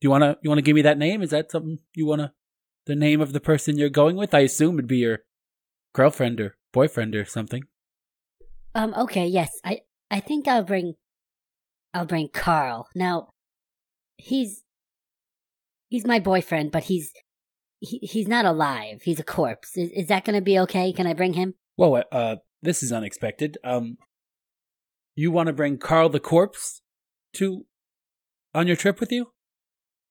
Do 0.00 0.02
you 0.02 0.10
want 0.10 0.22
to 0.22 0.38
you 0.42 0.50
want 0.50 0.58
to 0.58 0.62
give 0.62 0.76
me 0.76 0.82
that 0.82 0.98
name? 0.98 1.22
Is 1.22 1.30
that 1.30 1.50
something 1.50 1.78
you 1.94 2.06
want 2.06 2.20
to 2.20 2.32
the 2.86 2.94
name 2.94 3.20
of 3.20 3.32
the 3.32 3.40
person 3.40 3.76
you're 3.76 3.88
going 3.88 4.16
with? 4.16 4.32
I 4.32 4.40
assume 4.40 4.76
it'd 4.76 4.86
be 4.86 4.98
your 4.98 5.20
girlfriend 5.92 6.40
or 6.40 6.56
boyfriend 6.72 7.16
or 7.16 7.24
something. 7.24 7.64
Um, 8.74 8.94
okay, 8.94 9.26
yes, 9.26 9.50
I, 9.64 9.80
I 10.10 10.20
think 10.20 10.46
I'll 10.46 10.62
bring, 10.62 10.94
I'll 11.94 12.06
bring 12.06 12.28
Carl. 12.28 12.88
Now, 12.94 13.30
he's, 14.16 14.62
he's 15.88 16.06
my 16.06 16.18
boyfriend, 16.18 16.70
but 16.72 16.84
he's, 16.84 17.12
he, 17.80 17.98
he's 17.98 18.28
not 18.28 18.44
alive. 18.44 19.02
He's 19.02 19.20
a 19.20 19.24
corpse. 19.24 19.76
Is, 19.76 19.90
is 19.90 20.08
that 20.08 20.24
gonna 20.24 20.40
be 20.40 20.58
okay? 20.60 20.92
Can 20.92 21.06
I 21.06 21.14
bring 21.14 21.34
him? 21.34 21.54
Whoa, 21.76 21.94
uh, 21.94 22.36
this 22.62 22.82
is 22.82 22.92
unexpected. 22.92 23.58
Um, 23.62 23.98
you 25.14 25.30
want 25.30 25.46
to 25.48 25.52
bring 25.52 25.78
Carl 25.78 26.08
the 26.08 26.20
corpse 26.20 26.82
to 27.34 27.64
on 28.54 28.66
your 28.66 28.76
trip 28.76 29.00
with 29.00 29.12
you? 29.12 29.32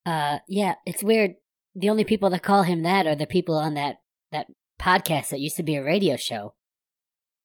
Uh, 0.04 0.38
yeah, 0.48 0.74
it's 0.86 1.02
weird. 1.02 1.32
The 1.74 1.90
only 1.90 2.04
people 2.04 2.30
that 2.30 2.42
call 2.42 2.62
him 2.62 2.82
that 2.82 3.06
are 3.06 3.14
the 3.14 3.26
people 3.26 3.56
on 3.56 3.74
that, 3.74 3.96
that 4.32 4.46
podcast 4.80 5.28
that 5.28 5.40
used 5.40 5.56
to 5.56 5.62
be 5.62 5.76
a 5.76 5.84
radio 5.84 6.16
show. 6.16 6.54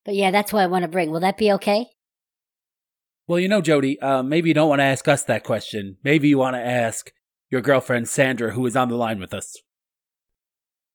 But 0.04 0.14
yeah, 0.14 0.30
that's 0.30 0.52
what 0.52 0.62
I 0.62 0.66
want 0.66 0.82
to 0.82 0.88
bring. 0.88 1.10
Will 1.10 1.20
that 1.20 1.36
be 1.36 1.52
okay? 1.52 1.88
Well, 3.26 3.38
you 3.38 3.48
know, 3.48 3.62
Jody, 3.62 3.98
uh, 4.00 4.22
maybe 4.22 4.50
you 4.50 4.54
don't 4.54 4.68
want 4.68 4.80
to 4.80 4.84
ask 4.84 5.08
us 5.08 5.24
that 5.24 5.44
question. 5.44 5.96
Maybe 6.04 6.28
you 6.28 6.36
want 6.36 6.56
to 6.56 6.60
ask 6.60 7.10
your 7.50 7.62
girlfriend 7.62 8.08
Sandra, 8.08 8.50
who 8.50 8.66
is 8.66 8.76
on 8.76 8.88
the 8.88 8.96
line 8.96 9.18
with 9.18 9.32
us. 9.32 9.56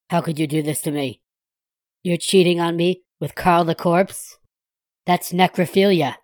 How 0.09 0.21
could 0.21 0.37
you 0.37 0.45
do 0.45 0.61
this 0.61 0.81
to 0.81 0.91
me? 0.91 1.21
You're 2.03 2.17
cheating 2.17 2.59
on 2.59 2.75
me 2.75 3.03
with 3.19 3.35
Carl 3.35 3.63
the 3.63 3.75
corpse? 3.75 4.37
That's 5.05 5.31
necrophilia. 5.31 6.15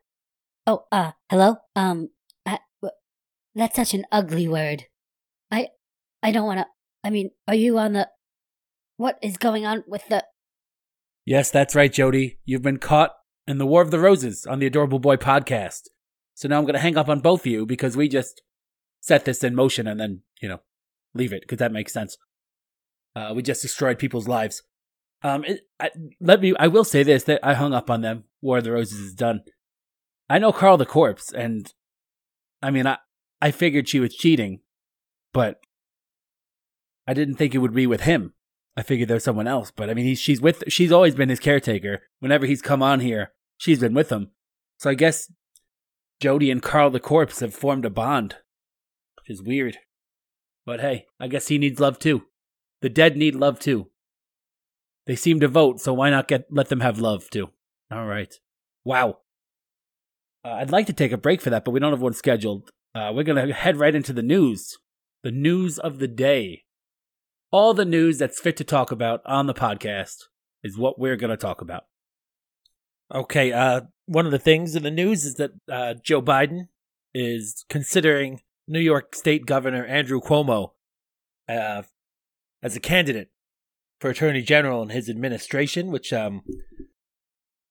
Oh, 0.67 0.85
uh, 0.91 1.11
hello? 1.29 1.57
Um, 1.75 2.09
I, 2.45 2.59
w- 2.81 2.95
that's 3.55 3.75
such 3.75 3.93
an 3.93 4.05
ugly 4.11 4.47
word. 4.47 4.85
I, 5.51 5.69
I 6.21 6.31
don't 6.31 6.45
want 6.45 6.59
to. 6.59 6.67
I 7.03 7.09
mean, 7.09 7.31
are 7.47 7.55
you 7.55 7.77
on 7.77 7.93
the. 7.93 8.09
What 8.97 9.19
is 9.21 9.37
going 9.37 9.65
on 9.65 9.83
with 9.87 10.07
the. 10.07 10.23
Yes, 11.25 11.51
that's 11.51 11.75
right, 11.75 11.91
Jody. 11.91 12.39
You've 12.45 12.61
been 12.61 12.77
caught 12.77 13.11
in 13.47 13.57
the 13.57 13.65
War 13.65 13.81
of 13.81 13.91
the 13.91 13.99
Roses 13.99 14.45
on 14.45 14.59
the 14.59 14.67
Adorable 14.67 14.99
Boy 14.99 15.17
podcast. 15.17 15.81
So 16.35 16.47
now 16.47 16.57
I'm 16.57 16.65
going 16.65 16.73
to 16.73 16.79
hang 16.79 16.97
up 16.97 17.09
on 17.09 17.21
both 17.21 17.41
of 17.41 17.47
you 17.47 17.65
because 17.65 17.97
we 17.97 18.07
just 18.07 18.41
set 18.99 19.25
this 19.25 19.43
in 19.43 19.55
motion 19.55 19.87
and 19.87 19.99
then, 19.99 20.21
you 20.41 20.49
know, 20.49 20.59
leave 21.13 21.33
it 21.33 21.41
because 21.41 21.57
that 21.57 21.71
makes 21.71 21.93
sense. 21.93 22.17
Uh, 23.15 23.33
we 23.33 23.41
just 23.41 23.61
destroyed 23.61 23.97
people's 23.97 24.27
lives. 24.27 24.61
Um, 25.23 25.43
it, 25.45 25.61
I, 25.79 25.89
let 26.19 26.41
me. 26.41 26.53
I 26.59 26.67
will 26.67 26.83
say 26.83 27.01
this: 27.01 27.23
that 27.23 27.39
I 27.41 27.53
hung 27.53 27.73
up 27.73 27.89
on 27.89 28.01
them. 28.01 28.25
War 28.41 28.59
of 28.59 28.65
the 28.65 28.73
Roses 28.73 28.99
is 28.99 29.13
done. 29.13 29.41
I 30.29 30.37
know 30.37 30.51
Carl 30.51 30.77
the 30.77 30.85
corpse, 30.85 31.31
and 31.31 31.73
I 32.61 32.69
mean, 32.69 32.85
I 32.85 32.97
I 33.41 33.51
figured 33.51 33.87
she 33.87 34.01
was 34.01 34.13
cheating, 34.13 34.59
but 35.33 35.61
I 37.07 37.13
didn't 37.13 37.35
think 37.35 37.55
it 37.55 37.59
would 37.59 37.73
be 37.73 37.87
with 37.87 38.01
him. 38.01 38.33
I 38.77 38.83
figured 38.83 39.07
there's 39.07 39.23
someone 39.23 39.47
else, 39.47 39.71
but 39.71 39.89
I 39.89 39.93
mean, 39.93 40.05
he's, 40.05 40.19
she's 40.19 40.41
with. 40.41 40.63
She's 40.67 40.91
always 40.91 41.15
been 41.15 41.29
his 41.29 41.39
caretaker. 41.39 42.01
Whenever 42.19 42.45
he's 42.45 42.61
come 42.61 42.83
on 42.83 42.99
here, 42.99 43.31
she's 43.57 43.79
been 43.79 43.93
with 43.93 44.11
him. 44.11 44.31
So 44.77 44.89
I 44.89 44.95
guess 44.95 45.31
Jody 46.19 46.49
and 46.49 46.61
Carl 46.61 46.89
the 46.89 46.99
corpse 46.99 47.39
have 47.41 47.53
formed 47.53 47.85
a 47.85 47.89
bond, 47.89 48.35
which 49.17 49.29
is 49.29 49.43
weird. 49.43 49.77
But 50.65 50.81
hey, 50.81 51.05
I 51.19 51.27
guess 51.27 51.47
he 51.47 51.57
needs 51.57 51.79
love 51.79 51.99
too. 51.99 52.23
The 52.81 52.89
dead 52.89 53.17
need 53.17 53.35
love 53.35 53.59
too. 53.59 53.89
They 55.05 55.15
seem 55.15 55.39
to 55.41 55.47
vote, 55.47 55.79
so 55.79 55.93
why 55.93 56.09
not 56.09 56.27
get 56.27 56.45
let 56.49 56.69
them 56.69 56.79
have 56.79 56.99
love 56.99 57.29
too? 57.29 57.49
All 57.91 58.05
right. 58.05 58.33
Wow. 58.83 59.19
Uh, 60.43 60.53
I'd 60.53 60.71
like 60.71 60.87
to 60.87 60.93
take 60.93 61.11
a 61.11 61.17
break 61.17 61.41
for 61.41 61.49
that, 61.49 61.65
but 61.65 61.71
we 61.71 61.79
don't 61.79 61.91
have 61.91 62.01
one 62.01 62.13
scheduled. 62.13 62.69
Uh, 62.93 63.11
we're 63.13 63.23
gonna 63.23 63.53
head 63.53 63.77
right 63.77 63.93
into 63.93 64.13
the 64.13 64.23
news. 64.23 64.77
The 65.23 65.31
news 65.31 65.79
of 65.79 65.99
the 65.99 66.07
day. 66.07 66.63
All 67.51 67.73
the 67.73 67.85
news 67.85 68.17
that's 68.17 68.39
fit 68.39 68.57
to 68.57 68.63
talk 68.63 68.91
about 68.91 69.21
on 69.25 69.47
the 69.47 69.53
podcast 69.53 70.23
is 70.63 70.77
what 70.77 70.99
we're 70.99 71.15
gonna 71.15 71.37
talk 71.37 71.61
about. 71.61 71.85
Okay. 73.15 73.53
Uh, 73.53 73.81
one 74.07 74.25
of 74.25 74.31
the 74.31 74.39
things 74.39 74.75
in 74.75 74.83
the 74.83 74.91
news 74.91 75.23
is 75.23 75.35
that 75.35 75.51
uh, 75.71 75.93
Joe 76.03 76.21
Biden 76.21 76.67
is 77.13 77.63
considering 77.69 78.41
New 78.67 78.79
York 78.79 79.15
State 79.15 79.45
Governor 79.45 79.85
Andrew 79.85 80.19
Cuomo 80.19 80.71
uh, 81.47 81.83
as 82.61 82.75
a 82.75 82.79
candidate 82.81 83.29
for 84.01 84.09
Attorney 84.09 84.41
General 84.41 84.83
in 84.83 84.89
his 84.89 85.09
administration, 85.09 85.91
which 85.91 86.11
um 86.11 86.41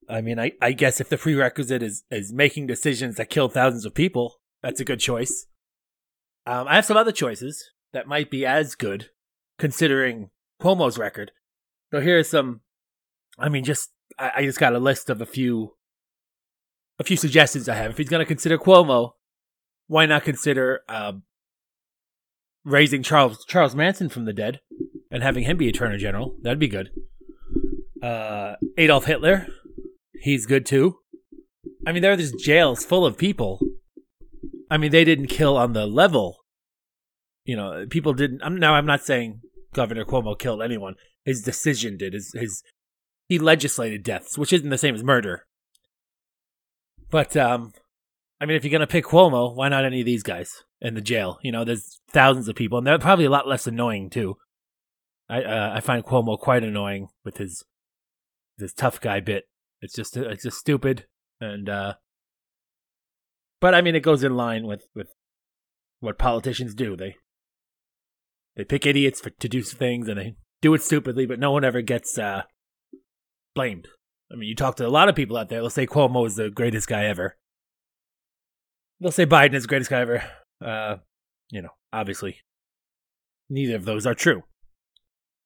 I 0.09 0.21
mean 0.21 0.39
I, 0.39 0.53
I 0.63 0.73
guess 0.73 1.01
if 1.01 1.09
the 1.09 1.19
prerequisite 1.19 1.83
is, 1.83 2.05
is 2.11 2.33
making 2.33 2.67
decisions 2.67 3.17
that 3.17 3.29
kill 3.29 3.49
thousands 3.49 3.85
of 3.85 3.95
people, 3.95 4.37
that's 4.63 4.81
a 4.81 4.85
good 4.85 5.01
choice. 5.01 5.47
Um 6.47 6.67
I 6.69 6.77
have 6.77 6.87
some 6.87 6.97
other 6.97 7.13
choices 7.13 7.71
that 7.93 8.09
might 8.09 8.31
be 8.31 8.47
as 8.47 8.75
good, 8.75 9.11
considering 9.59 10.31
Cuomo's 10.63 10.97
record. 10.97 11.33
So 11.93 12.01
here 12.01 12.19
are 12.19 12.25
some 12.25 12.61
I 13.39 13.49
mean 13.49 13.65
just 13.65 13.91
I, 14.19 14.33
I 14.37 14.43
just 14.45 14.59
got 14.59 14.75
a 14.75 14.79
list 14.79 15.11
of 15.11 15.21
a 15.21 15.27
few 15.27 15.75
a 16.99 17.05
few 17.05 17.17
suggestions 17.17 17.69
I 17.69 17.75
have. 17.75 17.91
If 17.91 17.99
he's 17.99 18.09
gonna 18.09 18.25
consider 18.25 18.59
Cuomo, 18.59 19.13
why 19.87 20.07
not 20.07 20.25
consider 20.25 20.83
um 20.89 21.23
raising 22.65 23.03
Charles 23.03 23.45
Charles 23.47 23.75
Manson 23.75 24.09
from 24.09 24.25
the 24.25 24.33
dead 24.33 24.61
and 25.11 25.23
having 25.23 25.45
him 25.45 25.57
be 25.57 25.69
Attorney 25.69 25.99
General. 25.99 26.35
That'd 26.43 26.59
be 26.59 26.69
good. 26.69 26.91
Uh, 28.03 28.57
Adolf 28.77 29.05
Hitler, 29.05 29.47
he's 30.21 30.47
good 30.47 30.67
too. 30.67 30.99
I 31.87 31.93
mean, 31.93 32.03
there 32.03 32.13
are 32.13 32.17
just 32.17 32.39
jails 32.39 32.85
full 32.85 33.07
of 33.07 33.17
people. 33.17 33.61
I 34.71 34.77
mean, 34.77 34.91
they 34.91 35.05
didn't 35.05 35.29
kill 35.29 35.57
on 35.57 35.73
the 35.73 35.87
level. 35.87 36.39
You 37.45 37.57
know, 37.57 37.87
people 37.89 38.15
didn't. 38.15 38.43
I'm 38.43 38.57
now. 38.57 38.75
I'm 38.75 38.87
not 38.87 39.05
saying 39.05 39.41
Governor 39.75 40.05
Cuomo 40.05 40.39
killed 40.39 40.63
anyone. 40.63 40.95
His 41.25 41.43
decision 41.43 41.97
did. 41.97 42.15
His 42.15 42.33
his 42.35 42.63
he 43.29 43.39
legislated 43.39 44.03
deaths, 44.03 44.39
which 44.39 44.53
isn't 44.53 44.71
the 44.71 44.79
same 44.79 44.95
as 44.95 45.03
murder. 45.03 45.47
But 47.11 47.37
um, 47.37 47.73
I 48.41 48.47
mean, 48.47 48.57
if 48.57 48.65
you're 48.65 48.73
gonna 48.73 48.87
pick 48.87 49.07
Cuomo, 49.07 49.55
why 49.55 49.69
not 49.69 49.85
any 49.85 50.01
of 50.01 50.07
these 50.07 50.23
guys 50.23 50.65
in 50.81 50.95
the 50.95 51.01
jail? 51.01 51.39
You 51.43 51.53
know, 51.53 51.65
there's 51.65 52.01
thousands 52.11 52.49
of 52.49 52.57
people, 52.57 52.79
and 52.79 52.87
they're 52.87 52.99
probably 52.99 53.25
a 53.25 53.31
lot 53.31 53.49
less 53.49 53.67
annoying 53.67 54.11
too. 54.11 54.37
I 55.29 55.43
uh, 55.43 55.73
I 55.77 55.81
find 55.81 56.05
Cuomo 56.05 56.39
quite 56.39 56.65
annoying 56.65 57.09
with 57.25 57.39
his 57.39 57.65
this 58.59 58.73
tough 58.73 59.01
guy 59.01 59.21
bit. 59.21 59.45
It's 59.81 59.95
just 59.95 60.17
it's 60.17 60.43
just 60.43 60.59
stupid, 60.59 61.07
and 61.41 61.69
uh, 61.69 61.95
but 63.61 63.75
I 63.75 63.81
mean, 63.81 63.95
it 63.95 64.01
goes 64.01 64.23
in 64.23 64.37
line 64.37 64.67
with 64.67 64.87
with 64.95 65.09
what 66.01 66.19
politicians 66.19 66.75
do. 66.75 66.97
They 66.97 67.17
they 68.57 68.65
pick 68.65 68.87
idiots 68.87 69.21
for 69.21 69.31
to 69.31 69.49
do 69.49 69.63
things, 69.63 70.09
and 70.09 70.19
they 70.19 70.37
do 70.61 70.75
it 70.75 70.83
stupidly, 70.83 71.27
but 71.27 71.39
no 71.39 71.51
one 71.51 71.65
ever 71.65 71.83
gets 71.83 72.19
uh, 72.19 72.43
blamed. 73.55 73.89
I 74.33 74.37
mean, 74.37 74.49
you 74.49 74.55
talk 74.55 74.77
to 74.77 74.87
a 74.87 74.89
lot 74.89 75.09
of 75.09 75.15
people 75.15 75.37
out 75.37 75.49
there. 75.49 75.61
They'll 75.61 75.71
say 75.71 75.87
Cuomo 75.87 76.27
is 76.27 76.37
the 76.37 76.51
greatest 76.51 76.89
guy 76.89 77.05
ever. 77.05 77.37
They'll 79.01 79.13
say 79.13 79.27
Biden 79.27 79.55
is 79.55 79.65
the 79.65 79.69
greatest 79.69 79.91
guy 79.91 80.01
ever. 80.01 80.25
Uh, 80.65 80.97
you 81.51 81.63
know, 81.63 81.71
obviously, 81.93 82.39
neither 83.49 83.77
of 83.77 83.85
those 83.85 84.07
are 84.07 84.15
true. 84.15 84.43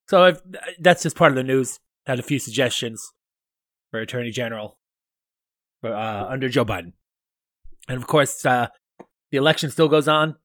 So 0.07 0.33
that's 0.79 1.03
just 1.03 1.15
part 1.15 1.31
of 1.31 1.35
the 1.35 1.43
news. 1.43 1.79
Had 2.05 2.19
a 2.19 2.23
few 2.23 2.39
suggestions 2.39 3.13
for 3.91 3.99
Attorney 3.99 4.31
General 4.31 4.79
for, 5.81 5.93
uh, 5.93 6.25
under 6.25 6.49
Joe 6.49 6.65
Biden, 6.65 6.93
and 7.87 7.97
of 7.97 8.07
course, 8.07 8.43
uh, 8.45 8.67
the 9.31 9.37
election 9.37 9.69
still 9.69 9.87
goes 9.87 10.07
on. 10.07 10.35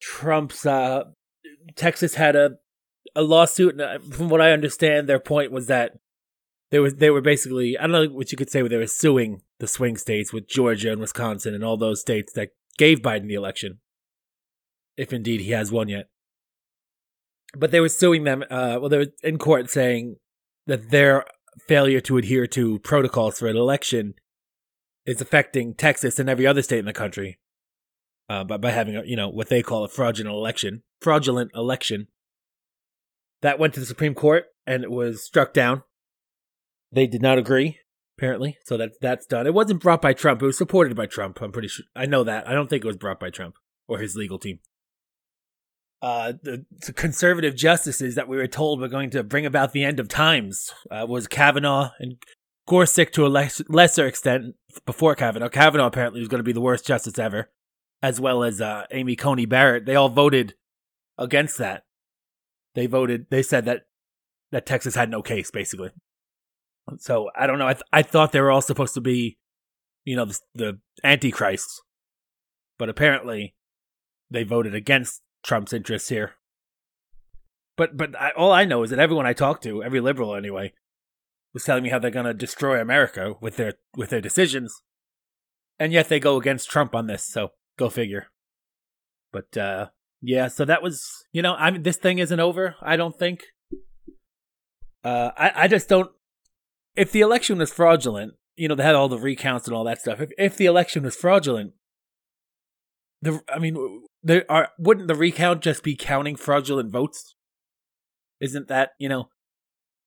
Trump's 0.00 0.64
uh, 0.64 1.04
Texas 1.74 2.14
had 2.14 2.36
a 2.36 2.52
a 3.14 3.22
lawsuit, 3.22 3.72
and 3.72 3.80
uh, 3.80 3.98
from 3.98 4.28
what 4.28 4.40
I 4.40 4.52
understand, 4.52 5.08
their 5.08 5.18
point 5.18 5.52
was 5.52 5.66
that 5.66 5.98
they 6.70 6.78
were 6.78 6.90
they 6.90 7.10
were 7.10 7.20
basically 7.20 7.78
I 7.78 7.82
don't 7.82 7.92
know 7.92 8.14
what 8.14 8.30
you 8.30 8.38
could 8.38 8.50
say, 8.50 8.62
but 8.62 8.70
they 8.70 8.76
were 8.76 8.86
suing 8.86 9.42
the 9.58 9.66
swing 9.66 9.96
states 9.96 10.32
with 10.32 10.48
Georgia 10.48 10.92
and 10.92 11.00
Wisconsin 11.00 11.54
and 11.54 11.64
all 11.64 11.76
those 11.76 12.00
states 12.00 12.32
that 12.34 12.50
gave 12.76 13.00
Biden 13.00 13.28
the 13.28 13.34
election, 13.34 13.78
if 14.96 15.12
indeed 15.12 15.40
he 15.40 15.52
has 15.52 15.72
won 15.72 15.88
yet. 15.88 16.08
But 17.56 17.70
they 17.70 17.80
were 17.80 17.88
suing 17.88 18.24
them. 18.24 18.44
Uh, 18.50 18.78
well, 18.80 18.88
they 18.88 18.98
were 18.98 19.12
in 19.22 19.38
court 19.38 19.70
saying 19.70 20.16
that 20.66 20.90
their 20.90 21.24
failure 21.66 22.00
to 22.00 22.18
adhere 22.18 22.46
to 22.46 22.78
protocols 22.80 23.38
for 23.38 23.48
an 23.48 23.56
election 23.56 24.14
is 25.06 25.20
affecting 25.22 25.74
Texas 25.74 26.18
and 26.18 26.28
every 26.28 26.46
other 26.46 26.62
state 26.62 26.80
in 26.80 26.84
the 26.84 26.92
country. 26.92 27.38
Uh, 28.28 28.44
by, 28.44 28.58
by 28.58 28.70
having 28.70 28.94
a, 28.94 29.02
you 29.04 29.16
know 29.16 29.30
what 29.30 29.48
they 29.48 29.62
call 29.62 29.84
a 29.84 29.88
fraudulent 29.88 30.36
election, 30.36 30.82
fraudulent 31.00 31.50
election. 31.54 32.08
That 33.40 33.58
went 33.58 33.72
to 33.74 33.80
the 33.80 33.86
Supreme 33.86 34.14
Court 34.14 34.46
and 34.66 34.84
it 34.84 34.90
was 34.90 35.24
struck 35.24 35.54
down. 35.54 35.82
They 36.90 37.06
did 37.06 37.22
not 37.22 37.38
agree, 37.38 37.78
apparently, 38.16 38.58
so 38.64 38.76
that 38.76 38.92
that's 39.00 39.26
done. 39.26 39.46
It 39.46 39.54
wasn't 39.54 39.82
brought 39.82 40.02
by 40.02 40.12
Trump; 40.12 40.42
it 40.42 40.46
was 40.46 40.58
supported 40.58 40.96
by 40.96 41.06
Trump. 41.06 41.40
I'm 41.40 41.52
pretty 41.52 41.68
sure. 41.68 41.84
I 41.94 42.06
know 42.06 42.24
that. 42.24 42.48
I 42.48 42.52
don't 42.52 42.68
think 42.70 42.84
it 42.84 42.88
was 42.88 42.96
brought 42.96 43.20
by 43.20 43.30
Trump 43.30 43.56
or 43.86 43.98
his 43.98 44.16
legal 44.16 44.38
team. 44.38 44.60
Uh, 46.00 46.34
the, 46.42 46.64
the 46.86 46.92
conservative 46.92 47.56
justices 47.56 48.14
that 48.14 48.28
we 48.28 48.36
were 48.36 48.46
told 48.46 48.80
were 48.80 48.88
going 48.88 49.10
to 49.10 49.24
bring 49.24 49.44
about 49.44 49.72
the 49.72 49.82
end 49.84 49.98
of 49.98 50.08
times 50.08 50.72
uh, 50.90 51.04
was 51.08 51.26
Kavanaugh 51.26 51.90
and 51.98 52.16
Gorsuch 52.68 53.10
to 53.12 53.26
a 53.26 53.28
less, 53.28 53.60
lesser 53.68 54.06
extent 54.06 54.54
before 54.86 55.16
Kavanaugh. 55.16 55.48
Kavanaugh 55.48 55.86
apparently 55.86 56.20
was 56.20 56.28
going 56.28 56.38
to 56.38 56.44
be 56.44 56.52
the 56.52 56.60
worst 56.60 56.86
justice 56.86 57.18
ever, 57.18 57.50
as 58.00 58.20
well 58.20 58.44
as 58.44 58.60
uh, 58.60 58.84
Amy 58.92 59.16
Coney 59.16 59.46
Barrett. 59.46 59.86
They 59.86 59.96
all 59.96 60.08
voted 60.08 60.54
against 61.16 61.58
that. 61.58 61.84
They 62.74 62.86
voted. 62.86 63.26
They 63.30 63.42
said 63.42 63.64
that 63.64 63.86
that 64.52 64.66
Texas 64.66 64.94
had 64.94 65.10
no 65.10 65.20
case, 65.20 65.50
basically. 65.50 65.90
So 66.98 67.30
I 67.36 67.46
don't 67.46 67.58
know. 67.58 67.68
I 67.68 67.74
th- 67.74 67.84
I 67.92 68.02
thought 68.02 68.32
they 68.32 68.40
were 68.40 68.50
all 68.50 68.62
supposed 68.62 68.94
to 68.94 69.00
be, 69.00 69.38
you 70.04 70.16
know, 70.16 70.24
the, 70.24 70.38
the 70.54 70.78
antichrists, 71.04 71.82
but 72.78 72.88
apparently 72.88 73.54
they 74.30 74.44
voted 74.44 74.74
against 74.74 75.22
Trump's 75.44 75.72
interests 75.72 76.08
here. 76.08 76.32
But 77.76 77.96
but 77.96 78.18
I, 78.20 78.30
all 78.30 78.52
I 78.52 78.64
know 78.64 78.82
is 78.82 78.90
that 78.90 78.98
everyone 78.98 79.26
I 79.26 79.32
talked 79.32 79.62
to, 79.64 79.82
every 79.82 80.00
liberal 80.00 80.34
anyway, 80.34 80.72
was 81.54 81.64
telling 81.64 81.82
me 81.82 81.90
how 81.90 81.98
they're 81.98 82.10
going 82.10 82.26
to 82.26 82.34
destroy 82.34 82.80
America 82.80 83.34
with 83.40 83.56
their 83.56 83.74
with 83.96 84.10
their 84.10 84.20
decisions, 84.20 84.82
and 85.78 85.92
yet 85.92 86.08
they 86.08 86.20
go 86.20 86.36
against 86.36 86.70
Trump 86.70 86.94
on 86.94 87.06
this. 87.06 87.24
So 87.24 87.52
go 87.78 87.88
figure. 87.88 88.26
But 89.32 89.56
uh, 89.56 89.86
yeah, 90.20 90.48
so 90.48 90.64
that 90.64 90.82
was 90.82 91.24
you 91.32 91.42
know 91.42 91.54
I 91.54 91.70
mean 91.70 91.82
this 91.82 91.96
thing 91.96 92.18
isn't 92.18 92.40
over. 92.40 92.74
I 92.82 92.96
don't 92.96 93.16
think. 93.18 93.44
Uh, 95.04 95.30
I 95.36 95.52
I 95.54 95.68
just 95.68 95.88
don't. 95.88 96.10
If 96.98 97.12
the 97.12 97.20
election 97.20 97.58
was 97.58 97.72
fraudulent, 97.72 98.34
you 98.56 98.66
know 98.66 98.74
they 98.74 98.82
had 98.82 98.96
all 98.96 99.08
the 99.08 99.18
recounts 99.18 99.68
and 99.68 99.76
all 99.76 99.84
that 99.84 100.00
stuff. 100.00 100.20
If 100.20 100.30
if 100.36 100.56
the 100.56 100.66
election 100.66 101.04
was 101.04 101.14
fraudulent, 101.14 101.72
the 103.22 103.40
I 103.48 103.60
mean 103.60 104.02
there 104.22 104.44
are 104.50 104.70
wouldn't 104.78 105.06
the 105.06 105.14
recount 105.14 105.62
just 105.62 105.84
be 105.84 105.94
counting 105.94 106.34
fraudulent 106.34 106.90
votes? 106.90 107.36
Isn't 108.40 108.66
that 108.66 108.90
you 108.98 109.08
know 109.08 109.28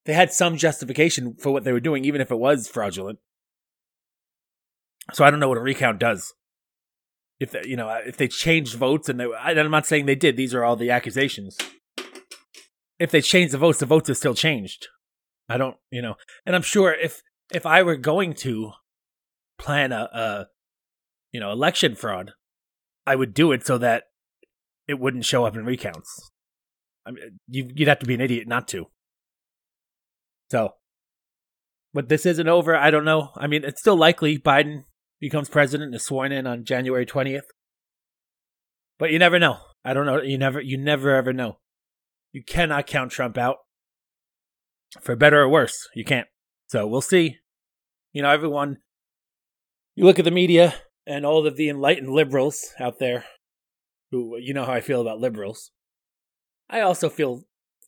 they 0.06 0.14
had 0.14 0.34
some 0.34 0.58
justification 0.58 1.36
for 1.36 1.52
what 1.52 1.64
they 1.64 1.72
were 1.72 1.80
doing, 1.80 2.06
even 2.06 2.22
if 2.22 2.30
it 2.30 2.40
was 2.40 2.68
fraudulent. 2.68 3.20
So 5.14 5.24
I 5.24 5.32
don't 5.32 5.40
know 5.40 5.50
what 5.50 5.58
a 5.58 5.62
recount 5.62 6.00
does. 6.00 6.34
If 7.40 7.52
they, 7.52 7.64
you 7.66 7.76
know, 7.76 7.90
uh, 7.90 8.02
if 8.06 8.18
they 8.18 8.28
changed 8.28 8.76
votes, 8.76 9.10
and 9.10 9.20
they, 9.20 9.28
I'm 9.34 9.72
not 9.72 9.88
saying 9.88 10.06
they 10.06 10.16
did. 10.16 10.38
These 10.38 10.54
are 10.54 10.64
all 10.64 10.76
the 10.76 10.92
accusations. 10.92 11.58
If 13.00 13.12
they 13.12 13.22
changed 13.22 13.54
the 13.54 13.58
votes, 13.58 13.80
the 13.80 13.86
votes 13.86 14.10
are 14.10 14.16
still 14.16 14.36
changed. 14.36 14.88
I 15.50 15.58
don't, 15.58 15.76
you 15.92 16.02
know, 16.02 16.16
and 16.46 16.56
I'm 16.56 16.62
sure 16.62 16.94
if 16.94 17.22
if 17.54 17.66
I 17.66 17.84
were 17.84 17.98
going 17.98 18.34
to 18.36 18.72
plan 19.58 19.92
a, 19.92 20.10
a 20.14 20.48
you 21.32 21.40
know 21.40 21.52
election 21.52 21.96
fraud, 21.96 22.32
I 23.06 23.16
would 23.16 23.34
do 23.34 23.52
it 23.52 23.66
so 23.66 23.78
that 23.78 24.06
it 24.88 25.00
wouldn't 25.00 25.26
show 25.26 25.46
up 25.46 25.56
in 25.56 25.66
recounts. 25.66 26.32
I 27.06 27.12
mean, 27.12 27.40
you'd 27.48 27.88
have 27.88 28.00
to 28.00 28.06
be 28.06 28.14
an 28.14 28.22
idiot 28.22 28.48
not 28.48 28.68
to. 28.70 28.88
So, 30.52 30.74
but 31.94 32.10
this 32.10 32.26
isn't 32.26 32.48
over. 32.48 32.76
I 32.76 32.92
don't 32.92 33.06
know. 33.06 33.30
I 33.36 33.48
mean, 33.48 33.64
it's 33.64 33.80
still 33.80 33.96
likely 33.96 34.38
Biden 34.38 34.84
becomes 35.20 35.50
president 35.50 35.88
and 35.88 35.96
is 35.96 36.06
sworn 36.06 36.32
in 36.32 36.46
on 36.46 36.66
January 36.66 37.06
20th. 37.06 37.44
But 39.00 39.12
you 39.12 39.20
never 39.20 39.40
know. 39.40 39.58
I 39.84 39.94
don't 39.94 40.06
know. 40.06 40.22
You 40.22 40.38
never, 40.38 40.62
you 40.62 40.78
never 40.78 41.16
ever 41.16 41.34
know. 41.34 41.58
You 42.34 42.44
cannot 42.44 42.88
count 42.88 43.12
Trump 43.12 43.38
out. 43.38 43.58
For 45.00 45.16
better 45.16 45.42
or 45.42 45.50
worse, 45.50 45.88
you 45.96 46.04
can't. 46.04 46.28
So 46.68 46.86
we'll 46.86 47.02
see. 47.02 47.38
You 48.12 48.22
know, 48.22 48.30
everyone, 48.30 48.78
you 49.96 50.04
look 50.04 50.20
at 50.20 50.26
the 50.26 50.32
media 50.32 50.76
and 51.08 51.26
all 51.26 51.46
of 51.48 51.56
the 51.56 51.70
enlightened 51.70 52.10
liberals 52.10 52.74
out 52.80 53.00
there 53.00 53.26
who, 54.12 54.38
you 54.38 54.54
know 54.54 54.66
how 54.66 54.74
I 54.74 54.82
feel 54.82 55.00
about 55.00 55.20
liberals. 55.20 55.72
I 56.70 56.82
also 56.82 57.10
feel 57.10 57.44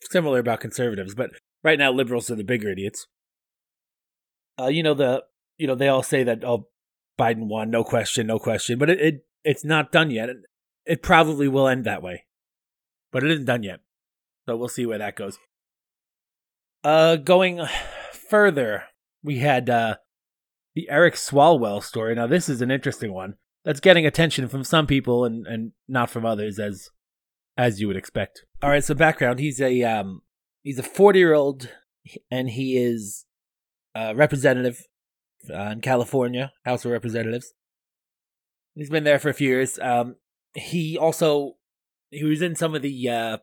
similar 0.09 0.39
about 0.39 0.61
conservatives, 0.61 1.13
but 1.13 1.31
Right 1.63 1.79
now, 1.79 1.91
liberals 1.91 2.29
are 2.29 2.35
the 2.35 2.43
bigger 2.43 2.69
idiots. 2.69 3.07
Uh, 4.59 4.67
you 4.67 4.83
know 4.83 4.93
the 4.93 5.23
you 5.57 5.65
know 5.65 5.75
they 5.75 5.87
all 5.87 6.03
say 6.03 6.23
that 6.23 6.43
oh 6.43 6.67
Biden 7.17 7.47
won, 7.47 7.71
no 7.71 7.83
question, 7.83 8.27
no 8.27 8.37
question, 8.37 8.77
but 8.77 8.89
it, 8.89 8.99
it 8.99 9.25
it's 9.43 9.63
not 9.63 9.91
done 9.91 10.11
yet. 10.11 10.29
It, 10.29 10.37
it 10.85 11.01
probably 11.01 11.47
will 11.47 11.67
end 11.67 11.85
that 11.85 12.03
way, 12.03 12.25
but 13.11 13.23
it 13.23 13.31
isn't 13.31 13.45
done 13.45 13.63
yet. 13.63 13.79
So 14.45 14.57
we'll 14.57 14.67
see 14.67 14.85
where 14.85 14.97
that 14.97 15.15
goes. 15.15 15.37
Uh, 16.83 17.15
going 17.15 17.65
further, 18.11 18.83
we 19.23 19.39
had 19.39 19.69
uh 19.69 19.95
the 20.75 20.89
Eric 20.89 21.15
Swalwell 21.15 21.81
story. 21.83 22.15
Now 22.15 22.27
this 22.27 22.49
is 22.49 22.61
an 22.61 22.71
interesting 22.71 23.13
one 23.13 23.35
that's 23.63 23.79
getting 23.79 24.05
attention 24.05 24.47
from 24.47 24.63
some 24.63 24.87
people 24.87 25.25
and 25.25 25.47
and 25.47 25.71
not 25.87 26.09
from 26.09 26.25
others, 26.25 26.59
as 26.59 26.89
as 27.57 27.79
you 27.79 27.87
would 27.87 27.97
expect. 27.97 28.45
All 28.61 28.69
right, 28.69 28.83
so 28.83 28.93
background: 28.93 29.39
he's 29.39 29.61
a 29.61 29.83
um 29.83 30.21
he's 30.63 30.79
a 30.79 30.83
40 30.83 31.19
year 31.19 31.33
old 31.33 31.69
and 32.29 32.49
he 32.49 32.77
is 32.77 33.25
a 33.95 34.15
representative 34.15 34.85
uh, 35.49 35.71
in 35.71 35.81
California, 35.81 36.51
House 36.65 36.85
of 36.85 36.91
Representatives. 36.91 37.53
He's 38.75 38.89
been 38.89 39.03
there 39.03 39.19
for 39.19 39.29
a 39.29 39.33
few 39.33 39.49
years. 39.49 39.77
Um, 39.79 40.15
he 40.55 40.97
also 40.97 41.53
he 42.09 42.23
was 42.23 42.41
in 42.41 42.55
some 42.55 42.75
of 42.75 42.81
the 42.81 43.09
uh, 43.09 43.37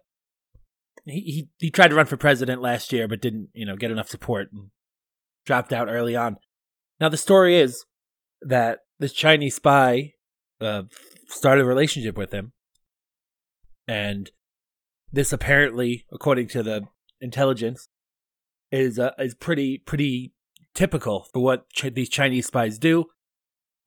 he, 1.10 1.48
he 1.58 1.70
tried 1.70 1.88
to 1.88 1.94
run 1.94 2.06
for 2.06 2.16
president 2.16 2.62
last 2.62 2.92
year, 2.92 3.08
but 3.08 3.20
didn't 3.20 3.48
you 3.54 3.66
know 3.66 3.76
get 3.76 3.90
enough 3.90 4.08
support 4.08 4.52
and 4.52 4.70
dropped 5.46 5.72
out 5.72 5.88
early 5.88 6.16
on. 6.16 6.36
Now 7.00 7.08
the 7.08 7.16
story 7.16 7.56
is 7.56 7.84
that 8.42 8.80
this 8.98 9.12
Chinese 9.12 9.56
spy 9.56 10.14
uh, 10.60 10.82
started 11.26 11.62
a 11.62 11.68
relationship 11.68 12.16
with 12.16 12.32
him, 12.32 12.52
and 13.88 14.30
this 15.12 15.32
apparently, 15.32 16.06
according 16.12 16.48
to 16.48 16.62
the 16.62 16.82
intelligence 17.20 17.88
is 18.70 18.98
uh, 18.98 19.12
is 19.18 19.34
pretty 19.34 19.78
pretty 19.78 20.32
typical 20.74 21.26
for 21.32 21.42
what 21.42 21.68
ch- 21.70 21.94
these 21.94 22.08
Chinese 22.08 22.46
spies 22.46 22.78
do. 22.78 23.06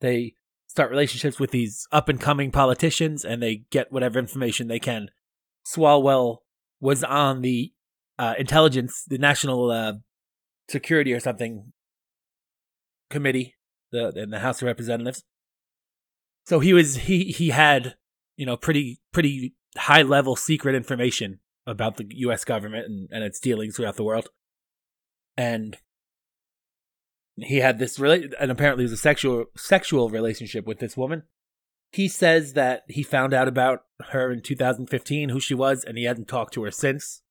They 0.00 0.34
start 0.66 0.90
relationships 0.90 1.38
with 1.38 1.50
these 1.50 1.86
up 1.92 2.08
and 2.08 2.20
coming 2.20 2.50
politicians, 2.50 3.24
and 3.24 3.42
they 3.42 3.64
get 3.70 3.92
whatever 3.92 4.18
information 4.18 4.68
they 4.68 4.80
can. 4.80 5.08
Swalwell 5.66 6.38
was 6.84 7.02
on 7.02 7.40
the 7.40 7.72
uh, 8.18 8.34
intelligence, 8.38 9.04
the 9.08 9.16
national 9.16 9.70
uh, 9.70 9.94
security 10.68 11.14
or 11.14 11.18
something 11.18 11.72
committee, 13.08 13.54
the 13.90 14.10
in 14.10 14.28
the 14.28 14.40
House 14.40 14.60
of 14.60 14.66
Representatives. 14.66 15.24
So 16.44 16.60
he 16.60 16.74
was 16.74 16.96
he 16.96 17.24
he 17.24 17.48
had 17.48 17.94
you 18.36 18.44
know 18.44 18.58
pretty 18.58 19.00
pretty 19.12 19.54
high 19.78 20.02
level 20.02 20.36
secret 20.36 20.74
information 20.74 21.40
about 21.66 21.96
the 21.96 22.06
U.S. 22.10 22.44
government 22.44 22.84
and, 22.86 23.08
and 23.10 23.24
its 23.24 23.40
dealings 23.40 23.76
throughout 23.76 23.96
the 23.96 24.04
world. 24.04 24.28
And 25.38 25.78
he 27.36 27.56
had 27.56 27.78
this 27.78 27.98
really, 27.98 28.30
and 28.38 28.50
apparently 28.50 28.84
it 28.84 28.90
was 28.90 28.92
a 28.92 28.98
sexual 28.98 29.46
sexual 29.56 30.10
relationship 30.10 30.66
with 30.66 30.80
this 30.80 30.98
woman. 30.98 31.22
He 31.94 32.08
says 32.08 32.54
that 32.54 32.82
he 32.88 33.04
found 33.04 33.32
out 33.32 33.46
about 33.46 33.84
her 34.10 34.32
in 34.32 34.42
2015, 34.42 35.28
who 35.28 35.38
she 35.38 35.54
was, 35.54 35.84
and 35.84 35.96
he 35.96 36.06
hasn't 36.06 36.26
talked 36.26 36.52
to 36.54 36.64
her 36.64 36.72
since. 36.72 37.22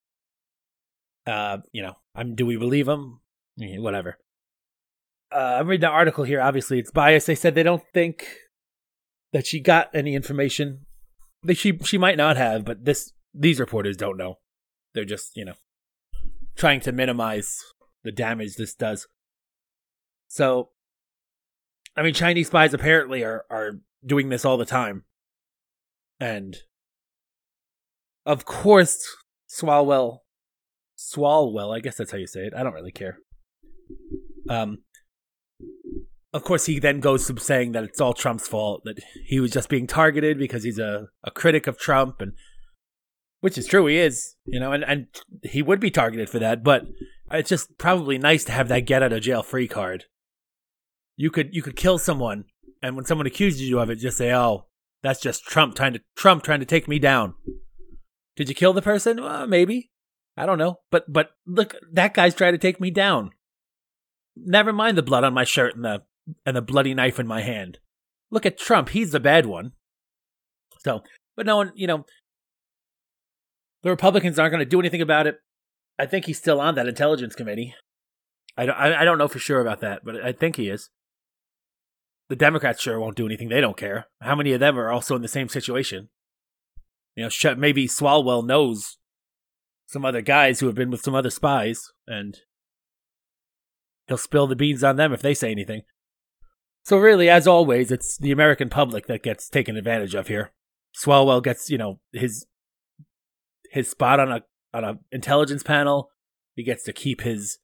Uh, 1.27 1.57
you 1.73 1.81
know, 1.81 1.97
I'm. 2.15 2.33
do 2.33 2.45
we 2.45 2.55
believe 2.55 2.87
him? 2.87 3.19
whatever. 3.57 4.19
Uh, 5.33 5.57
I'm 5.59 5.67
reading 5.67 5.83
an 5.83 5.91
article 5.91 6.23
here. 6.23 6.39
Obviously, 6.39 6.79
it's 6.79 6.91
biased. 6.91 7.27
They 7.27 7.35
said 7.35 7.55
they 7.55 7.63
don't 7.63 7.83
think 7.93 8.25
that 9.33 9.45
she 9.45 9.59
got 9.59 9.93
any 9.93 10.15
information. 10.15 10.85
That 11.43 11.57
she 11.57 11.77
she 11.79 11.97
might 11.97 12.15
not 12.15 12.37
have, 12.37 12.63
but 12.63 12.85
this 12.85 13.11
these 13.33 13.59
reporters 13.59 13.97
don't 13.97 14.15
know. 14.15 14.39
They're 14.93 15.03
just, 15.03 15.35
you 15.35 15.43
know, 15.43 15.55
trying 16.55 16.79
to 16.81 16.93
minimize 16.93 17.59
the 18.05 18.13
damage 18.13 18.55
this 18.55 18.73
does. 18.73 19.07
So, 20.29 20.69
I 21.97 22.01
mean, 22.01 22.13
Chinese 22.13 22.47
spies 22.47 22.73
apparently 22.73 23.23
are 23.23 23.43
are 23.49 23.73
doing 24.05 24.29
this 24.29 24.45
all 24.45 24.57
the 24.57 24.65
time, 24.65 25.03
and 26.19 26.57
of 28.25 28.45
course, 28.45 29.05
Swalwell, 29.49 30.19
Swalwell, 30.97 31.75
I 31.75 31.79
guess 31.79 31.97
that's 31.97 32.11
how 32.11 32.17
you 32.17 32.27
say 32.27 32.41
it. 32.41 32.53
I 32.55 32.63
don't 32.63 32.73
really 32.73 32.91
care. 32.91 33.17
Um, 34.49 34.79
of 36.33 36.43
course, 36.43 36.65
he 36.65 36.79
then 36.79 36.99
goes 36.99 37.27
to 37.27 37.39
saying 37.39 37.73
that 37.73 37.83
it's 37.83 38.01
all 38.01 38.13
Trump's 38.13 38.47
fault, 38.47 38.81
that 38.85 38.99
he 39.25 39.39
was 39.39 39.51
just 39.51 39.69
being 39.69 39.87
targeted 39.87 40.37
because 40.37 40.63
he's 40.63 40.79
a, 40.79 41.07
a 41.23 41.31
critic 41.31 41.67
of 41.67 41.77
Trump, 41.77 42.21
and 42.21 42.33
which 43.41 43.57
is 43.57 43.67
true, 43.67 43.85
he 43.85 43.97
is, 43.97 44.35
you 44.45 44.59
know, 44.59 44.71
and, 44.71 44.83
and 44.83 45.07
he 45.43 45.61
would 45.61 45.79
be 45.79 45.91
targeted 45.91 46.29
for 46.29 46.39
that, 46.39 46.63
but 46.63 46.85
it's 47.31 47.49
just 47.49 47.77
probably 47.77 48.17
nice 48.17 48.43
to 48.45 48.51
have 48.51 48.67
that 48.69 48.85
get 48.85 49.03
out 49.03 49.13
of 49.13 49.21
jail 49.21 49.43
free 49.43 49.67
card. 49.67 50.05
You 51.15 51.29
could 51.29 51.53
you 51.53 51.61
could 51.61 51.75
kill 51.75 51.99
someone, 51.99 52.45
and 52.81 52.95
when 52.95 53.05
someone 53.05 53.27
accuses 53.27 53.61
you 53.61 53.79
of 53.79 53.89
it, 53.89 53.95
just 53.95 54.17
say, 54.17 54.33
"Oh, 54.33 54.67
that's 55.01 55.21
just 55.21 55.45
Trump 55.45 55.75
trying 55.75 55.93
to 55.93 56.01
Trump 56.15 56.43
trying 56.43 56.59
to 56.59 56.65
take 56.65 56.87
me 56.87 56.99
down." 56.99 57.35
Did 58.35 58.49
you 58.49 58.55
kill 58.55 58.73
the 58.73 58.81
person? 58.81 59.21
Well, 59.21 59.47
maybe. 59.47 59.91
I 60.35 60.45
don't 60.45 60.57
know. 60.57 60.79
But 60.91 61.11
but 61.11 61.31
look, 61.45 61.75
that 61.91 62.13
guy's 62.13 62.35
trying 62.35 62.53
to 62.53 62.57
take 62.57 62.79
me 62.79 62.91
down. 62.91 63.31
Never 64.35 64.73
mind 64.73 64.97
the 64.97 65.03
blood 65.03 65.23
on 65.23 65.33
my 65.33 65.43
shirt 65.43 65.75
and 65.75 65.85
the 65.85 66.03
and 66.45 66.55
the 66.55 66.61
bloody 66.61 66.93
knife 66.93 67.19
in 67.19 67.27
my 67.27 67.41
hand. 67.41 67.79
Look 68.31 68.45
at 68.45 68.57
Trump. 68.57 68.89
He's 68.89 69.11
the 69.11 69.19
bad 69.19 69.45
one. 69.45 69.73
So, 70.83 71.03
but 71.35 71.45
no 71.45 71.57
one, 71.57 71.71
you 71.75 71.87
know, 71.87 72.05
the 73.83 73.89
Republicans 73.89 74.39
aren't 74.39 74.51
going 74.51 74.63
to 74.63 74.69
do 74.69 74.79
anything 74.79 75.01
about 75.01 75.27
it. 75.27 75.37
I 75.99 76.05
think 76.05 76.25
he's 76.25 76.39
still 76.39 76.59
on 76.59 76.75
that 76.75 76.87
intelligence 76.87 77.35
committee. 77.35 77.75
I 78.57 78.65
don't, 78.65 78.75
I, 78.75 79.01
I 79.01 79.05
don't 79.05 79.17
know 79.17 79.27
for 79.27 79.39
sure 79.39 79.61
about 79.61 79.81
that, 79.81 80.01
but 80.03 80.23
I 80.23 80.31
think 80.31 80.55
he 80.55 80.69
is. 80.69 80.89
The 82.33 82.37
Democrats 82.37 82.81
sure 82.81 82.99
won't 82.99 83.15
do 83.15 83.27
anything. 83.27 83.49
They 83.49 83.61
don't 83.61 83.77
care. 83.77 84.07
How 84.19 84.33
many 84.33 84.53
of 84.53 84.59
them 84.59 84.79
are 84.79 84.89
also 84.89 85.15
in 85.15 85.21
the 85.21 85.27
same 85.27 85.49
situation? 85.49 86.09
You 87.15 87.29
know, 87.29 87.55
maybe 87.55 87.87
Swalwell 87.87 88.43
knows 88.43 88.97
some 89.85 90.03
other 90.03 90.23
guys 90.23 90.59
who 90.59 90.65
have 90.65 90.73
been 90.73 90.89
with 90.89 91.03
some 91.03 91.13
other 91.13 91.29
spies, 91.29 91.91
and 92.07 92.39
he'll 94.07 94.17
spill 94.17 94.47
the 94.47 94.55
beans 94.55 94.83
on 94.83 94.95
them 94.95 95.13
if 95.13 95.21
they 95.21 95.35
say 95.35 95.51
anything. 95.51 95.83
So 96.83 96.97
really, 96.97 97.29
as 97.29 97.45
always, 97.45 97.91
it's 97.91 98.17
the 98.17 98.31
American 98.31 98.67
public 98.67 99.05
that 99.05 99.21
gets 99.21 99.47
taken 99.47 99.77
advantage 99.77 100.15
of 100.15 100.27
here. 100.27 100.53
Swalwell 100.99 101.43
gets, 101.43 101.69
you 101.69 101.77
know, 101.77 101.99
his 102.13 102.47
his 103.69 103.91
spot 103.91 104.19
on 104.19 104.31
a 104.31 104.41
on 104.73 104.83
a 104.83 104.97
intelligence 105.11 105.61
panel. 105.61 106.09
He 106.55 106.63
gets 106.63 106.83
to 106.85 106.93
keep 106.93 107.21
his 107.21 107.59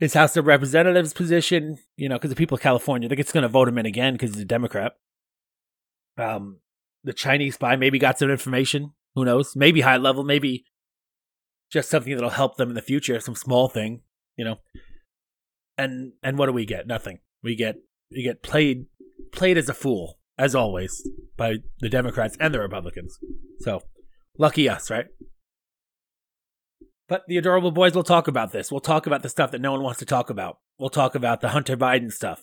his 0.00 0.14
House 0.14 0.36
of 0.36 0.46
Representatives 0.46 1.12
position, 1.12 1.76
you 1.96 2.08
know, 2.08 2.16
because 2.16 2.30
the 2.30 2.36
people 2.36 2.56
of 2.56 2.62
California, 2.62 3.08
think 3.08 3.20
it's 3.20 3.32
going 3.32 3.42
to 3.42 3.48
vote 3.48 3.68
him 3.68 3.78
in 3.78 3.86
again 3.86 4.14
because 4.14 4.32
he's 4.32 4.42
a 4.42 4.46
Democrat. 4.46 4.94
Um, 6.16 6.60
the 7.04 7.12
Chinese 7.12 7.54
spy 7.54 7.76
maybe 7.76 7.98
got 7.98 8.18
some 8.18 8.30
information. 8.30 8.94
Who 9.14 9.26
knows? 9.26 9.54
Maybe 9.54 9.82
high 9.82 9.98
level, 9.98 10.24
maybe 10.24 10.64
just 11.70 11.90
something 11.90 12.14
that'll 12.14 12.30
help 12.30 12.56
them 12.56 12.70
in 12.70 12.74
the 12.74 12.82
future, 12.82 13.20
some 13.20 13.34
small 13.34 13.68
thing, 13.68 14.00
you 14.36 14.44
know. 14.44 14.56
And 15.76 16.12
and 16.22 16.38
what 16.38 16.46
do 16.46 16.52
we 16.52 16.64
get? 16.64 16.86
Nothing. 16.86 17.20
We 17.42 17.54
get 17.54 17.76
we 18.10 18.22
get 18.22 18.42
played 18.42 18.86
played 19.32 19.58
as 19.58 19.68
a 19.68 19.74
fool, 19.74 20.18
as 20.38 20.54
always, 20.54 21.06
by 21.36 21.56
the 21.80 21.88
Democrats 21.88 22.36
and 22.40 22.54
the 22.54 22.60
Republicans. 22.60 23.18
So 23.60 23.82
lucky 24.38 24.68
us, 24.68 24.90
right? 24.90 25.06
But 27.10 27.24
the 27.26 27.38
adorable 27.38 27.72
boys 27.72 27.96
will 27.96 28.04
talk 28.04 28.28
about 28.28 28.52
this. 28.52 28.70
We'll 28.70 28.80
talk 28.80 29.04
about 29.04 29.24
the 29.24 29.28
stuff 29.28 29.50
that 29.50 29.60
no 29.60 29.72
one 29.72 29.82
wants 29.82 29.98
to 29.98 30.06
talk 30.06 30.30
about. 30.30 30.58
We'll 30.78 30.90
talk 30.90 31.16
about 31.16 31.40
the 31.40 31.48
Hunter 31.48 31.76
Biden 31.76 32.12
stuff. 32.12 32.40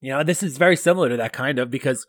You 0.00 0.12
know, 0.12 0.22
this 0.22 0.44
is 0.44 0.56
very 0.58 0.76
similar 0.76 1.08
to 1.08 1.16
that 1.16 1.32
kind 1.32 1.58
of 1.58 1.68
because 1.68 2.06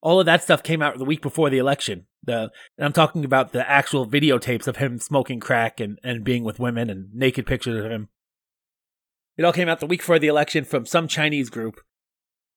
all 0.00 0.20
of 0.20 0.24
that 0.24 0.42
stuff 0.42 0.62
came 0.62 0.80
out 0.80 0.96
the 0.96 1.04
week 1.04 1.20
before 1.20 1.50
the 1.50 1.58
election. 1.58 2.06
The 2.24 2.50
I'm 2.80 2.94
talking 2.94 3.26
about 3.26 3.52
the 3.52 3.68
actual 3.70 4.08
videotapes 4.08 4.66
of 4.66 4.78
him 4.78 4.98
smoking 4.98 5.38
crack 5.38 5.80
and, 5.80 5.98
and 6.02 6.24
being 6.24 6.44
with 6.44 6.58
women 6.58 6.88
and 6.88 7.12
naked 7.12 7.44
pictures 7.44 7.84
of 7.84 7.90
him. 7.90 8.08
It 9.36 9.44
all 9.44 9.52
came 9.52 9.68
out 9.68 9.80
the 9.80 9.86
week 9.86 10.00
before 10.00 10.18
the 10.18 10.28
election 10.28 10.64
from 10.64 10.86
some 10.86 11.08
Chinese 11.08 11.50
group, 11.50 11.78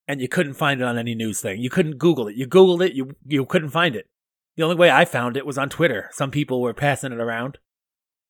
and 0.08 0.22
you 0.22 0.30
couldn't 0.30 0.54
find 0.54 0.80
it 0.80 0.86
on 0.86 0.98
any 0.98 1.14
news 1.14 1.42
thing. 1.42 1.60
You 1.60 1.70
couldn't 1.70 1.98
Google 1.98 2.30
it. 2.30 2.38
You 2.38 2.48
Googled 2.48 2.88
it, 2.88 2.94
you 2.94 3.18
you 3.28 3.46
couldn't 3.46 3.72
find 3.72 3.98
it. 3.98 4.08
The 4.56 4.64
only 4.64 4.78
way 4.78 4.90
I 4.90 5.04
found 5.04 5.36
it 5.36 5.46
was 5.46 5.58
on 5.58 5.68
Twitter. 5.68 6.08
Some 6.14 6.32
people 6.32 6.62
were 6.62 6.74
passing 6.74 7.12
it 7.12 7.20
around 7.20 7.58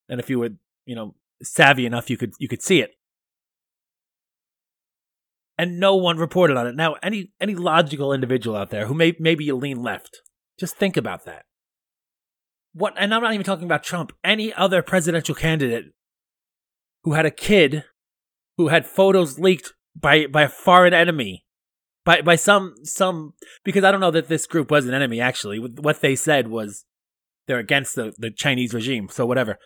and 0.10 0.20
if 0.20 0.30
you 0.30 0.40
were, 0.40 0.50
you 0.86 0.96
know, 0.96 1.16
savvy 1.42 1.86
enough, 1.86 2.10
you 2.10 2.18
could 2.18 2.34
you 2.40 2.48
could 2.48 2.62
see 2.62 2.82
it. 2.82 2.92
And 5.58 5.80
no 5.80 5.96
one 5.96 6.18
reported 6.18 6.58
on 6.58 6.68
it. 6.68 6.76
Now, 6.76 6.96
any 7.04 7.32
any 7.40 7.56
logical 7.56 8.14
individual 8.14 8.56
out 8.56 8.70
there 8.70 8.88
who 8.88 8.94
may 8.94 9.16
maybe 9.20 9.46
you 9.46 9.56
lean 9.56 9.82
left, 9.82 10.22
just 10.60 10.76
think 10.76 10.98
about 10.98 11.26
that. 11.26 11.46
What? 12.74 12.94
And 12.98 13.14
I'm 13.14 13.22
not 13.22 13.34
even 13.34 13.46
talking 13.46 13.66
about 13.66 13.84
Trump. 13.84 14.12
Any 14.24 14.54
other 14.54 14.82
presidential 14.82 15.36
candidate 15.36 15.86
who 17.04 17.14
had 17.14 17.26
a 17.26 17.32
kid 17.32 17.84
who 18.58 18.68
had 18.68 18.86
photos 18.86 19.40
leaked 19.40 19.74
by 19.96 20.28
by 20.28 20.44
a 20.44 20.50
foreign 20.50 20.94
enemy 20.94 21.46
by 22.06 22.22
by 22.22 22.36
some 22.36 22.76
some 22.84 23.34
because 23.64 23.84
I 23.84 23.92
don't 23.92 24.02
know 24.02 24.12
that 24.12 24.28
this 24.28 24.46
group 24.48 24.72
was 24.72 24.86
an 24.86 24.94
enemy 24.94 25.20
actually. 25.20 25.60
What 25.60 26.02
they 26.02 26.16
said 26.16 26.48
was 26.48 26.86
they're 27.48 27.60
against 27.60 27.96
the, 27.96 28.14
the 28.18 28.32
Chinese 28.32 28.74
regime, 28.74 29.10
so 29.10 29.26
whatever. 29.26 29.58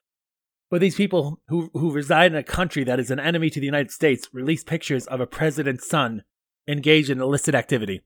But 0.74 0.82
these 0.82 0.96
people 0.96 1.40
who, 1.50 1.70
who 1.74 1.92
reside 1.92 2.32
in 2.32 2.36
a 2.36 2.42
country 2.42 2.84
that 2.86 3.00
is 3.00 3.12
an 3.12 3.20
enemy 3.20 3.52
to 3.52 3.60
the 3.60 3.66
United 3.68 3.92
States 3.92 4.28
release 4.34 4.64
pictures 4.64 5.06
of 5.06 5.22
a 5.22 5.28
president's 5.28 5.88
son 5.88 6.24
engaged 6.68 7.12
in 7.12 7.22
illicit 7.22 7.54
activity. 7.54 8.02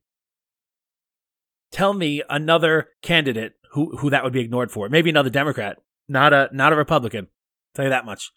Tell 1.72 1.94
me 1.94 2.24
another 2.30 2.90
candidate 3.02 3.54
who, 3.72 3.96
who 4.00 4.10
that 4.10 4.22
would 4.22 4.34
be 4.34 4.42
ignored 4.42 4.70
for. 4.70 4.90
Maybe 4.90 5.10
another 5.10 5.30
Democrat, 5.30 5.78
not 6.10 6.34
a 6.34 6.50
not 6.52 6.74
a 6.74 6.76
Republican. 6.76 7.28
I'll 7.28 7.74
tell 7.74 7.86
you 7.86 7.92
that 7.92 8.06
much. 8.06 8.34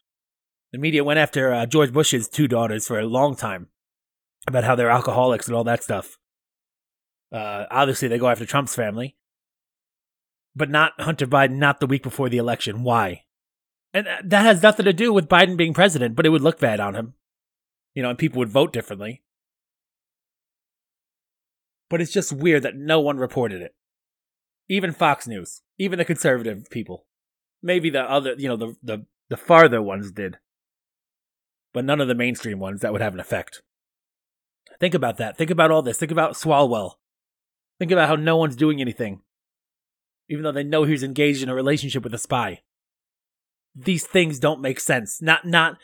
The 0.71 0.79
media 0.79 1.03
went 1.03 1.19
after 1.19 1.53
uh, 1.53 1.67
George 1.67 1.93
Bush's 1.93 2.29
two 2.29 2.47
daughters 2.47 2.87
for 2.87 3.01
a 3.01 3.09
long 3.09 3.35
time 3.35 3.67
about 4.47 4.63
how 4.63 4.77
they're 4.77 4.91
alcoholics 4.91 5.49
and 5.49 5.57
all 5.57 5.65
that 5.65 5.83
stuff. 5.83 6.19
Uh, 7.33 7.65
obviously, 7.69 8.07
they 8.07 8.19
go 8.19 8.29
after 8.29 8.47
Trump's 8.47 8.77
family, 8.77 9.17
but 10.55 10.71
not 10.71 10.93
Hunter 11.01 11.27
Biden. 11.27 11.57
Not 11.57 11.81
the 11.81 11.89
week 11.89 12.05
before 12.05 12.29
the 12.29 12.39
election. 12.39 12.85
Why? 12.85 13.25
And 13.93 14.07
uh, 14.07 14.17
that 14.25 14.43
has 14.43 14.63
nothing 14.63 14.85
to 14.85 14.93
do 14.93 15.13
with 15.13 15.29
Biden 15.29 15.57
being 15.57 15.75
president, 15.75 16.15
but 16.15 16.27
it 16.27 16.31
would 16.31 16.43
look 16.43 16.59
bad 16.59 16.81
on 16.81 16.95
him. 16.95 17.15
You 17.95 18.03
know, 18.03 18.11
and 18.11 18.19
people 18.19 18.39
would 18.39 18.49
vote 18.49 18.73
differently. 18.73 19.23
But 21.89 22.01
it's 22.01 22.13
just 22.13 22.33
weird 22.33 22.63
that 22.63 22.77
no 22.77 23.01
one 23.01 23.17
reported 23.17 23.63
it. 23.63 23.75
Even 24.69 24.93
Fox 24.93 25.27
News, 25.27 25.63
even 25.77 25.99
the 25.99 26.05
conservative 26.05 26.71
people. 26.71 27.07
Maybe 27.63 27.91
the 27.91 28.03
other, 28.03 28.35
you 28.39 28.49
know, 28.49 28.57
the 28.57 28.77
the, 28.83 29.07
the 29.29 29.37
farther 29.37 29.83
ones 29.83 30.13
did. 30.13 30.39
But 31.73 31.85
none 31.85 32.01
of 32.01 32.07
the 32.07 32.15
mainstream 32.15 32.61
ones 32.61 32.81
that 32.81 32.93
would 32.93 33.03
have 33.03 33.15
an 33.15 33.21
effect. 33.21 33.63
Think 34.79 34.95
about 34.95 35.17
that. 35.17 35.37
Think 35.37 35.51
about 35.51 35.73
all 35.73 35.83
this. 35.83 35.99
Think 35.99 36.13
about 36.13 36.35
Swalwell. 36.35 36.95
Think 37.81 37.91
about 37.91 38.09
how 38.09 38.17
no 38.17 38.37
one's 38.37 38.57
doing 38.57 38.81
anything. 38.81 39.23
Even 40.29 40.45
though 40.45 40.53
they 40.53 40.63
know 40.63 40.85
he's 40.85 41.03
engaged 41.03 41.43
in 41.43 41.49
a 41.49 41.55
relationship 41.55 42.05
with 42.05 42.15
a 42.15 42.19
spy 42.19 42.63
these 43.75 44.07
things 44.07 44.39
don't 44.39 44.61
make 44.61 44.81
sense. 44.81 45.21
Not 45.23 45.47
not 45.47 45.79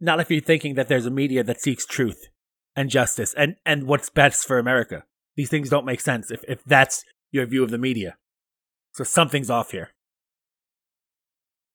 not 0.00 0.20
if 0.20 0.30
you're 0.30 0.40
thinking 0.40 0.74
that 0.74 0.88
there's 0.88 1.06
a 1.06 1.10
media 1.10 1.44
that 1.44 1.60
seeks 1.60 1.86
truth 1.86 2.28
and 2.74 2.90
justice 2.90 3.34
and 3.36 3.56
and 3.64 3.86
what's 3.86 4.10
best 4.10 4.46
for 4.46 4.58
America. 4.58 5.04
These 5.36 5.50
things 5.50 5.70
don't 5.70 5.86
make 5.86 6.00
sense 6.00 6.30
if 6.30 6.42
if 6.48 6.64
that's 6.64 7.04
your 7.30 7.46
view 7.46 7.62
of 7.62 7.70
the 7.70 7.78
media. 7.78 8.16
So 8.92 9.04
something's 9.04 9.50
off 9.50 9.70
here. 9.70 9.90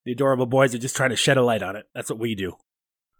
The 0.06 0.12
adorable 0.12 0.46
boys 0.46 0.76
are 0.76 0.80
just 0.80 0.96
trying 0.96 1.10
to 1.10 1.16
shed 1.16 1.38
a 1.38 1.42
light 1.42 1.64
on 1.64 1.76
it. 1.76 1.86
That's 1.96 2.10
what 2.10 2.20
we 2.20 2.36
do. 2.36 2.58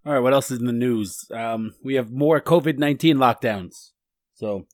All 0.06 0.14
right, 0.14 0.20
what 0.20 0.34
else 0.34 0.52
is 0.52 0.60
in 0.60 0.68
the 0.68 0.74
news? 0.74 1.26
Um, 1.32 1.74
we 1.84 1.96
have 1.96 2.12
more 2.12 2.40
COVID 2.40 2.78
19 2.78 3.18
lockdowns. 3.18 3.92
So 4.36 4.68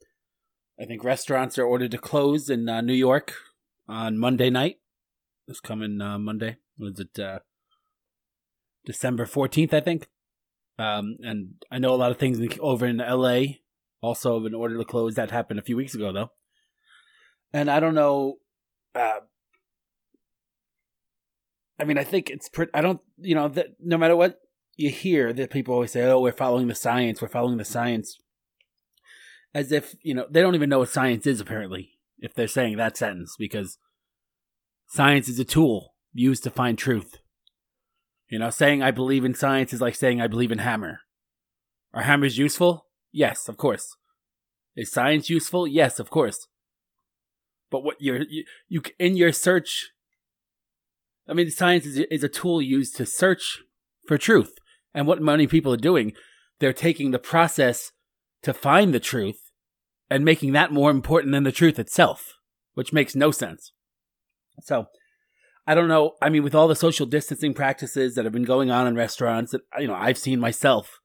I 0.79 0.85
think 0.85 1.03
restaurants 1.03 1.57
are 1.57 1.65
ordered 1.65 1.91
to 1.91 1.97
close 1.97 2.49
in 2.49 2.67
uh, 2.67 2.81
New 2.81 2.93
York 2.93 3.33
on 3.87 4.17
Monday 4.17 4.49
night. 4.49 4.77
This 5.47 5.59
coming 5.59 6.01
uh, 6.01 6.17
Monday 6.17 6.57
was 6.81 6.99
it 6.99 7.19
uh, 7.19 7.39
December 8.85 9.25
14th, 9.25 9.73
I 9.73 9.79
think. 9.79 10.07
Um, 10.77 11.17
and 11.23 11.53
I 11.71 11.79
know 11.79 11.93
a 11.93 11.95
lot 11.95 12.11
of 12.11 12.17
things 12.17 12.39
over 12.59 12.85
in 12.85 12.97
LA 12.97 13.43
also 14.01 14.35
have 14.35 14.43
been 14.43 14.55
ordered 14.55 14.79
to 14.79 14.85
close. 14.85 15.15
That 15.15 15.31
happened 15.31 15.59
a 15.59 15.63
few 15.63 15.77
weeks 15.77 15.93
ago, 15.93 16.11
though. 16.11 16.31
And 17.53 17.69
I 17.69 17.79
don't 17.79 17.93
know. 17.93 18.37
Uh, 18.95 19.19
I 21.79 21.83
mean, 21.83 21.97
I 21.97 22.03
think 22.03 22.29
it's 22.29 22.49
pretty. 22.49 22.71
I 22.73 22.81
don't, 22.81 22.99
you 23.17 23.35
know, 23.35 23.47
that 23.49 23.67
no 23.79 23.97
matter 23.97 24.15
what 24.15 24.39
you 24.75 24.89
hear, 24.89 25.33
that 25.33 25.51
people 25.51 25.73
always 25.73 25.91
say, 25.91 26.03
"Oh, 26.03 26.19
we're 26.19 26.31
following 26.31 26.67
the 26.67 26.75
science. 26.75 27.21
We're 27.21 27.27
following 27.27 27.57
the 27.57 27.65
science," 27.65 28.17
as 29.53 29.71
if 29.71 29.95
you 30.01 30.13
know 30.13 30.25
they 30.29 30.41
don't 30.41 30.55
even 30.55 30.69
know 30.69 30.79
what 30.79 30.89
science 30.89 31.27
is. 31.27 31.39
Apparently, 31.39 31.99
if 32.19 32.33
they're 32.33 32.47
saying 32.47 32.77
that 32.77 32.97
sentence, 32.97 33.35
because 33.37 33.77
science 34.87 35.27
is 35.27 35.39
a 35.39 35.45
tool 35.45 35.90
used 36.13 36.43
to 36.43 36.49
find 36.49 36.77
truth. 36.77 37.17
You 38.29 38.39
know, 38.39 38.49
saying 38.49 38.81
I 38.81 38.91
believe 38.91 39.25
in 39.25 39.33
science 39.33 39.73
is 39.73 39.81
like 39.81 39.95
saying 39.95 40.21
I 40.21 40.27
believe 40.27 40.51
in 40.51 40.59
hammer. 40.59 41.01
Are 41.93 42.03
hammers 42.03 42.37
useful? 42.37 42.85
Yes, 43.11 43.49
of 43.49 43.57
course. 43.57 43.95
Is 44.75 44.91
science 44.91 45.29
useful? 45.29 45.67
Yes, 45.67 45.99
of 45.99 46.09
course. 46.09 46.47
But 47.69 47.83
what 47.83 47.97
you're 47.99 48.23
you, 48.29 48.45
you 48.67 48.81
in 48.99 49.17
your 49.17 49.31
search 49.31 49.91
I 51.27 51.33
mean 51.33 51.49
science 51.49 51.85
is 51.85 51.99
is 52.11 52.23
a 52.23 52.29
tool 52.29 52.61
used 52.61 52.95
to 52.97 53.05
search 53.05 53.59
for 54.07 54.17
truth. 54.17 54.55
And 54.93 55.07
what 55.07 55.21
many 55.21 55.47
people 55.47 55.73
are 55.73 55.77
doing, 55.77 56.13
they're 56.59 56.73
taking 56.73 57.11
the 57.11 57.19
process 57.19 57.91
to 58.43 58.53
find 58.53 58.93
the 58.93 58.99
truth 58.99 59.51
and 60.09 60.25
making 60.25 60.51
that 60.51 60.73
more 60.73 60.91
important 60.91 61.31
than 61.31 61.43
the 61.43 61.51
truth 61.51 61.79
itself, 61.79 62.33
which 62.73 62.91
makes 62.91 63.15
no 63.15 63.31
sense. 63.31 63.71
So, 64.59 64.87
I 65.67 65.75
don't 65.75 65.87
know. 65.87 66.13
I 66.21 66.29
mean, 66.29 66.43
with 66.43 66.55
all 66.55 66.67
the 66.67 66.75
social 66.75 67.05
distancing 67.05 67.53
practices 67.53 68.15
that 68.15 68.25
have 68.25 68.33
been 68.33 68.43
going 68.43 68.71
on 68.71 68.87
in 68.87 68.95
restaurants 68.95 69.51
that 69.51 69.61
you 69.79 69.87
know 69.87 69.93
I've 69.93 70.17
seen 70.17 70.39
myself, 70.39 70.99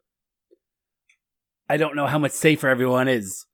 I 1.68 1.76
don't 1.76 1.96
know 1.96 2.06
how 2.06 2.18
much 2.18 2.32
safer 2.32 2.68
everyone 2.68 3.08
is 3.08 3.46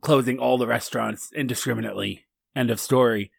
closing 0.00 0.38
all 0.38 0.58
the 0.58 0.66
restaurants 0.66 1.30
indiscriminately. 1.34 2.24
End 2.56 2.70
of 2.70 2.80
story. 2.80 3.30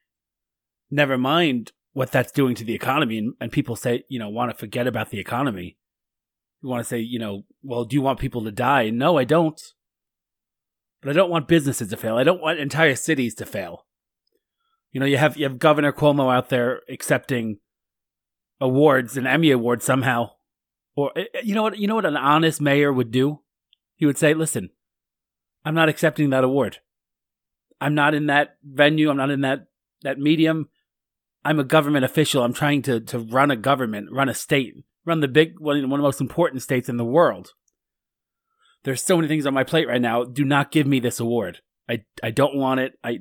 Never 0.90 1.18
mind 1.18 1.74
what 1.94 2.12
that's 2.12 2.32
doing 2.32 2.56
to 2.56 2.64
the 2.64 2.74
economy, 2.74 3.18
and, 3.18 3.34
and 3.40 3.52
people 3.52 3.76
say 3.76 4.04
you 4.08 4.20
know 4.20 4.30
want 4.30 4.52
to 4.52 4.58
forget 4.58 4.88
about 4.88 5.10
the 5.10 5.20
economy. 5.20 5.78
You 6.64 6.70
want 6.70 6.84
to 6.84 6.90
say 6.90 7.00
you 7.00 7.20
know, 7.20 7.44
well, 7.64 7.84
do 7.84 7.96
you 7.96 8.02
want 8.02 8.20
people 8.20 8.44
to 8.46 8.52
die? 8.52 8.90
No, 8.92 9.18
I 9.18 9.26
don't. 9.26 9.62
But 11.02 11.10
I 11.12 11.14
don't 11.14 11.30
want 11.30 11.50
businesses 11.50 11.90
to 11.90 11.98
fail. 11.98 12.18
I 12.18 12.24
don't 12.24 12.42
want 12.42 12.60
entire 12.60 12.96
cities 12.96 13.36
to 13.36 13.46
fail. 13.46 13.86
You 14.96 15.02
know, 15.02 15.06
you 15.06 15.18
have 15.18 15.36
you 15.36 15.44
have 15.44 15.60
Governor 15.60 15.92
Cuomo 15.92 16.34
out 16.34 16.48
there 16.48 16.80
accepting 16.88 17.58
awards, 18.62 19.18
an 19.18 19.28
Emmy 19.28 19.52
award 19.52 19.84
somehow, 19.84 20.30
or 20.96 21.12
eh, 21.18 21.26
eh, 21.34 21.42
you 21.44 21.54
know 21.54 21.64
what? 21.64 21.78
You 21.78 21.86
know 21.86 21.96
what 21.96 22.06
an 22.06 22.16
honest 22.16 22.62
mayor 22.62 22.94
would 22.94 23.12
do? 23.12 23.42
He 23.98 24.06
would 24.06 24.18
say, 24.18 24.34
"Listen, 24.34 24.70
I'm 25.66 25.76
not 25.76 25.90
accepting 25.90 26.30
that 26.30 26.46
award. 26.46 26.78
I'm 27.82 27.94
not 27.94 28.14
in 28.14 28.28
that 28.28 28.56
venue. 28.64 29.10
I'm 29.10 29.18
not 29.18 29.32
in 29.32 29.42
that 29.42 29.68
that 30.04 30.18
medium. 30.18 30.70
I'm 31.44 31.60
a 31.60 31.66
government 31.66 32.06
official. 32.06 32.42
I'm 32.42 32.54
trying 32.54 32.82
to 32.84 33.02
to 33.02 33.20
run 33.20 33.52
a 33.52 33.58
government, 33.58 34.14
run 34.14 34.30
a 34.30 34.34
state, 34.34 34.76
run 35.04 35.20
the 35.20 35.28
big 35.28 35.60
one, 35.60 35.90
one 35.90 36.00
of 36.00 36.04
the 36.04 36.08
most 36.08 36.22
important 36.22 36.62
states 36.62 36.88
in 36.88 36.96
the 36.96 37.04
world. 37.04 37.52
There's 38.86 39.04
so 39.04 39.18
many 39.18 39.28
things 39.28 39.46
on 39.46 39.54
my 39.54 39.66
plate 39.66 39.90
right 39.90 40.02
now. 40.02 40.24
Do 40.24 40.46
not 40.46 40.72
give 40.72 40.88
me 40.88 41.02
this 41.02 41.20
award. 41.20 41.60
I 41.90 42.06
I 42.24 42.32
don't 42.32 42.56
want 42.56 42.80
it. 42.80 42.94
I 43.04 43.20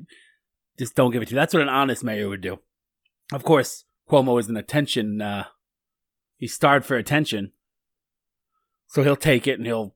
just 0.79 0.95
don't 0.95 1.11
give 1.11 1.23
it 1.23 1.27
to 1.27 1.33
you. 1.33 1.37
That's 1.37 1.55
what 1.55 1.63
an 1.63 1.69
honest 1.69 2.05
mayor 2.05 2.29
would 2.29 2.41
do. 2.41 2.59
Of 3.33 3.45
course, 3.45 3.85
Cuomo 4.09 4.39
is 4.39 4.49
an 4.49 4.57
attention. 4.57 5.21
Uh, 5.21 5.45
he's 6.37 6.55
starved 6.55 6.87
for 6.87 6.97
attention, 6.97 7.53
so 8.87 9.03
he'll 9.03 9.17
take 9.17 9.47
it 9.47 9.59
and 9.59 9.67
he'll 9.67 9.95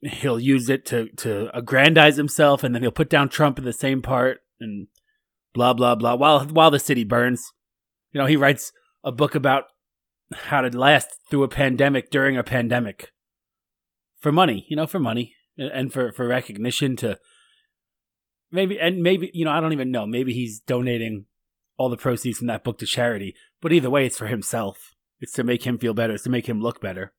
he'll 0.00 0.40
use 0.40 0.68
it 0.68 0.84
to 0.86 1.08
to 1.16 1.50
aggrandize 1.56 2.16
himself, 2.16 2.62
and 2.62 2.74
then 2.74 2.82
he'll 2.82 2.90
put 2.90 3.10
down 3.10 3.28
Trump 3.28 3.58
in 3.58 3.64
the 3.64 3.72
same 3.72 4.02
part, 4.02 4.40
and 4.60 4.88
blah 5.52 5.74
blah 5.74 5.94
blah. 5.94 6.14
While 6.14 6.46
while 6.46 6.70
the 6.70 6.78
city 6.78 7.04
burns, 7.04 7.52
you 8.12 8.20
know, 8.20 8.26
he 8.26 8.36
writes 8.36 8.72
a 9.04 9.12
book 9.12 9.34
about 9.34 9.64
how 10.32 10.60
to 10.60 10.76
last 10.76 11.08
through 11.30 11.44
a 11.44 11.48
pandemic 11.48 12.10
during 12.10 12.36
a 12.36 12.42
pandemic 12.42 13.12
for 14.18 14.32
money. 14.32 14.66
You 14.68 14.76
know, 14.76 14.86
for 14.86 14.98
money 14.98 15.34
and 15.58 15.92
for 15.92 16.12
for 16.12 16.26
recognition 16.26 16.96
to 16.96 17.18
maybe 18.50 18.78
and 18.78 19.02
maybe 19.02 19.30
you 19.34 19.44
know 19.44 19.50
I 19.50 19.60
don't 19.60 19.72
even 19.72 19.90
know. 19.90 20.06
Maybe 20.06 20.32
he's 20.32 20.60
donating 20.60 21.26
all 21.76 21.88
the 21.88 21.96
proceeds 21.96 22.38
from 22.38 22.46
that 22.48 22.64
book 22.64 22.78
to 22.78 22.86
charity. 22.86 23.34
But 23.60 23.72
either 23.72 23.90
way, 23.90 24.06
it's 24.06 24.18
for 24.18 24.26
himself. 24.26 24.94
It's 25.20 25.32
to 25.32 25.44
make 25.44 25.64
him 25.64 25.78
feel 25.78 25.94
better. 25.94 26.14
It's 26.14 26.24
to 26.24 26.30
make 26.30 26.48
him 26.48 26.60
look 26.60 26.80
better. 26.80 27.12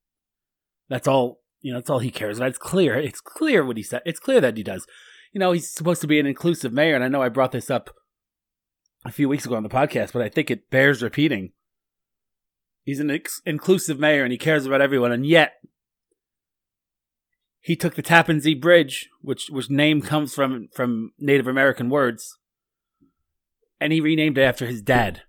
That's 0.89 1.07
all. 1.07 1.41
You 1.61 1.73
know, 1.73 1.79
that's 1.79 1.89
all 1.89 1.99
he 1.99 2.11
cares 2.11 2.37
about. 2.37 2.49
It's 2.49 2.57
clear. 2.57 2.95
It's 2.95 3.19
clear 3.19 3.65
what 3.65 3.77
he 3.77 3.83
said. 3.83 4.03
It's 4.05 4.19
clear 4.19 4.39
that 4.41 4.57
he 4.57 4.63
does. 4.63 4.85
You 5.33 5.39
know, 5.39 5.51
he's 5.51 5.71
supposed 5.71 6.01
to 6.01 6.07
be 6.07 6.19
an 6.19 6.25
inclusive 6.25 6.71
mayor, 6.71 6.95
and 6.95 7.03
I 7.03 7.07
know 7.07 7.21
I 7.21 7.29
brought 7.29 7.51
this 7.51 7.69
up 7.69 7.89
a 9.03 9.11
few 9.11 9.27
weeks 9.27 9.45
ago 9.45 9.55
on 9.55 9.63
the 9.63 9.69
podcast, 9.69 10.13
but 10.13 10.21
I 10.21 10.29
think 10.29 10.49
it 10.49 10.69
bears 10.69 11.01
repeating. 11.01 11.51
He's 12.83 12.99
an 12.99 13.11
ex- 13.11 13.41
inclusive 13.45 13.99
mayor, 13.99 14.23
and 14.23 14.31
he 14.31 14.37
cares 14.37 14.65
about 14.65 14.81
everyone, 14.81 15.11
and 15.11 15.25
yet 15.25 15.55
he 17.67 17.75
took 17.75 17.95
the 17.95 18.01
Tappan 18.01 18.39
Zee 18.39 18.55
Bridge, 18.55 19.09
which 19.21 19.49
which 19.49 19.69
name 19.69 20.01
comes 20.01 20.33
from 20.33 20.69
from 20.73 21.11
Native 21.19 21.47
American 21.47 21.89
words, 21.89 22.37
and 23.81 23.91
he 23.91 23.99
renamed 23.99 24.37
it 24.37 24.43
after 24.43 24.65
his 24.65 24.81
dad. 24.81 25.23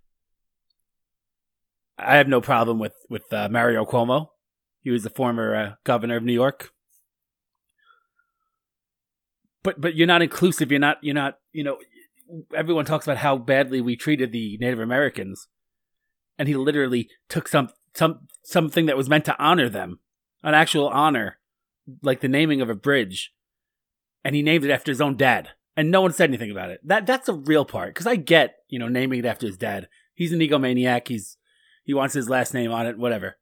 I 1.99 2.17
have 2.17 2.29
no 2.29 2.41
problem 2.41 2.79
with 2.79 2.95
with 3.11 3.33
uh, 3.33 3.49
Mario 3.49 3.85
Cuomo. 3.85 4.29
He 4.83 4.91
was 4.91 5.03
the 5.03 5.11
former 5.11 5.57
uh, 5.57 5.73
governor 5.83 6.17
of 6.17 6.23
New 6.23 6.33
York. 6.33 6.71
But 9.65 9.81
but 9.81 9.97
you're 9.97 10.07
not 10.07 10.23
inclusive. 10.23 10.71
You're 10.71 10.79
not 10.79 10.99
you're 11.03 11.17
not 11.17 11.39
you 11.51 11.65
know. 11.65 11.79
Everyone 12.55 12.85
talks 12.85 13.05
about 13.05 13.17
how 13.17 13.37
badly 13.37 13.81
we 13.81 13.97
treated 13.97 14.31
the 14.31 14.59
Native 14.61 14.79
Americans, 14.79 15.49
and 16.39 16.47
he 16.47 16.55
literally 16.55 17.11
took 17.29 17.49
some 17.49 17.71
some 17.95 18.29
something 18.45 18.87
that 18.87 18.97
was 18.97 19.09
meant 19.09 19.25
to 19.25 19.37
honor 19.41 19.69
them, 19.69 19.99
an 20.45 20.55
actual 20.55 20.87
honor, 20.87 21.39
like 22.03 22.21
the 22.21 22.29
naming 22.29 22.61
of 22.61 22.71
a 22.71 22.75
bridge, 22.75 23.33
and 24.25 24.35
he 24.35 24.43
named 24.43 24.65
it 24.65 24.71
after 24.71 24.91
his 24.91 25.01
own 25.01 25.17
dad, 25.17 25.51
and 25.77 25.91
no 25.91 26.01
one 26.01 26.13
said 26.13 26.31
anything 26.31 26.51
about 26.51 26.71
it. 26.71 26.81
That 26.85 27.07
that's 27.07 27.29
a 27.29 27.35
real 27.35 27.65
part 27.65 27.95
because 27.95 28.07
I 28.07 28.17
get 28.17 28.57
you 28.69 28.79
know 28.79 28.89
naming 28.89 29.21
it 29.21 29.27
after 29.27 29.47
his 29.47 29.57
dad. 29.57 29.89
He's 30.15 30.33
an 30.33 30.41
egomaniac. 30.41 31.09
He's 31.09 31.37
he 31.85 31.95
wants 31.95 32.15
his 32.15 32.29
last 32.29 32.55
name 32.55 32.73
on 32.73 32.87
it. 32.87 32.99
Whatever. 32.99 33.37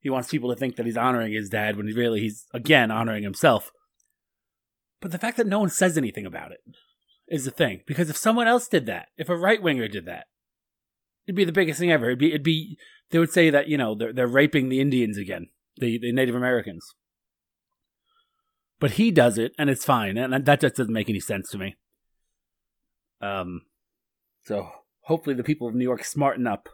He 0.00 0.10
wants 0.10 0.28
people 0.28 0.50
to 0.50 0.56
think 0.56 0.76
that 0.76 0.86
he's 0.86 0.96
honoring 0.96 1.32
his 1.32 1.48
dad 1.48 1.76
when 1.76 1.86
really 1.86 2.20
he's 2.20 2.46
again 2.54 2.90
honoring 2.90 3.24
himself. 3.24 3.72
But 5.00 5.12
the 5.12 5.18
fact 5.18 5.36
that 5.36 5.46
no 5.46 5.60
one 5.60 5.70
says 5.70 5.96
anything 5.96 6.26
about 6.26 6.52
it 6.52 6.60
is 7.28 7.44
the 7.44 7.50
thing. 7.50 7.82
Because 7.86 8.10
if 8.10 8.16
someone 8.16 8.48
else 8.48 8.68
did 8.68 8.86
that, 8.86 9.08
if 9.16 9.28
a 9.28 9.36
right 9.36 9.62
winger 9.62 9.88
did 9.88 10.06
that, 10.06 10.26
it'd 11.26 11.36
be 11.36 11.44
the 11.44 11.52
biggest 11.52 11.78
thing 11.78 11.92
ever. 11.92 12.06
It'd 12.06 12.18
be, 12.18 12.28
it'd 12.28 12.42
be, 12.42 12.78
they 13.10 13.18
would 13.18 13.30
say 13.30 13.50
that, 13.50 13.68
you 13.68 13.76
know, 13.76 13.94
they're, 13.94 14.12
they're 14.12 14.26
raping 14.26 14.68
the 14.68 14.80
Indians 14.80 15.18
again, 15.18 15.48
the, 15.76 15.98
the 15.98 16.12
Native 16.12 16.34
Americans. 16.34 16.94
But 18.80 18.92
he 18.92 19.10
does 19.10 19.38
it, 19.38 19.52
and 19.58 19.68
it's 19.68 19.84
fine, 19.84 20.16
and 20.16 20.44
that 20.44 20.60
just 20.60 20.76
doesn't 20.76 20.92
make 20.92 21.10
any 21.10 21.20
sense 21.20 21.50
to 21.50 21.58
me. 21.58 21.76
Um, 23.20 23.62
so 24.44 24.70
hopefully 25.02 25.34
the 25.34 25.42
people 25.42 25.66
of 25.66 25.74
New 25.74 25.84
York 25.84 26.04
smarten 26.04 26.46
up. 26.46 26.68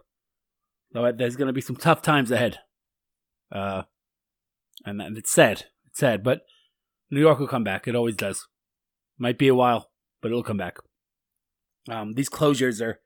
Though 0.92 1.10
there's 1.10 1.36
going 1.36 1.48
to 1.48 1.52
be 1.52 1.60
some 1.60 1.76
tough 1.76 2.02
times 2.02 2.30
ahead. 2.30 2.58
Uh, 3.50 3.82
and, 4.84 5.00
and 5.00 5.16
it's 5.16 5.32
sad. 5.32 5.64
It's 5.86 5.98
sad, 5.98 6.22
but 6.22 6.42
New 7.10 7.20
York 7.20 7.38
will 7.38 7.48
come 7.48 7.64
back. 7.64 7.88
It 7.88 7.96
always 7.96 8.16
does. 8.16 8.46
Might 9.18 9.38
be 9.38 9.48
a 9.48 9.54
while, 9.54 9.90
but 10.20 10.30
it'll 10.30 10.42
come 10.42 10.56
back. 10.56 10.78
Um, 11.88 12.14
these 12.14 12.30
closures 12.30 12.80
are. 12.84 13.00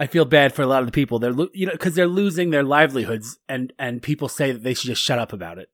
I 0.00 0.06
feel 0.06 0.24
bad 0.24 0.52
for 0.54 0.62
a 0.62 0.66
lot 0.66 0.80
of 0.82 0.86
the 0.86 0.92
people. 0.92 1.18
They're 1.18 1.32
lo- 1.32 1.50
you 1.52 1.66
know 1.66 1.72
because 1.72 1.94
they're 1.94 2.06
losing 2.06 2.50
their 2.50 2.62
livelihoods, 2.62 3.38
and 3.48 3.72
and 3.78 4.02
people 4.02 4.28
say 4.28 4.52
that 4.52 4.62
they 4.62 4.74
should 4.74 4.86
just 4.86 5.02
shut 5.02 5.18
up 5.18 5.32
about 5.32 5.58
it. 5.58 5.68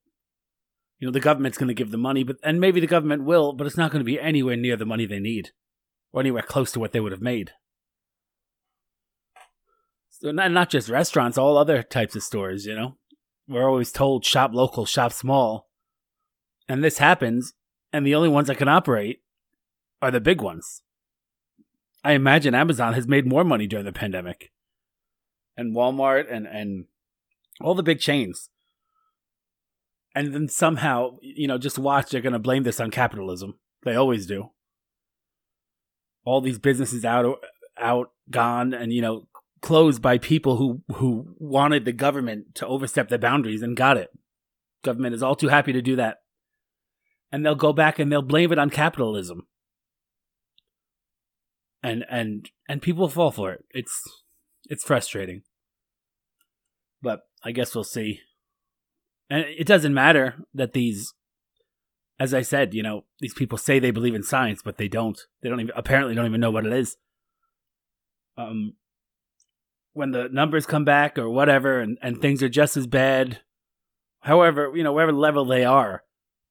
You 0.99 1.09
know 1.09 1.13
the 1.13 1.21
government's 1.21 1.59
going 1.59 1.69
to 1.69 1.75
give 1.75 1.91
the 1.91 1.99
money, 1.99 2.23
but 2.23 2.37
and 2.43 2.61
maybe 2.61 2.81
the 2.81 2.87
government 2.87 3.25
will, 3.25 3.53
but 3.53 3.67
it's 3.67 3.77
not 3.77 3.91
going 3.91 4.01
to 4.01 4.05
be 4.05 4.21
anywhere 4.21 4.57
near 4.57 4.77
the 4.77 4.87
money 4.87 5.07
they 5.07 5.21
need, 5.21 5.51
or 6.13 6.21
anywhere 6.21 6.43
close 6.43 6.73
to 6.73 6.81
what 6.81 6.93
they 6.93 7.01
would 7.01 7.13
have 7.13 7.21
made. 7.21 7.53
So 10.11 10.31
not 10.31 10.53
not 10.53 10.71
just 10.71 10.89
restaurants, 10.89 11.37
all 11.37 11.59
other 11.59 11.83
types 11.83 12.17
of 12.17 12.23
stores. 12.23 12.65
You 12.65 12.75
know, 12.75 12.97
we're 13.49 13.69
always 13.69 13.93
told 13.93 14.25
shop 14.25 14.53
local, 14.55 14.87
shop 14.87 15.13
small, 15.13 15.69
and 16.69 16.83
this 16.83 16.99
happens, 16.99 17.55
and 17.93 18.07
the 18.07 18.15
only 18.15 18.29
ones 18.29 18.49
that 18.49 18.59
can 18.59 18.69
operate 18.69 19.23
are 20.01 20.11
the 20.11 20.21
big 20.21 20.41
ones. 20.41 20.83
I 22.05 22.13
imagine 22.13 22.55
Amazon 22.55 22.93
has 22.93 23.09
made 23.09 23.27
more 23.27 23.45
money 23.45 23.67
during 23.67 23.87
the 23.87 23.93
pandemic. 23.93 24.53
And 25.57 25.75
Walmart 25.75 26.31
and, 26.31 26.47
and 26.47 26.85
all 27.61 27.75
the 27.75 27.83
big 27.83 27.99
chains. 27.99 28.51
And 30.15 30.35
then 30.35 30.49
somehow, 30.49 31.17
you 31.21 31.49
know, 31.49 31.59
just 31.59 31.79
watch, 31.79 32.11
they're 32.11 32.21
going 32.21 32.35
to 32.35 32.39
blame 32.39 32.63
this 32.63 32.81
on 32.81 32.91
capitalism. 32.91 33.59
They 33.83 33.97
always 33.97 34.27
do. 34.27 34.51
All 36.25 36.41
these 36.41 36.59
businesses 36.59 37.05
out, 37.05 37.41
out, 37.79 38.13
gone, 38.31 38.73
and, 38.73 38.93
you 38.93 39.03
know, 39.03 39.29
closed 39.61 40.01
by 40.01 40.19
people 40.19 40.57
who, 40.57 40.83
who 40.95 41.35
wanted 41.39 41.85
the 41.85 41.93
government 41.93 42.55
to 42.55 42.67
overstep 42.67 43.09
their 43.09 43.19
boundaries 43.19 43.63
and 43.63 43.77
got 43.77 43.97
it. 43.97 44.11
Government 44.83 45.15
is 45.15 45.23
all 45.23 45.35
too 45.35 45.49
happy 45.49 45.73
to 45.73 45.83
do 45.83 45.97
that. 45.97 46.19
And 47.33 47.45
they'll 47.45 47.55
go 47.57 47.73
back 47.73 47.99
and 47.99 48.13
they'll 48.13 48.23
blame 48.23 48.53
it 48.53 48.59
on 48.59 48.71
capitalism 48.71 49.47
and 51.85 52.05
and 52.11 52.51
and 52.67 52.83
people 52.83 53.09
fall 53.09 53.31
for 53.31 53.53
it. 53.53 53.65
It's 53.71 54.03
it's 54.69 54.83
frustrating, 54.83 55.43
but 57.03 57.21
I 57.45 57.53
guess 57.53 57.75
we'll 57.75 57.85
see. 57.85 58.21
And 59.35 59.47
it 59.59 59.67
doesn't 59.67 59.93
matter 59.93 60.37
that 60.55 60.75
these, 60.75 61.13
as 62.21 62.33
I 62.33 62.43
said, 62.43 62.73
you 62.73 62.85
know, 62.85 63.03
these 63.19 63.35
people 63.35 63.59
say 63.59 63.81
they 63.81 63.91
believe 63.91 64.15
in 64.15 64.23
science, 64.23 64.63
but 64.65 64.77
they 64.79 64.87
don't. 64.87 65.21
They 65.43 65.49
don't 65.49 65.59
even 65.59 65.73
apparently 65.75 66.15
don't 66.15 66.27
even 66.27 66.41
know 66.41 66.53
what 66.53 66.65
it 66.65 66.73
is. 66.73 66.97
Um, 68.39 68.75
when 69.93 70.13
the 70.13 70.29
numbers 70.31 70.67
come 70.67 70.85
back 70.85 71.19
or 71.19 71.29
whatever 71.29 71.81
and, 71.81 71.99
and 72.01 72.23
things 72.23 72.45
are 72.45 72.49
just 72.49 72.77
as 72.77 72.87
bad, 72.87 73.41
however, 74.21 74.71
you 74.73 74.85
know, 74.85 74.93
whatever 74.93 75.11
level 75.11 75.45
they 75.45 75.65
are 75.65 76.05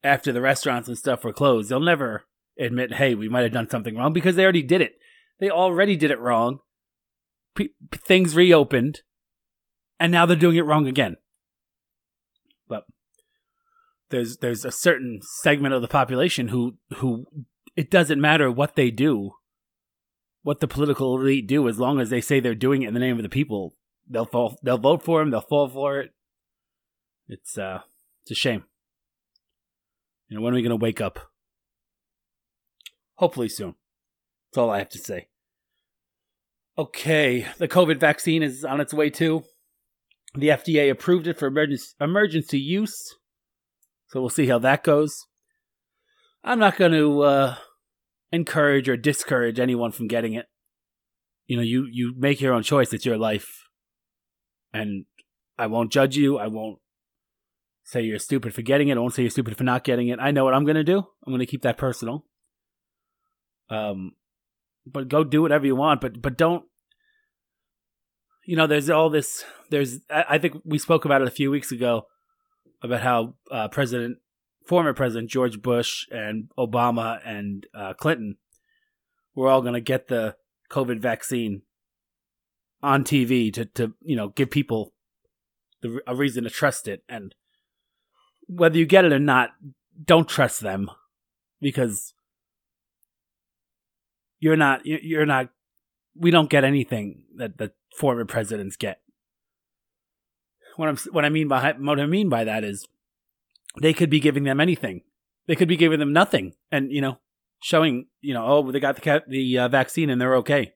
after 0.03 0.33
the 0.33 0.41
restaurants 0.41 0.89
and 0.89 0.97
stuff 0.97 1.23
were 1.23 1.31
closed, 1.31 1.69
they'll 1.69 1.79
never 1.79 2.25
admit, 2.59 2.95
hey, 2.95 3.15
we 3.15 3.29
might 3.29 3.43
have 3.43 3.53
done 3.53 3.69
something 3.69 3.95
wrong 3.95 4.11
because 4.11 4.35
they 4.35 4.43
already 4.43 4.61
did 4.61 4.81
it. 4.81 4.95
They 5.39 5.49
already 5.49 5.95
did 5.95 6.11
it 6.11 6.19
wrong. 6.19 6.59
P- 7.55 7.75
things 7.93 8.35
reopened 8.35 9.03
and 10.01 10.11
now 10.11 10.25
they're 10.25 10.35
doing 10.35 10.57
it 10.57 10.65
wrong 10.65 10.85
again. 10.85 11.15
There's 14.13 14.37
there's 14.37 14.63
a 14.63 14.71
certain 14.71 15.21
segment 15.23 15.73
of 15.73 15.81
the 15.81 15.87
population 15.87 16.49
who 16.49 16.77
who 16.97 17.25
it 17.75 17.89
doesn't 17.89 18.21
matter 18.21 18.51
what 18.51 18.75
they 18.75 18.91
do, 18.91 19.31
what 20.43 20.59
the 20.59 20.67
political 20.67 21.19
elite 21.19 21.47
do, 21.47 21.67
as 21.67 21.79
long 21.79 21.99
as 21.99 22.11
they 22.11 22.21
say 22.21 22.39
they're 22.39 22.53
doing 22.53 22.83
it 22.83 22.89
in 22.89 22.93
the 22.93 22.99
name 22.99 23.17
of 23.17 23.23
the 23.23 23.27
people, 23.27 23.73
they'll 24.07 24.27
fall, 24.27 24.59
they'll 24.61 24.77
vote 24.77 25.01
for 25.01 25.19
him, 25.19 25.31
they'll 25.31 25.41
fall 25.41 25.67
for 25.67 25.99
it. 25.99 26.11
It's 27.27 27.57
uh, 27.57 27.79
it's 28.21 28.29
a 28.29 28.35
shame. 28.35 28.65
You 30.27 30.37
know, 30.37 30.43
when 30.43 30.53
are 30.53 30.57
we 30.57 30.61
gonna 30.61 30.75
wake 30.75 31.01
up? 31.01 31.31
Hopefully 33.15 33.49
soon. 33.49 33.73
That's 34.51 34.59
all 34.59 34.69
I 34.69 34.77
have 34.77 34.89
to 34.89 34.99
say. 34.99 35.27
Okay, 36.77 37.47
the 37.57 37.67
COVID 37.67 37.99
vaccine 37.99 38.43
is 38.43 38.63
on 38.63 38.79
its 38.79 38.93
way 38.93 39.09
too. 39.09 39.41
The 40.35 40.49
FDA 40.49 40.91
approved 40.91 41.25
it 41.25 41.39
for 41.39 41.47
emergency, 41.47 41.95
emergency 41.99 42.59
use. 42.59 43.15
So 44.13 44.21
we'll 44.21 44.29
see 44.29 44.45
how 44.45 44.59
that 44.59 44.83
goes. 44.83 45.25
I'm 46.43 46.59
not 46.59 46.77
going 46.77 46.91
to 46.91 47.21
uh, 47.23 47.55
encourage 48.31 48.87
or 48.87 48.95
discourage 48.95 49.59
anyone 49.59 49.91
from 49.91 50.07
getting 50.07 50.33
it. 50.33 50.45
You 51.47 51.57
know, 51.57 51.63
you, 51.63 51.87
you 51.91 52.13
make 52.15 52.39
your 52.39 52.53
own 52.53 52.61
choice. 52.61 52.93
It's 52.93 53.07
your 53.07 53.17
life. 53.17 53.63
And 54.71 55.05
I 55.57 55.65
won't 55.65 55.91
judge 55.91 56.15
you. 56.15 56.37
I 56.37 56.45
won't 56.45 56.77
say 57.85 58.03
you're 58.03 58.19
stupid 58.19 58.53
for 58.53 58.61
getting 58.61 58.89
it. 58.89 58.97
I 58.97 58.99
won't 58.99 59.15
say 59.15 59.23
you're 59.23 59.31
stupid 59.31 59.57
for 59.57 59.63
not 59.63 59.83
getting 59.83 60.09
it. 60.09 60.19
I 60.19 60.29
know 60.29 60.45
what 60.45 60.53
I'm 60.53 60.63
going 60.63 60.75
to 60.75 60.83
do. 60.83 60.99
I'm 60.99 61.33
going 61.33 61.39
to 61.39 61.47
keep 61.47 61.63
that 61.63 61.79
personal. 61.79 62.23
Um, 63.71 64.11
but 64.85 65.07
go 65.07 65.23
do 65.23 65.41
whatever 65.41 65.65
you 65.65 65.75
want. 65.75 66.01
But 66.01 66.21
but 66.21 66.37
don't 66.37 66.65
you 68.45 68.55
know, 68.57 68.67
there's 68.67 68.91
all 68.91 69.09
this. 69.09 69.43
There's, 69.71 70.01
I 70.09 70.37
think 70.37 70.61
we 70.65 70.77
spoke 70.77 71.05
about 71.05 71.21
it 71.23 71.27
a 71.27 71.31
few 71.31 71.49
weeks 71.49 71.71
ago 71.71 72.05
about 72.83 73.01
how 73.01 73.35
uh, 73.49 73.69
President, 73.69 74.17
former 74.65 74.93
President 74.93 75.31
George 75.31 75.61
Bush 75.61 76.05
and 76.11 76.49
Obama 76.57 77.19
and 77.25 77.65
uh, 77.73 77.93
Clinton 77.93 78.37
were 79.33 79.49
all 79.49 79.61
going 79.61 79.73
to 79.73 79.81
get 79.81 80.09
the 80.09 80.35
COVID 80.69 80.99
vaccine 80.99 81.61
on 82.81 83.03
TV 83.03 83.51
to, 83.53 83.65
to 83.65 83.93
you 84.01 84.15
know, 84.15 84.29
give 84.29 84.51
people 84.51 84.93
the, 85.81 86.01
a 86.05 86.13
reason 86.15 86.43
to 86.43 86.49
trust 86.49 86.87
it. 86.87 87.03
And 87.07 87.33
whether 88.47 88.77
you 88.77 88.85
get 88.85 89.05
it 89.05 89.13
or 89.13 89.19
not, 89.19 89.51
don't 90.03 90.27
trust 90.27 90.59
them 90.59 90.91
because 91.61 92.13
you're 94.39 94.57
not, 94.57 94.85
you're 94.85 95.25
not, 95.25 95.49
we 96.15 96.29
don't 96.31 96.49
get 96.49 96.65
anything 96.65 97.23
that, 97.37 97.57
the 97.57 97.71
former 97.95 98.25
presidents 98.25 98.75
get. 98.75 99.02
What 100.75 100.89
I'm 100.89 100.97
what 101.11 101.25
I 101.25 101.29
mean 101.29 101.47
by 101.47 101.73
what 101.73 101.99
I 101.99 102.05
mean 102.05 102.29
by 102.29 102.43
that 102.43 102.63
is 102.63 102.87
they 103.81 103.93
could 103.93 104.09
be 104.09 104.19
giving 104.19 104.43
them 104.43 104.59
anything. 104.59 105.01
They 105.47 105.55
could 105.55 105.67
be 105.67 105.77
giving 105.77 105.99
them 105.99 106.13
nothing, 106.13 106.53
and 106.71 106.91
you 106.91 107.01
know, 107.01 107.19
showing 107.61 108.07
you 108.21 108.33
know, 108.33 108.45
oh, 108.45 108.71
they 108.71 108.79
got 108.79 109.01
the 109.01 109.23
the 109.27 109.59
uh, 109.59 109.67
vaccine 109.67 110.09
and 110.09 110.19
they're 110.19 110.35
okay. 110.37 110.73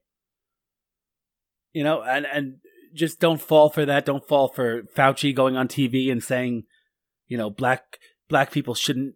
You 1.73 1.83
know, 1.83 2.01
and 2.01 2.25
and 2.25 2.57
just 2.93 3.19
don't 3.19 3.41
fall 3.41 3.69
for 3.69 3.85
that. 3.85 4.05
Don't 4.05 4.27
fall 4.27 4.49
for 4.49 4.83
Fauci 4.95 5.33
going 5.33 5.55
on 5.55 5.67
TV 5.67 6.11
and 6.11 6.23
saying, 6.23 6.63
you 7.27 7.37
know, 7.37 7.49
black 7.49 7.97
black 8.29 8.51
people 8.51 8.75
shouldn't 8.75 9.15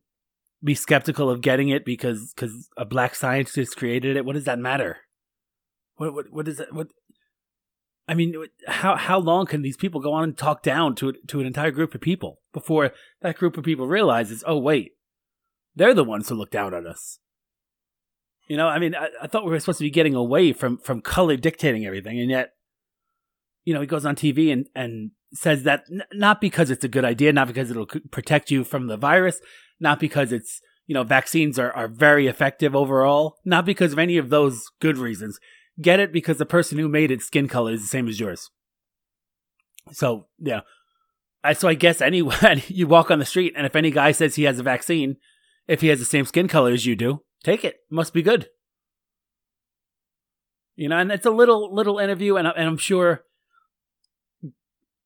be 0.64 0.76
skeptical 0.76 1.30
of 1.30 1.42
getting 1.42 1.70
it 1.70 1.84
because 1.84 2.34
because 2.34 2.70
a 2.78 2.86
black 2.86 3.16
scientist 3.16 3.78
created 3.78 4.16
it. 4.16 4.26
What 4.26 4.34
does 4.34 4.46
that 4.46 4.60
matter? 4.60 4.98
What 5.96 6.14
what 6.14 6.32
what 6.32 6.48
is 6.48 6.58
that? 6.58 6.74
What 6.74 6.88
I 8.12 8.14
mean, 8.14 8.36
how 8.68 8.98
how 8.98 9.20
long 9.20 9.46
can 9.46 9.62
these 9.62 9.78
people 9.78 10.02
go 10.02 10.12
on 10.12 10.26
and 10.26 10.38
talk 10.38 10.64
down 10.64 10.96
to 10.96 11.14
to 11.28 11.40
an 11.40 11.46
entire 11.46 11.72
group 11.72 11.96
of 11.96 12.02
people 12.02 12.42
before 12.52 12.92
that 13.22 13.38
group 13.38 13.56
of 13.56 13.64
people 13.64 13.88
realizes, 13.88 14.44
oh 14.46 14.58
wait, 14.58 14.98
they're 15.78 15.94
the 15.94 16.04
ones 16.04 16.28
who 16.28 16.36
look 16.36 16.52
down 16.52 16.74
on 16.74 16.86
us. 16.86 17.20
You 18.50 18.58
know, 18.58 18.68
I 18.68 18.80
mean, 18.80 18.96
I, 18.96 19.08
I 19.22 19.28
thought 19.28 19.46
we 19.46 19.52
were 19.52 19.60
supposed 19.62 19.78
to 19.78 19.86
be 19.86 19.90
getting 19.90 20.14
away 20.14 20.52
from 20.52 20.78
from 20.78 21.00
color 21.00 21.38
dictating 21.38 21.86
everything, 21.86 22.20
and 22.20 22.30
yet, 22.30 22.50
you 23.64 23.74
know, 23.74 23.80
he 23.80 23.88
goes 23.88 24.06
on 24.06 24.18
TV 24.18 24.52
and 24.52 24.68
and 24.76 25.12
says 25.34 25.64
that 25.64 25.86
n- 25.90 26.04
not 26.12 26.42
because 26.42 26.70
it's 26.70 26.84
a 26.84 26.90
good 26.90 27.06
idea, 27.06 27.32
not 27.32 27.48
because 27.48 27.72
it'll 27.72 27.86
protect 27.86 28.52
you 28.52 28.66
from 28.66 28.88
the 28.88 28.98
virus, 28.98 29.40
not 29.80 30.02
because 30.02 30.34
it's 30.34 30.60
you 30.86 30.94
know 30.94 31.04
vaccines 31.04 31.58
are 31.58 31.72
are 31.72 31.88
very 31.88 32.28
effective 32.28 32.76
overall, 32.76 33.38
not 33.46 33.66
because 33.66 33.94
of 33.94 34.00
any 34.00 34.18
of 34.18 34.30
those 34.30 34.66
good 34.82 34.98
reasons 34.98 35.40
get 35.80 36.00
it 36.00 36.12
because 36.12 36.38
the 36.38 36.46
person 36.46 36.78
who 36.78 36.88
made 36.88 37.12
it 37.12 37.22
skin 37.22 37.48
color 37.48 37.72
is 37.72 37.82
the 37.82 37.88
same 37.88 38.08
as 38.08 38.20
yours. 38.20 38.50
So 39.92 40.28
yeah, 40.40 40.62
I 41.44 41.54
so 41.54 41.68
I 41.68 41.74
guess 41.74 42.02
anyone 42.02 42.62
you 42.68 42.88
walk 42.88 43.12
on 43.12 43.20
the 43.20 43.26
street 43.26 43.54
and 43.56 43.66
if 43.66 43.76
any 43.76 43.92
guy 43.92 44.12
says 44.12 44.36
he 44.36 44.44
has 44.44 44.60
a 44.60 44.64
vaccine, 44.64 45.18
if 45.68 45.82
he 45.82 45.88
has 45.88 46.00
the 46.00 46.06
same 46.06 46.26
skin 46.26 46.48
color 46.48 46.72
as 46.72 46.86
you 46.86 46.96
do, 46.96 47.24
take 47.44 47.64
it. 47.64 47.78
Must 47.90 48.14
be 48.14 48.22
good. 48.22 48.50
You 50.76 50.90
know, 50.90 50.98
and 50.98 51.12
it's 51.12 51.26
a 51.26 51.32
little 51.32 51.74
little 51.74 52.00
interview, 52.00 52.38
and, 52.38 52.48
and 52.48 52.68
I'm 52.68 52.78
sure, 52.78 53.24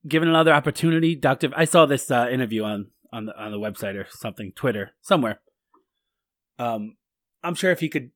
given 0.07 0.29
another 0.29 0.53
opportunity, 0.53 1.15
Doctor, 1.15 1.49
I 1.55 1.65
saw 1.65 1.85
this 1.85 2.09
uh, 2.09 2.29
interview 2.31 2.63
on 2.63 2.91
on 3.11 3.25
the 3.25 3.37
on 3.37 3.51
the 3.51 3.57
website 3.57 3.95
or 3.95 4.07
something, 4.09 4.51
Twitter, 4.53 4.91
somewhere. 5.01 5.41
Um, 6.59 6.97
I'm 7.43 7.55
sure 7.55 7.71
if 7.71 7.79
he 7.79 7.89
could 7.89 8.11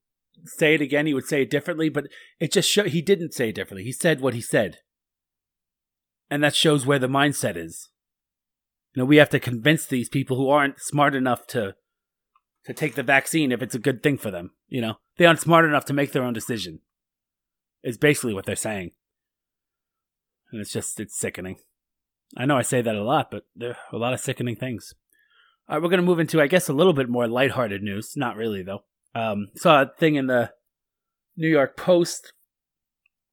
say 0.45 0.75
it 0.75 0.81
again, 0.81 1.05
he 1.05 1.13
would 1.13 1.27
say 1.27 1.43
it 1.43 1.49
differently, 1.49 1.89
but 1.89 2.05
it 2.39 2.51
just 2.51 2.69
show 2.69 2.83
he 2.83 3.01
didn't 3.01 3.33
say 3.33 3.49
it 3.49 3.55
differently. 3.55 3.83
He 3.83 3.91
said 3.91 4.21
what 4.21 4.33
he 4.33 4.41
said. 4.41 4.77
And 6.29 6.43
that 6.43 6.55
shows 6.55 6.85
where 6.85 6.99
the 6.99 7.07
mindset 7.07 7.55
is. 7.57 7.89
You 8.93 9.01
know, 9.01 9.05
we 9.05 9.17
have 9.17 9.29
to 9.29 9.39
convince 9.39 9.85
these 9.85 10.09
people 10.09 10.37
who 10.37 10.49
aren't 10.49 10.79
smart 10.79 11.15
enough 11.15 11.47
to 11.47 11.75
to 12.65 12.73
take 12.73 12.95
the 12.95 13.03
vaccine 13.03 13.51
if 13.51 13.61
it's 13.61 13.75
a 13.75 13.79
good 13.79 14.03
thing 14.03 14.17
for 14.17 14.29
them. 14.29 14.51
You 14.67 14.81
know, 14.81 14.95
they 15.17 15.25
aren't 15.25 15.39
smart 15.39 15.65
enough 15.65 15.85
to 15.85 15.93
make 15.93 16.11
their 16.11 16.23
own 16.23 16.33
decision. 16.33 16.79
Is 17.83 17.97
basically 17.97 18.33
what 18.33 18.45
they're 18.45 18.55
saying. 18.55 18.91
And 20.51 20.61
it's 20.61 20.73
just 20.73 20.99
it's 20.99 21.17
sickening. 21.17 21.57
I 22.37 22.45
know 22.45 22.57
I 22.57 22.61
say 22.61 22.81
that 22.81 22.95
a 22.95 23.03
lot, 23.03 23.31
but 23.31 23.43
there 23.55 23.71
are 23.71 23.77
a 23.95 23.97
lot 23.97 24.13
of 24.13 24.19
sickening 24.19 24.55
things. 24.55 24.93
All 25.67 25.75
right, 25.75 25.83
we're 25.83 25.89
going 25.89 26.01
to 26.01 26.05
move 26.05 26.19
into, 26.19 26.41
I 26.41 26.47
guess, 26.47 26.67
a 26.67 26.73
little 26.73 26.93
bit 26.93 27.09
more 27.09 27.27
lighthearted 27.27 27.83
news. 27.83 28.13
Not 28.15 28.35
really, 28.35 28.63
though. 28.63 28.83
Um, 29.15 29.49
saw 29.55 29.83
a 29.83 29.91
thing 29.97 30.15
in 30.15 30.27
the 30.27 30.51
New 31.35 31.47
York 31.47 31.75
Post 31.75 32.33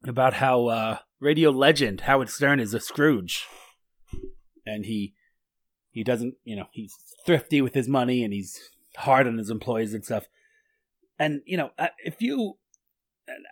about 0.07 0.35
how 0.35 0.67
uh, 0.67 0.99
radio 1.21 1.51
legend 1.51 2.03
Howard 2.03 2.31
Stern 2.31 2.61
is 2.61 2.75
a 2.75 2.81
Scrooge, 2.81 3.47
and 4.65 4.87
he 4.87 5.15
he 5.91 6.05
doesn't, 6.05 6.35
you 6.45 6.57
know, 6.57 6.67
he's 6.73 6.95
thrifty 7.25 7.63
with 7.63 7.75
his 7.75 7.89
money 7.89 8.23
and 8.23 8.33
he's 8.33 8.61
hard 8.97 9.27
on 9.27 9.39
his 9.39 9.51
employees 9.51 9.95
and 9.95 10.05
stuff. 10.05 10.27
And 11.19 11.41
you 11.47 11.57
know, 11.57 11.71
if 12.05 12.21
you 12.21 12.59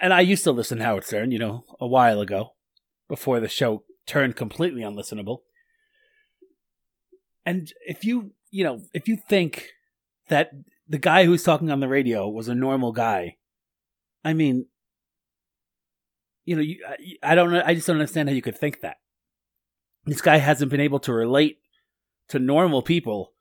and 0.00 0.12
I 0.12 0.20
used 0.20 0.44
to 0.44 0.52
listen 0.52 0.78
to 0.78 0.84
Howard 0.84 1.04
Stern, 1.04 1.30
you 1.30 1.38
know, 1.38 1.64
a 1.80 1.86
while 1.86 2.20
ago, 2.20 2.54
before 3.08 3.40
the 3.40 3.48
show 3.48 3.84
turned 4.06 4.36
completely 4.36 4.82
unlistenable. 4.82 5.38
And 7.46 7.72
if 7.86 8.04
you, 8.04 8.32
you 8.50 8.64
know, 8.64 8.82
if 8.92 9.08
you 9.08 9.16
think 9.16 9.70
that 10.28 10.52
the 10.88 10.98
guy 10.98 11.24
who's 11.24 11.42
talking 11.42 11.70
on 11.70 11.80
the 11.80 11.88
radio 11.88 12.28
was 12.28 12.48
a 12.48 12.54
normal 12.54 12.92
guy. 12.92 13.36
I 14.24 14.32
mean, 14.32 14.66
you 16.44 16.56
know, 16.56 16.62
you, 16.62 16.78
I, 17.22 17.32
I 17.32 17.34
don't 17.34 17.54
I 17.54 17.74
just 17.74 17.86
don't 17.86 17.96
understand 17.96 18.28
how 18.28 18.34
you 18.34 18.42
could 18.42 18.58
think 18.58 18.80
that. 18.80 18.96
This 20.04 20.20
guy 20.20 20.36
hasn't 20.36 20.70
been 20.70 20.80
able 20.80 21.00
to 21.00 21.12
relate 21.12 21.58
to 22.28 22.38
normal 22.38 22.82
people 22.82 23.32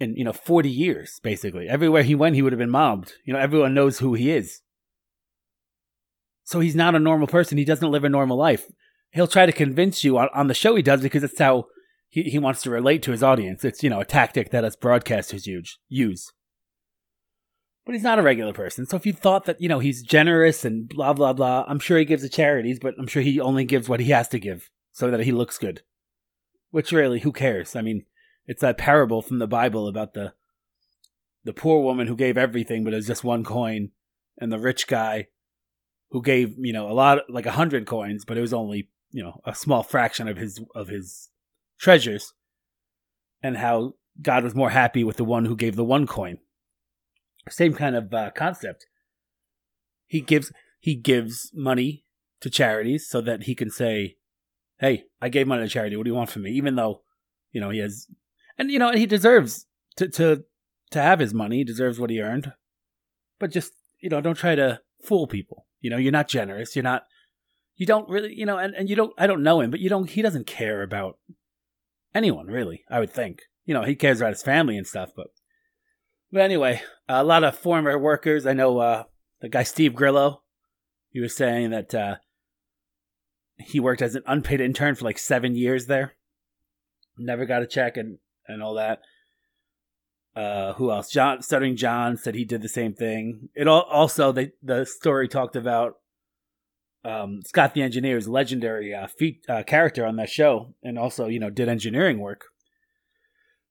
in, 0.00 0.16
you 0.16 0.24
know, 0.24 0.32
40 0.32 0.70
years, 0.70 1.20
basically. 1.22 1.68
Everywhere 1.68 2.02
he 2.02 2.14
went, 2.14 2.36
he 2.36 2.42
would 2.42 2.52
have 2.52 2.58
been 2.58 2.70
mobbed. 2.70 3.14
You 3.24 3.34
know, 3.34 3.38
everyone 3.38 3.74
knows 3.74 3.98
who 3.98 4.14
he 4.14 4.30
is. 4.30 4.62
So 6.44 6.60
he's 6.60 6.76
not 6.76 6.94
a 6.94 6.98
normal 6.98 7.26
person. 7.26 7.58
He 7.58 7.64
doesn't 7.66 7.90
live 7.90 8.04
a 8.04 8.08
normal 8.08 8.38
life. 8.38 8.66
He'll 9.10 9.26
try 9.26 9.44
to 9.44 9.52
convince 9.52 10.04
you 10.04 10.16
on, 10.16 10.28
on 10.34 10.46
the 10.46 10.54
show 10.54 10.74
he 10.74 10.82
does 10.82 11.02
because 11.02 11.22
it's 11.22 11.38
how 11.38 11.66
he, 12.08 12.22
he 12.22 12.38
wants 12.38 12.62
to 12.62 12.70
relate 12.70 13.02
to 13.02 13.10
his 13.10 13.22
audience. 13.22 13.64
It's, 13.64 13.82
you 13.82 13.90
know, 13.90 14.00
a 14.00 14.06
tactic 14.06 14.50
that 14.50 14.64
us 14.64 14.76
broadcasters 14.76 15.46
use. 15.46 15.78
use 15.88 16.32
but 17.88 17.94
he's 17.94 18.04
not 18.04 18.18
a 18.18 18.22
regular 18.22 18.52
person. 18.52 18.84
So 18.84 18.98
if 18.98 19.06
you 19.06 19.14
thought 19.14 19.46
that, 19.46 19.62
you 19.62 19.68
know, 19.70 19.78
he's 19.78 20.02
generous 20.02 20.62
and 20.66 20.86
blah, 20.86 21.14
blah, 21.14 21.32
blah, 21.32 21.64
I'm 21.66 21.78
sure 21.78 21.96
he 21.96 22.04
gives 22.04 22.22
to 22.22 22.28
charities, 22.28 22.78
but 22.78 22.94
I'm 22.98 23.06
sure 23.06 23.22
he 23.22 23.40
only 23.40 23.64
gives 23.64 23.88
what 23.88 24.00
he 24.00 24.10
has 24.10 24.28
to 24.28 24.38
give 24.38 24.68
so 24.92 25.10
that 25.10 25.20
he 25.20 25.32
looks 25.32 25.56
good. 25.56 25.80
Which 26.70 26.92
really, 26.92 27.20
who 27.20 27.32
cares? 27.32 27.74
I 27.74 27.80
mean, 27.80 28.04
it's 28.46 28.60
that 28.60 28.76
parable 28.76 29.22
from 29.22 29.38
the 29.38 29.46
Bible 29.46 29.88
about 29.88 30.12
the 30.12 30.34
the 31.44 31.54
poor 31.54 31.82
woman 31.82 32.08
who 32.08 32.14
gave 32.14 32.36
everything, 32.36 32.84
but 32.84 32.92
it 32.92 32.96
was 32.96 33.06
just 33.06 33.24
one 33.24 33.42
coin, 33.42 33.92
and 34.36 34.52
the 34.52 34.58
rich 34.58 34.86
guy 34.86 35.28
who 36.10 36.20
gave, 36.20 36.56
you 36.58 36.74
know, 36.74 36.90
a 36.90 36.92
lot, 36.92 37.20
like 37.30 37.46
a 37.46 37.52
hundred 37.52 37.86
coins, 37.86 38.26
but 38.26 38.36
it 38.36 38.42
was 38.42 38.52
only 38.52 38.90
you 39.12 39.22
know 39.22 39.40
a 39.46 39.54
small 39.54 39.82
fraction 39.82 40.28
of 40.28 40.36
his 40.36 40.60
of 40.74 40.88
his 40.88 41.30
treasures, 41.80 42.34
and 43.42 43.56
how 43.56 43.94
God 44.20 44.44
was 44.44 44.54
more 44.54 44.68
happy 44.68 45.04
with 45.04 45.16
the 45.16 45.24
one 45.24 45.46
who 45.46 45.56
gave 45.56 45.74
the 45.74 45.84
one 45.84 46.06
coin. 46.06 46.36
Same 47.50 47.74
kind 47.74 47.96
of 47.96 48.12
uh, 48.12 48.30
concept. 48.30 48.86
He 50.06 50.20
gives 50.20 50.52
he 50.80 50.94
gives 50.94 51.50
money 51.54 52.04
to 52.40 52.50
charities 52.50 53.08
so 53.08 53.20
that 53.20 53.44
he 53.44 53.54
can 53.54 53.70
say, 53.70 54.16
"Hey, 54.78 55.04
I 55.20 55.28
gave 55.28 55.46
money 55.46 55.62
to 55.62 55.68
charity. 55.68 55.96
What 55.96 56.04
do 56.04 56.10
you 56.10 56.16
want 56.16 56.30
from 56.30 56.42
me?" 56.42 56.52
Even 56.52 56.76
though, 56.76 57.02
you 57.52 57.60
know, 57.60 57.70
he 57.70 57.78
has, 57.78 58.06
and 58.56 58.70
you 58.70 58.78
know, 58.78 58.92
he 58.92 59.06
deserves 59.06 59.66
to 59.96 60.08
to 60.08 60.44
to 60.90 61.02
have 61.02 61.18
his 61.18 61.34
money. 61.34 61.58
He 61.58 61.64
deserves 61.64 61.98
what 61.98 62.10
he 62.10 62.20
earned. 62.20 62.52
But 63.38 63.50
just 63.50 63.72
you 64.00 64.08
know, 64.08 64.20
don't 64.20 64.36
try 64.36 64.54
to 64.54 64.80
fool 65.02 65.26
people. 65.26 65.66
You 65.80 65.90
know, 65.90 65.96
you're 65.96 66.12
not 66.12 66.28
generous. 66.28 66.74
You're 66.74 66.82
not. 66.82 67.04
You 67.76 67.86
don't 67.86 68.08
really, 68.08 68.34
you 68.34 68.44
know, 68.44 68.58
and, 68.58 68.74
and 68.74 68.88
you 68.88 68.96
don't. 68.96 69.12
I 69.18 69.26
don't 69.26 69.42
know 69.42 69.60
him, 69.60 69.70
but 69.70 69.80
you 69.80 69.88
don't. 69.88 70.10
He 70.10 70.22
doesn't 70.22 70.46
care 70.46 70.82
about 70.82 71.18
anyone 72.14 72.46
really. 72.46 72.84
I 72.90 73.00
would 73.00 73.10
think. 73.10 73.42
You 73.64 73.74
know, 73.74 73.82
he 73.82 73.94
cares 73.94 74.20
about 74.20 74.32
his 74.32 74.42
family 74.42 74.76
and 74.76 74.86
stuff, 74.86 75.10
but. 75.14 75.28
But 76.30 76.42
anyway, 76.42 76.82
a 77.08 77.24
lot 77.24 77.44
of 77.44 77.56
former 77.56 77.98
workers. 77.98 78.46
I 78.46 78.52
know 78.52 78.78
uh, 78.78 79.04
the 79.40 79.48
guy 79.48 79.62
Steve 79.62 79.94
Grillo. 79.94 80.42
He 81.10 81.20
was 81.20 81.34
saying 81.34 81.70
that 81.70 81.94
uh, 81.94 82.16
he 83.56 83.80
worked 83.80 84.02
as 84.02 84.14
an 84.14 84.22
unpaid 84.26 84.60
intern 84.60 84.94
for 84.94 85.04
like 85.04 85.18
seven 85.18 85.54
years 85.54 85.86
there. 85.86 86.14
Never 87.16 87.46
got 87.46 87.62
a 87.62 87.66
check 87.66 87.96
and 87.96 88.18
and 88.46 88.62
all 88.62 88.74
that. 88.74 89.00
Uh, 90.36 90.74
who 90.74 90.90
else? 90.90 91.10
John, 91.10 91.42
Stuttering 91.42 91.76
John 91.76 92.16
said 92.16 92.34
he 92.34 92.44
did 92.44 92.62
the 92.62 92.68
same 92.68 92.94
thing. 92.94 93.48
It 93.54 93.66
all, 93.66 93.82
also 93.82 94.30
the 94.30 94.52
the 94.62 94.84
story 94.84 95.28
talked 95.28 95.56
about 95.56 95.94
um, 97.04 97.40
Scott 97.46 97.74
the 97.74 97.82
Engineer's 97.82 98.28
legendary 98.28 98.94
uh, 98.94 99.06
feat 99.06 99.44
uh, 99.48 99.62
character 99.62 100.06
on 100.06 100.16
that 100.16 100.28
show, 100.28 100.74
and 100.82 100.98
also 100.98 101.26
you 101.26 101.40
know 101.40 101.50
did 101.50 101.68
engineering 101.68 102.20
work. 102.20 102.44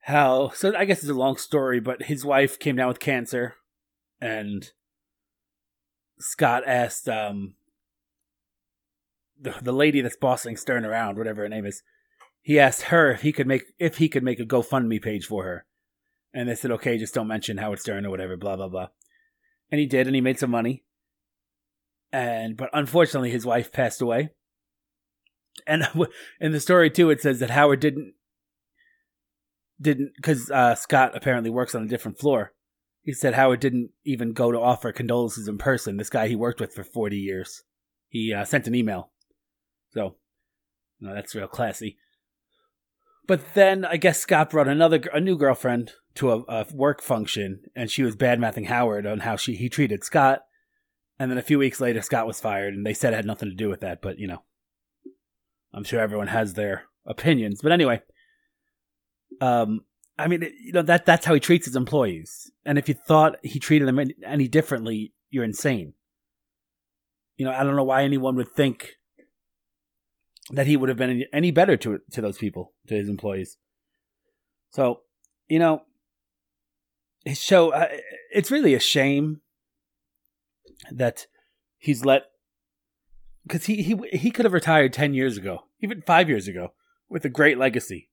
How 0.08 0.49
so? 0.49 0.76
I 0.76 0.86
guess 0.86 0.99
it's 0.99 1.10
a 1.10 1.14
long 1.14 1.38
story, 1.38 1.80
but 1.80 2.03
his 2.03 2.26
wife 2.26 2.60
came 2.60 2.76
down 2.76 2.88
with 2.88 2.99
cancer, 2.99 3.55
and 4.22 4.72
Scott 6.20 6.64
asked 6.66 7.08
um, 7.08 7.55
the 9.39 9.55
the 9.62 9.72
lady 9.72 10.01
that's 10.01 10.18
bossing 10.18 10.58
Stern 10.58 10.86
around, 10.86 11.18
whatever 11.18 11.41
her 11.41 11.49
name 11.49 11.66
is. 11.66 11.84
He 12.41 12.60
asked 12.60 12.84
her 12.84 13.12
if 13.12 13.22
he 13.22 13.34
could 13.34 13.47
make 13.47 13.64
if 13.80 13.97
he 13.97 14.08
could 14.08 14.24
make 14.24 14.39
a 14.39 14.45
GoFundMe 14.45 15.01
page 15.01 15.26
for 15.26 15.43
her 15.43 15.66
and 16.38 16.47
they 16.47 16.55
said, 16.55 16.70
okay, 16.70 16.99
just 16.99 17.16
don't 17.16 17.28
mention 17.28 17.58
Howard 17.58 17.80
Stern 17.80 18.05
or 18.05 18.12
whatever, 18.12 18.38
blah, 18.38 18.55
blah, 18.55 18.68
blah. 18.68 18.89
And 19.72 19.80
he 19.80 19.88
did, 19.88 20.08
and 20.08 20.16
he 20.16 20.22
made 20.22 20.38
some 20.38 20.51
money. 20.51 20.84
And, 22.12 22.55
but 22.55 22.70
unfortunately, 22.74 23.32
his 23.32 23.45
wife 23.45 23.72
passed 23.72 24.01
away. 24.01 24.30
And 25.66 25.88
in 26.39 26.51
the 26.51 26.60
story, 26.60 26.91
too, 26.91 27.10
it 27.10 27.22
says 27.22 27.39
that 27.39 27.49
Howard 27.49 27.80
didn't, 27.80 28.14
didn't, 29.82 30.13
because 30.15 30.49
uh, 30.51 30.75
Scott 30.75 31.15
apparently 31.15 31.49
works 31.49 31.75
on 31.75 31.84
a 31.84 31.88
different 31.88 32.19
floor. 32.19 32.53
He 33.03 33.13
said 33.13 33.36
Howard 33.36 33.61
didn't 33.61 33.91
even 34.03 34.34
go 34.34 34.51
to 34.51 34.59
offer 34.59 34.91
condolences 34.91 35.47
in 35.47 35.57
person. 35.57 35.97
This 35.97 36.09
guy 36.09 36.28
he 36.28 36.36
worked 36.36 36.59
with 36.59 36.73
for 36.73 36.84
40 36.84 37.17
years. 37.17 37.63
He 38.09 38.34
uh, 38.34 38.43
sent 38.43 38.67
an 38.67 38.75
email. 38.75 39.11
So, 39.91 40.15
that's 40.99 41.36
real 41.36 41.47
classy. 41.47 41.97
But 43.28 43.53
then 43.53 43.84
I 43.84 43.97
guess 43.97 44.19
Scott 44.19 44.49
brought 44.49 44.69
another 44.69 45.01
a 45.13 45.19
new 45.19 45.38
girlfriend 45.38 45.91
to 46.15 46.32
a, 46.32 46.43
a 46.47 46.65
work 46.73 47.01
function, 47.01 47.61
and 47.75 47.91
she 47.91 48.03
was 48.03 48.15
bad 48.15 48.39
mouthing 48.39 48.65
Howard 48.65 49.05
on 49.05 49.19
how 49.19 49.36
she 49.36 49.55
he 49.55 49.69
treated 49.69 50.03
Scott. 50.03 50.43
And 51.19 51.30
then 51.30 51.38
a 51.38 51.43
few 51.43 51.59
weeks 51.59 51.82
later, 51.82 52.01
Scott 52.01 52.28
was 52.28 52.39
fired, 52.39 52.73
and 52.73 52.86
they 52.86 52.93
said 52.93 53.13
it 53.13 53.17
had 53.17 53.25
nothing 53.25 53.49
to 53.49 53.55
do 53.55 53.69
with 53.69 53.82
that. 53.82 54.01
But 54.01 54.17
you 54.17 54.28
know, 54.28 54.43
I'm 55.73 55.84
sure 55.84 55.99
everyone 55.99 56.28
has 56.28 56.53
their 56.53 56.86
opinions. 57.05 57.61
But 57.61 57.73
anyway, 57.73 58.01
um, 59.41 59.81
I 60.17 60.27
mean, 60.27 60.41
you 60.59 60.73
know 60.73 60.81
that 60.81 61.05
that's 61.05 61.25
how 61.25 61.33
he 61.33 61.39
treats 61.39 61.65
his 61.65 61.75
employees. 61.75 62.51
And 62.65 62.77
if 62.77 62.89
you 62.89 62.95
thought 62.95 63.38
he 63.43 63.59
treated 63.59 63.88
them 63.88 63.99
any 64.25 64.47
differently, 64.47 65.13
you're 65.29 65.43
insane. 65.43 65.93
You 67.38 67.45
know, 67.45 67.51
I 67.51 67.63
don't 67.63 67.75
know 67.75 67.83
why 67.83 68.03
anyone 68.03 68.35
would 68.35 68.51
think 68.51 68.95
that 70.49 70.65
he 70.65 70.75
would 70.75 70.89
have 70.89 70.97
been 70.97 71.25
any 71.31 71.51
better 71.51 71.77
to 71.77 71.99
to 72.11 72.21
those 72.21 72.38
people, 72.38 72.73
to 72.88 72.95
his 72.95 73.09
employees. 73.09 73.57
So, 74.71 75.01
you 75.47 75.59
know, 75.59 75.83
his 77.23 77.41
show. 77.41 77.71
Uh, 77.71 77.88
it's 78.31 78.51
really 78.51 78.73
a 78.73 78.79
shame 78.79 79.41
that 80.91 81.27
he's 81.77 82.05
let 82.05 82.23
because 83.43 83.65
he 83.65 83.83
he 83.83 83.95
he 84.13 84.31
could 84.31 84.45
have 84.45 84.53
retired 84.53 84.93
ten 84.93 85.13
years 85.13 85.38
ago, 85.38 85.65
even 85.79 86.01
five 86.01 86.27
years 86.27 86.47
ago, 86.47 86.73
with 87.07 87.23
a 87.23 87.29
great 87.29 87.57
legacy. 87.57 88.09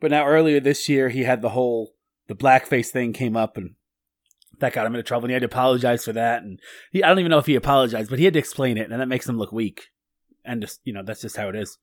But 0.00 0.10
now 0.10 0.26
earlier 0.26 0.60
this 0.60 0.88
year, 0.88 1.08
he 1.08 1.24
had 1.24 1.42
the 1.42 1.50
whole 1.50 1.94
the 2.26 2.34
blackface 2.34 2.88
thing 2.88 3.12
came 3.12 3.36
up 3.36 3.56
and 3.56 3.74
that 4.60 4.72
got 4.72 4.86
him 4.86 4.94
into 4.94 5.02
trouble. 5.02 5.24
And 5.24 5.30
he 5.30 5.34
had 5.34 5.40
to 5.40 5.46
apologize 5.46 6.04
for 6.04 6.12
that. 6.12 6.42
And 6.42 6.60
he 6.90 7.02
I 7.02 7.08
don't 7.08 7.18
even 7.18 7.30
know 7.30 7.38
if 7.38 7.46
he 7.46 7.54
apologized, 7.54 8.10
but 8.10 8.18
he 8.18 8.24
had 8.24 8.34
to 8.34 8.38
explain 8.38 8.78
it. 8.78 8.90
And 8.90 9.00
that 9.00 9.08
makes 9.08 9.28
him 9.28 9.38
look 9.38 9.52
weak. 9.52 9.90
And 10.44 10.60
just 10.60 10.80
you 10.84 10.92
know 10.92 11.02
that's 11.02 11.22
just 11.22 11.36
how 11.36 11.48
it 11.48 11.56
is. 11.56 11.78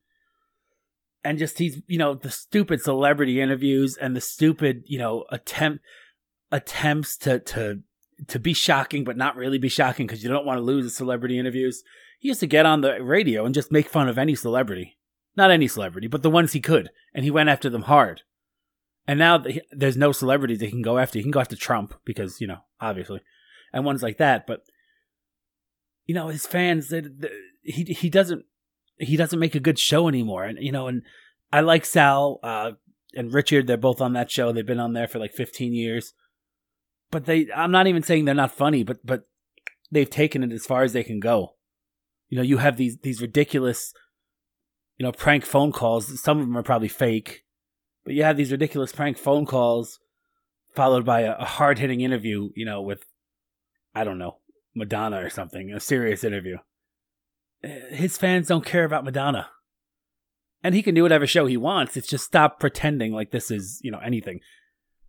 And 1.23 1.37
just 1.37 1.59
he's 1.59 1.81
you 1.87 1.97
know 1.97 2.13
the 2.13 2.31
stupid 2.31 2.81
celebrity 2.81 3.41
interviews 3.41 3.97
and 3.97 4.15
the 4.15 4.21
stupid 4.21 4.83
you 4.85 4.99
know 4.99 5.25
attempt 5.31 5.83
attempts 6.51 7.17
to 7.17 7.39
to 7.39 7.81
to 8.27 8.39
be 8.39 8.53
shocking 8.53 9.03
but 9.03 9.17
not 9.17 9.35
really 9.35 9.57
be 9.57 9.69
shocking 9.69 10.05
because 10.05 10.23
you 10.23 10.29
don't 10.29 10.45
want 10.45 10.57
to 10.57 10.63
lose 10.63 10.85
the 10.85 10.91
celebrity 10.91 11.39
interviews. 11.39 11.83
He 12.19 12.27
used 12.27 12.39
to 12.41 12.47
get 12.47 12.67
on 12.67 12.81
the 12.81 13.03
radio 13.03 13.45
and 13.45 13.55
just 13.55 13.71
make 13.71 13.89
fun 13.89 14.07
of 14.07 14.19
any 14.19 14.35
celebrity 14.35 14.97
not 15.35 15.51
any 15.51 15.67
celebrity 15.67 16.07
but 16.07 16.23
the 16.23 16.29
ones 16.29 16.53
he 16.53 16.59
could 16.59 16.89
and 17.13 17.23
he 17.23 17.31
went 17.31 17.49
after 17.49 17.69
them 17.69 17.83
hard 17.83 18.21
and 19.07 19.17
now 19.17 19.43
there's 19.71 19.97
no 19.97 20.11
celebrities 20.11 20.59
that 20.59 20.65
he 20.65 20.71
can 20.71 20.81
go 20.81 20.97
after 20.97 21.17
he 21.17 21.23
can 21.23 21.31
go 21.31 21.39
after 21.39 21.55
trump 21.55 21.93
because 22.05 22.41
you 22.41 22.47
know 22.47 22.59
obviously 22.79 23.21
and 23.73 23.85
ones 23.85 24.03
like 24.03 24.17
that 24.17 24.45
but 24.45 24.61
you 26.05 26.15
know 26.15 26.27
his 26.27 26.45
fans 26.45 26.89
they, 26.89 27.03
he 27.63 27.83
he 27.83 28.09
doesn't 28.09 28.45
he 29.01 29.17
doesn't 29.17 29.39
make 29.39 29.55
a 29.55 29.59
good 29.59 29.79
show 29.79 30.07
anymore. 30.07 30.45
And 30.45 30.57
you 30.61 30.71
know, 30.71 30.87
and 30.87 31.03
I 31.51 31.61
like 31.61 31.85
Sal 31.85 32.39
uh, 32.43 32.71
and 33.13 33.33
Richard. 33.33 33.67
They're 33.67 33.77
both 33.77 34.01
on 34.01 34.13
that 34.13 34.31
show. 34.31 34.51
They've 34.51 34.65
been 34.65 34.79
on 34.79 34.93
there 34.93 35.07
for 35.07 35.19
like 35.19 35.33
15 35.33 35.73
years. 35.73 36.13
But 37.09 37.25
they, 37.25 37.51
I'm 37.53 37.71
not 37.71 37.87
even 37.87 38.03
saying 38.03 38.25
they're 38.25 38.35
not 38.35 38.55
funny, 38.55 38.83
but 38.83 39.05
but 39.05 39.27
they've 39.91 40.09
taken 40.09 40.43
it 40.43 40.51
as 40.51 40.65
far 40.65 40.83
as 40.83 40.93
they 40.93 41.03
can 41.03 41.19
go. 41.19 41.55
You 42.29 42.37
know, 42.37 42.43
you 42.43 42.59
have 42.59 42.77
these 42.77 42.99
these 42.99 43.21
ridiculous, 43.21 43.93
you 45.01 45.07
know, 45.07 45.11
prank 45.11 45.45
phone 45.45 45.71
calls. 45.71 46.21
Some 46.21 46.39
of 46.39 46.45
them 46.45 46.57
are 46.57 46.63
probably 46.63 46.87
fake, 46.87 47.43
but 48.05 48.13
you 48.13 48.23
have 48.23 48.37
these 48.37 48.51
ridiculous 48.51 48.91
prank 48.91 49.17
phone 49.17 49.45
calls 49.45 49.99
followed 50.75 51.05
by 51.05 51.21
a, 51.21 51.35
a 51.37 51.45
hard 51.45 51.79
hitting 51.79 52.01
interview. 52.01 52.49
You 52.55 52.65
know, 52.65 52.81
with 52.81 53.03
I 53.95 54.03
don't 54.03 54.19
know 54.19 54.37
Madonna 54.75 55.23
or 55.23 55.29
something, 55.29 55.71
a 55.71 55.79
serious 55.79 56.23
interview 56.23 56.57
his 57.63 58.17
fans 58.17 58.47
don't 58.47 58.65
care 58.65 58.85
about 58.85 59.05
Madonna. 59.05 59.49
And 60.63 60.75
he 60.75 60.83
can 60.83 60.93
do 60.93 61.03
whatever 61.03 61.25
show 61.25 61.45
he 61.47 61.57
wants. 61.57 61.97
It's 61.97 62.07
just 62.07 62.25
stop 62.25 62.59
pretending 62.59 63.13
like 63.13 63.31
this 63.31 63.49
is, 63.49 63.79
you 63.83 63.91
know, 63.91 63.99
anything. 63.99 64.39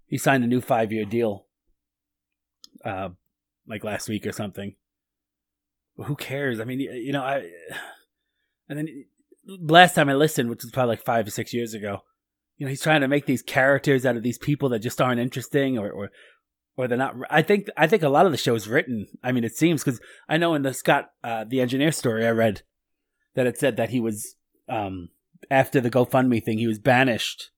He 0.06 0.18
signed 0.18 0.44
a 0.44 0.46
new 0.46 0.60
five 0.60 0.92
year 0.92 1.04
deal, 1.04 1.46
uh, 2.84 3.10
like 3.66 3.84
last 3.84 4.08
week 4.08 4.26
or 4.26 4.32
something. 4.32 4.76
who 5.96 6.16
cares? 6.16 6.58
I 6.58 6.64
mean, 6.64 6.80
you 6.80 7.12
know, 7.12 7.22
I, 7.22 7.50
and 8.68 8.78
then 8.78 9.04
last 9.46 9.94
time 9.94 10.08
I 10.08 10.14
listened, 10.14 10.50
which 10.50 10.62
was 10.62 10.72
probably 10.72 10.92
like 10.92 11.04
five 11.04 11.26
or 11.26 11.30
six 11.30 11.52
years 11.52 11.74
ago, 11.74 12.02
you 12.56 12.66
know, 12.66 12.70
he's 12.70 12.82
trying 12.82 13.00
to 13.00 13.08
make 13.08 13.26
these 13.26 13.42
characters 13.42 14.06
out 14.06 14.16
of 14.16 14.22
these 14.22 14.38
people 14.38 14.68
that 14.70 14.80
just 14.80 15.00
aren't 15.00 15.20
interesting 15.20 15.78
or, 15.78 15.90
or 15.90 16.10
or 16.76 16.88
they're 16.88 16.98
not. 16.98 17.16
I 17.28 17.42
think 17.42 17.68
I 17.76 17.86
think 17.86 18.02
a 18.02 18.08
lot 18.08 18.26
of 18.26 18.32
the 18.32 18.38
show 18.38 18.54
is 18.54 18.68
written. 18.68 19.06
I 19.22 19.32
mean, 19.32 19.44
it 19.44 19.56
seems 19.56 19.84
because 19.84 20.00
I 20.28 20.36
know 20.36 20.54
in 20.54 20.62
the 20.62 20.72
Scott 20.72 21.10
uh, 21.22 21.44
the 21.44 21.60
engineer 21.60 21.92
story 21.92 22.26
I 22.26 22.30
read 22.30 22.62
that 23.34 23.46
it 23.46 23.58
said 23.58 23.76
that 23.76 23.90
he 23.90 24.00
was 24.00 24.36
um, 24.68 25.08
after 25.50 25.80
the 25.80 25.90
GoFundMe 25.90 26.42
thing 26.42 26.58
he 26.58 26.66
was 26.66 26.78
banished 26.78 27.50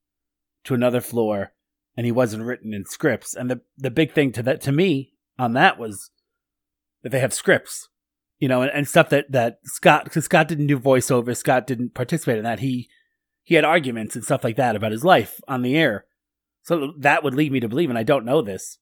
to 0.65 0.74
another 0.74 1.01
floor 1.01 1.52
and 1.97 2.06
he 2.06 2.12
wasn't 2.12 2.44
written 2.44 2.73
in 2.73 2.85
scripts. 2.85 3.35
And 3.35 3.51
the 3.51 3.61
the 3.77 3.90
big 3.90 4.12
thing 4.12 4.32
to 4.32 4.43
that 4.44 4.61
to 4.62 4.73
me 4.73 5.12
on 5.39 5.52
that 5.52 5.78
was 5.78 6.11
that 7.02 7.11
they 7.11 7.20
have 7.20 7.35
scripts, 7.35 7.89
you 8.39 8.48
know, 8.48 8.62
and, 8.62 8.70
and 8.73 8.89
stuff 8.89 9.09
that 9.11 9.31
that 9.32 9.59
Scott 9.65 10.05
because 10.05 10.24
Scott 10.24 10.48
didn't 10.48 10.66
do 10.66 10.78
voiceover, 10.78 11.36
Scott 11.36 11.66
didn't 11.66 11.94
participate 11.94 12.39
in 12.39 12.44
that. 12.44 12.61
He 12.61 12.89
he 13.43 13.55
had 13.55 13.65
arguments 13.65 14.15
and 14.15 14.24
stuff 14.24 14.44
like 14.44 14.56
that 14.56 14.77
about 14.77 14.93
his 14.93 15.05
life 15.05 15.40
on 15.47 15.62
the 15.62 15.77
air. 15.77 16.06
So 16.62 16.93
that 16.98 17.23
would 17.23 17.35
lead 17.35 17.52
me 17.52 17.61
to 17.61 17.69
believe, 17.69 17.90
and 17.90 17.98
I 17.98 18.05
don't 18.05 18.24
know 18.24 18.40
this, 18.40 18.78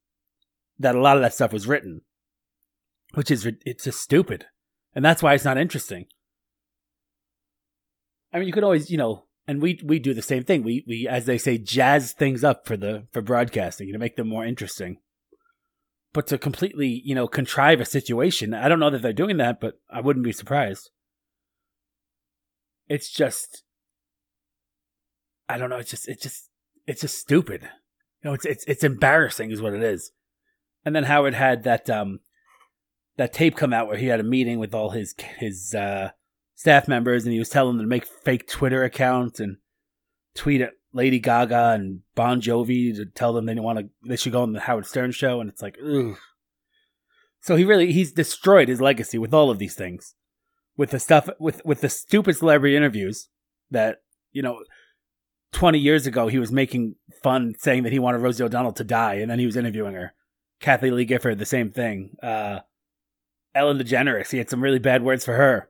that 0.79 0.95
a 0.95 1.01
lot 1.01 1.17
of 1.17 1.23
that 1.23 1.35
stuff 1.35 1.53
was 1.53 1.67
written, 1.67 2.03
which 3.15 3.31
is 3.31 3.47
it's 3.67 3.85
just 3.85 4.01
stupid, 4.01 4.47
and 4.95 5.05
that's 5.05 5.23
why 5.23 5.35
it's 5.35 5.45
not 5.45 5.59
interesting. 5.59 6.07
I 8.33 8.39
mean, 8.39 8.47
you 8.47 8.53
could 8.53 8.65
always, 8.65 8.91
you 8.91 8.97
know, 8.97 9.25
and 9.47 9.61
we 9.61 9.81
we 9.85 9.99
do 9.99 10.15
the 10.15 10.23
same 10.23 10.45
thing. 10.45 10.63
We 10.63 10.85
we 10.87 11.09
as 11.09 11.27
they 11.27 11.39
say, 11.39 11.59
jazz 11.59 12.13
things 12.13 12.45
up 12.45 12.67
for 12.67 12.77
the 12.77 13.07
for 13.13 13.21
broadcasting 13.21 13.93
to 13.93 13.99
make 13.99 14.17
them 14.17 14.29
more 14.29 14.47
interesting. 14.47 14.99
But 16.15 16.27
to 16.27 16.39
completely, 16.39 17.01
you 17.05 17.15
know, 17.15 17.27
contrive 17.27 17.81
a 17.81 17.87
situation, 17.87 18.53
I 18.53 18.69
don't 18.69 18.81
know 18.81 18.91
that 18.91 19.01
they're 19.01 19.13
doing 19.13 19.39
that, 19.39 19.61
but 19.61 19.81
I 19.91 20.01
wouldn't 20.01 20.25
be 20.25 20.33
surprised. 20.33 20.91
it's 22.89 23.11
just 23.11 23.63
I 25.49 25.59
don't 25.59 25.71
know, 25.71 25.79
it's 25.79 25.91
just 25.91 26.09
it's 26.09 26.23
just 26.23 26.51
it's 26.87 27.01
just 27.01 27.19
stupid. 27.19 27.63
You 27.63 28.31
know, 28.31 28.35
it's 28.35 28.45
it's 28.45 28.65
it's 28.67 28.85
embarrassing 28.85 29.51
is 29.51 29.63
what 29.63 29.75
it 29.75 29.83
is. 29.83 30.13
And 30.85 30.95
then 30.95 31.05
Howard 31.05 31.35
had 31.35 31.65
that 31.65 31.89
um 31.89 32.21
that 33.17 33.33
tape 33.33 33.57
come 33.57 33.73
out 33.73 33.89
where 33.89 33.97
he 33.97 34.07
had 34.07 34.21
a 34.21 34.25
meeting 34.25 34.59
with 34.59 34.75
all 34.75 34.91
his 34.91 35.15
his 35.39 35.75
uh 35.75 36.11
staff 36.55 36.87
members 36.87 37.25
and 37.25 37.33
he 37.33 37.39
was 37.39 37.49
telling 37.49 37.77
them 37.79 37.87
to 37.87 37.89
make 37.89 38.07
fake 38.07 38.47
Twitter 38.47 38.85
accounts 38.85 39.41
and 39.41 39.57
tweet 40.35 40.61
at 40.61 40.73
Lady 40.93 41.19
Gaga 41.19 41.71
and 41.71 42.01
Bon 42.15 42.41
Jovi 42.41 42.95
to 42.97 43.07
tell 43.07 43.33
them 43.33 43.47
they 43.47 43.55
want 43.55 43.79
to 43.79 43.89
they 44.07 44.17
should 44.17 44.33
go 44.33 44.43
on 44.43 44.53
the 44.53 44.61
Howard 44.61 44.87
Stern 44.87 45.13
show 45.13 45.41
and 45.41 45.49
it's 45.49 45.63
like 45.63 45.79
ugh. 45.83 46.17
So 47.41 47.57
he 47.57 47.65
really 47.65 47.93
he's 47.93 48.13
destroyed 48.13 48.69
his 48.69 48.81
legacy 48.81 49.19
with 49.19 49.35
all 49.35 49.51
of 49.51 49.59
these 49.59 49.75
things. 49.75 50.15
With 50.77 50.91
the 50.91 50.99
stuff 50.99 51.29
with 51.39 51.65
with 51.65 51.81
the 51.81 51.89
stupid 51.89 52.37
celebrity 52.37 52.77
interviews 52.77 53.29
that, 53.71 54.03
you 54.33 54.43
know, 54.43 54.65
20 55.53 55.79
years 55.79 56.07
ago 56.07 56.29
he 56.29 56.39
was 56.39 56.53
making 56.53 56.97
fun 57.23 57.55
saying 57.59 57.83
that 57.83 57.93
he 57.93 57.99
wanted 57.99 58.19
Rosie 58.19 58.45
O'Donnell 58.45 58.73
to 58.73 58.85
die 58.85 59.15
and 59.15 59.31
then 59.31 59.39
he 59.39 59.47
was 59.47 59.57
interviewing 59.57 59.95
her. 59.95 60.15
Kathie 60.61 60.91
Lee 60.91 61.05
Gifford 61.05 61.39
the 61.39 61.47
same 61.47 61.71
thing. 61.71 62.17
Uh 62.23 62.61
Ellen 63.55 63.79
DeGeneres, 63.79 64.31
he 64.31 64.39
had 64.39 64.49
some 64.49 64.63
really 64.63 64.79
bad 64.79 65.03
words 65.03 65.25
for 65.25 65.35
her. 65.35 65.69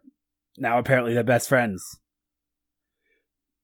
Now 0.57 0.79
apparently 0.79 1.15
they're 1.15 1.25
best 1.25 1.49
friends. 1.49 1.99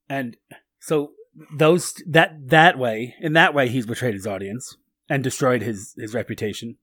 And 0.08 0.36
so 0.80 1.12
those 1.52 1.94
that 2.06 2.48
that 2.48 2.78
way 2.78 3.14
in 3.20 3.32
that 3.34 3.54
way 3.54 3.68
he's 3.68 3.86
betrayed 3.86 4.14
his 4.14 4.26
audience 4.26 4.76
and 5.08 5.22
destroyed 5.22 5.62
his 5.62 5.94
his 5.98 6.14
reputation. 6.14 6.76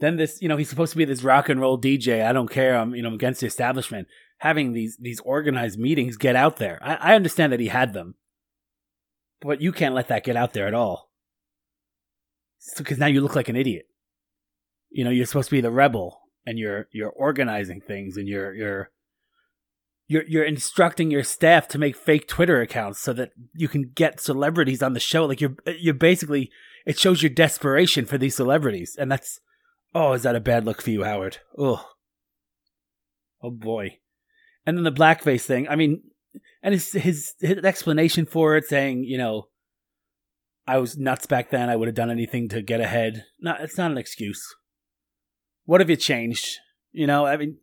Then 0.00 0.16
this 0.16 0.40
you 0.40 0.48
know 0.48 0.56
he's 0.56 0.70
supposed 0.70 0.92
to 0.92 0.98
be 0.98 1.04
this 1.04 1.24
rock 1.24 1.48
and 1.48 1.60
roll 1.60 1.80
dj 1.80 2.24
i 2.24 2.32
don't 2.32 2.50
care. 2.50 2.76
I'm 2.76 2.94
you 2.94 3.02
know 3.02 3.14
against 3.14 3.40
the 3.40 3.46
establishment. 3.46 4.08
Having 4.38 4.72
these 4.72 4.96
these 5.00 5.20
organized 5.20 5.78
meetings 5.78 6.16
get 6.16 6.36
out 6.36 6.56
there. 6.56 6.78
I, 6.82 6.94
I 6.94 7.14
understand 7.14 7.52
that 7.52 7.60
he 7.60 7.68
had 7.68 7.92
them. 7.92 8.14
But 9.40 9.60
you 9.60 9.72
can't 9.72 9.94
let 9.94 10.08
that 10.08 10.24
get 10.24 10.36
out 10.36 10.52
there 10.52 10.66
at 10.66 10.74
all. 10.74 11.10
Because 12.76 12.98
now 12.98 13.06
you 13.06 13.20
look 13.20 13.36
like 13.36 13.48
an 13.48 13.56
idiot. 13.56 13.86
You 14.90 15.04
know 15.04 15.10
you're 15.10 15.26
supposed 15.26 15.48
to 15.50 15.56
be 15.56 15.60
the 15.60 15.70
rebel 15.70 16.20
and 16.46 16.58
you're 16.58 16.88
you're 16.92 17.10
organizing 17.10 17.80
things 17.80 18.16
and 18.16 18.26
you're 18.28 18.54
you're 18.54 18.90
you're 20.08 20.24
you're 20.26 20.44
instructing 20.44 21.10
your 21.10 21.22
staff 21.22 21.68
to 21.68 21.78
make 21.78 21.94
fake 21.94 22.26
Twitter 22.26 22.60
accounts 22.60 23.00
so 23.00 23.12
that 23.12 23.30
you 23.54 23.68
can 23.68 23.92
get 23.94 24.20
celebrities 24.20 24.82
on 24.82 24.94
the 24.94 25.00
show. 25.00 25.26
Like 25.26 25.40
you're 25.40 25.54
you're 25.78 25.94
basically 25.94 26.50
it 26.86 26.98
shows 26.98 27.22
your 27.22 27.30
desperation 27.30 28.06
for 28.06 28.16
these 28.16 28.34
celebrities, 28.34 28.96
and 28.98 29.12
that's 29.12 29.40
oh, 29.94 30.14
is 30.14 30.22
that 30.22 30.34
a 30.34 30.40
bad 30.40 30.64
look 30.64 30.80
for 30.80 30.90
you, 30.90 31.04
Howard? 31.04 31.38
Oh, 31.56 31.86
oh 33.42 33.50
boy. 33.50 33.98
And 34.64 34.76
then 34.76 34.84
the 34.84 34.92
blackface 34.92 35.42
thing. 35.42 35.68
I 35.68 35.76
mean, 35.76 36.02
and 36.62 36.72
his 36.72 36.92
his 36.92 37.34
his 37.40 37.58
explanation 37.58 38.24
for 38.24 38.56
it, 38.56 38.64
saying 38.64 39.04
you 39.04 39.18
know, 39.18 39.48
I 40.66 40.78
was 40.78 40.96
nuts 40.96 41.26
back 41.26 41.50
then. 41.50 41.68
I 41.68 41.76
would 41.76 41.88
have 41.88 41.94
done 41.94 42.10
anything 42.10 42.48
to 42.48 42.62
get 42.62 42.80
ahead. 42.80 43.24
No, 43.40 43.54
it's 43.60 43.76
not 43.76 43.90
an 43.90 43.98
excuse. 43.98 44.42
What 45.66 45.82
have 45.82 45.90
you 45.90 45.96
changed? 45.96 46.46
You 46.92 47.06
know, 47.06 47.26
I 47.26 47.36
mean 47.36 47.58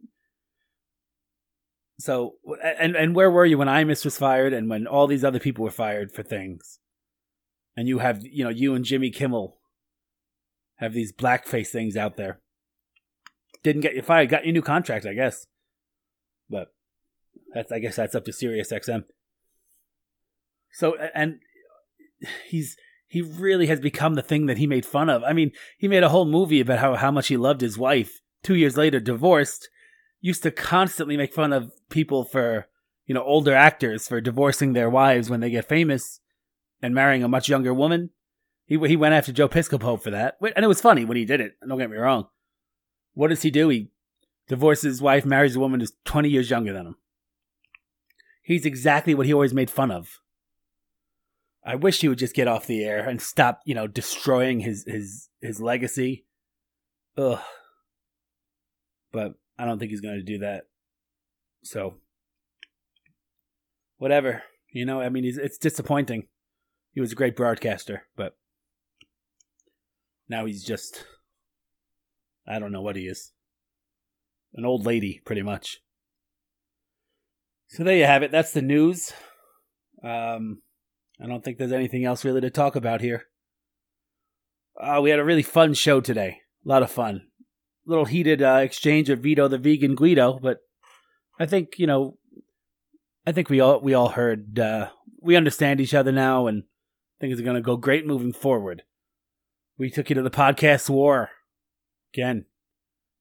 so 1.99 2.35
and 2.79 2.95
and 2.95 3.15
where 3.15 3.31
were 3.31 3.45
you 3.45 3.57
when 3.57 3.67
Imus 3.67 4.03
was 4.03 4.17
fired 4.17 4.53
and 4.53 4.69
when 4.69 4.85
all 4.87 5.07
these 5.07 5.23
other 5.23 5.39
people 5.39 5.63
were 5.63 5.71
fired 5.71 6.11
for 6.11 6.23
things? 6.23 6.79
And 7.77 7.87
you 7.87 7.99
have 7.99 8.25
you 8.25 8.43
know 8.43 8.49
you 8.49 8.73
and 8.75 8.85
Jimmy 8.85 9.11
Kimmel 9.11 9.57
have 10.75 10.93
these 10.93 11.13
blackface 11.13 11.69
things 11.69 11.95
out 11.95 12.17
there. 12.17 12.39
Didn't 13.63 13.81
get 13.81 13.95
you 13.95 14.01
fired, 14.01 14.29
got 14.29 14.45
your 14.45 14.53
new 14.53 14.61
contract, 14.61 15.05
I 15.05 15.13
guess. 15.13 15.47
But 16.49 16.73
that's 17.53 17.71
I 17.71 17.79
guess 17.79 17.95
that's 17.95 18.15
up 18.15 18.25
to 18.25 18.33
Sirius 18.33 18.71
XM. 18.71 19.05
So 20.73 20.97
and 21.13 21.39
he's 22.47 22.75
he 23.07 23.21
really 23.21 23.67
has 23.67 23.79
become 23.79 24.15
the 24.15 24.21
thing 24.21 24.47
that 24.47 24.57
he 24.57 24.67
made 24.67 24.85
fun 24.85 25.09
of. 25.09 25.23
I 25.23 25.31
mean, 25.31 25.51
he 25.77 25.87
made 25.87 26.03
a 26.03 26.09
whole 26.09 26.25
movie 26.25 26.59
about 26.59 26.79
how, 26.79 26.95
how 26.95 27.11
much 27.11 27.27
he 27.27 27.37
loved 27.37 27.61
his 27.61 27.77
wife. 27.77 28.19
Two 28.43 28.55
years 28.55 28.75
later, 28.75 28.99
divorced, 28.99 29.69
used 30.25 30.41
to 30.41 30.49
constantly 30.49 31.15
make 31.15 31.31
fun 31.31 31.53
of 31.53 31.71
people 31.91 32.23
for, 32.23 32.65
you 33.05 33.13
know, 33.13 33.23
older 33.23 33.53
actors 33.53 34.07
for 34.07 34.19
divorcing 34.19 34.73
their 34.73 34.89
wives 34.89 35.29
when 35.29 35.39
they 35.39 35.51
get 35.51 35.69
famous 35.69 36.19
and 36.81 36.95
marrying 36.95 37.23
a 37.23 37.27
much 37.27 37.47
younger 37.47 37.71
woman. 37.71 38.09
He 38.65 38.75
he 38.87 38.95
went 38.95 39.13
after 39.13 39.31
Joe 39.31 39.47
Piscopo 39.47 40.01
for 40.01 40.09
that, 40.09 40.37
and 40.41 40.65
it 40.65 40.67
was 40.67 40.81
funny 40.81 41.05
when 41.05 41.15
he 41.15 41.25
did 41.25 41.41
it. 41.41 41.53
Don't 41.61 41.77
get 41.77 41.91
me 41.91 41.97
wrong. 41.97 42.25
What 43.13 43.27
does 43.27 43.43
he 43.43 43.51
do? 43.51 43.69
He 43.69 43.91
divorces 44.47 44.95
his 44.95 45.01
wife, 45.01 45.25
marries 45.25 45.55
a 45.55 45.59
woman 45.59 45.79
who's 45.79 45.93
twenty 46.05 46.29
years 46.29 46.49
younger 46.49 46.73
than 46.73 46.87
him. 46.87 46.95
He's 48.41 48.65
exactly 48.65 49.13
what 49.13 49.27
he 49.27 49.33
always 49.33 49.53
made 49.53 49.69
fun 49.69 49.91
of. 49.91 50.21
I 51.63 51.75
wish 51.75 52.01
he 52.01 52.07
would 52.07 52.17
just 52.17 52.33
get 52.33 52.47
off 52.47 52.65
the 52.65 52.83
air 52.83 53.07
and 53.07 53.21
stop, 53.21 53.61
you 53.63 53.75
know, 53.75 53.85
destroying 53.85 54.61
his 54.61 54.85
his 54.87 55.29
his 55.39 55.61
legacy. 55.61 56.25
Ugh. 57.15 57.39
But 59.11 59.35
I 59.57 59.65
don't 59.65 59.79
think 59.79 59.91
he's 59.91 60.01
going 60.01 60.15
to 60.15 60.23
do 60.23 60.39
that. 60.39 60.63
So, 61.63 61.95
whatever. 63.97 64.43
You 64.71 64.85
know, 64.85 65.01
I 65.01 65.09
mean, 65.09 65.23
it's 65.25 65.57
disappointing. 65.57 66.27
He 66.91 67.01
was 67.01 67.11
a 67.11 67.15
great 67.15 67.35
broadcaster, 67.35 68.03
but 68.15 68.35
now 70.27 70.45
he's 70.45 70.63
just. 70.63 71.05
I 72.47 72.59
don't 72.59 72.71
know 72.71 72.81
what 72.81 72.95
he 72.95 73.03
is. 73.03 73.31
An 74.53 74.65
old 74.65 74.85
lady, 74.85 75.21
pretty 75.25 75.41
much. 75.41 75.79
So 77.67 77.83
there 77.83 77.97
you 77.97 78.05
have 78.05 78.23
it. 78.23 78.31
That's 78.31 78.51
the 78.51 78.61
news. 78.61 79.11
Um, 80.03 80.61
I 81.21 81.27
don't 81.27 81.43
think 81.43 81.57
there's 81.57 81.71
anything 81.71 82.05
else 82.05 82.23
really 82.23 82.41
to 82.41 82.49
talk 82.49 82.75
about 82.75 83.01
here. 83.01 83.25
Uh, 84.79 84.99
we 85.01 85.09
had 85.09 85.19
a 85.19 85.25
really 85.25 85.41
fun 85.41 85.73
show 85.73 86.01
today. 86.01 86.41
A 86.65 86.69
lot 86.69 86.83
of 86.83 86.91
fun 86.91 87.27
little 87.85 88.05
heated 88.05 88.41
uh, 88.41 88.59
exchange 88.61 89.09
of 89.09 89.19
Vito 89.19 89.47
the 89.47 89.57
vegan 89.57 89.95
Guido, 89.95 90.39
but 90.41 90.59
I 91.39 91.45
think 91.45 91.77
you 91.77 91.87
know, 91.87 92.17
I 93.25 93.31
think 93.31 93.49
we 93.49 93.59
all 93.59 93.79
we 93.79 93.93
all 93.93 94.09
heard 94.09 94.59
uh, 94.59 94.89
we 95.21 95.35
understand 95.35 95.81
each 95.81 95.93
other 95.93 96.11
now, 96.11 96.47
and 96.47 96.63
things 97.19 97.39
are 97.39 97.43
going 97.43 97.55
to 97.55 97.61
go 97.61 97.77
great 97.77 98.05
moving 98.05 98.33
forward. 98.33 98.83
We 99.77 99.89
took 99.89 100.09
you 100.09 100.15
to 100.15 100.21
the 100.21 100.29
podcast 100.29 100.89
war 100.89 101.29
again, 102.13 102.45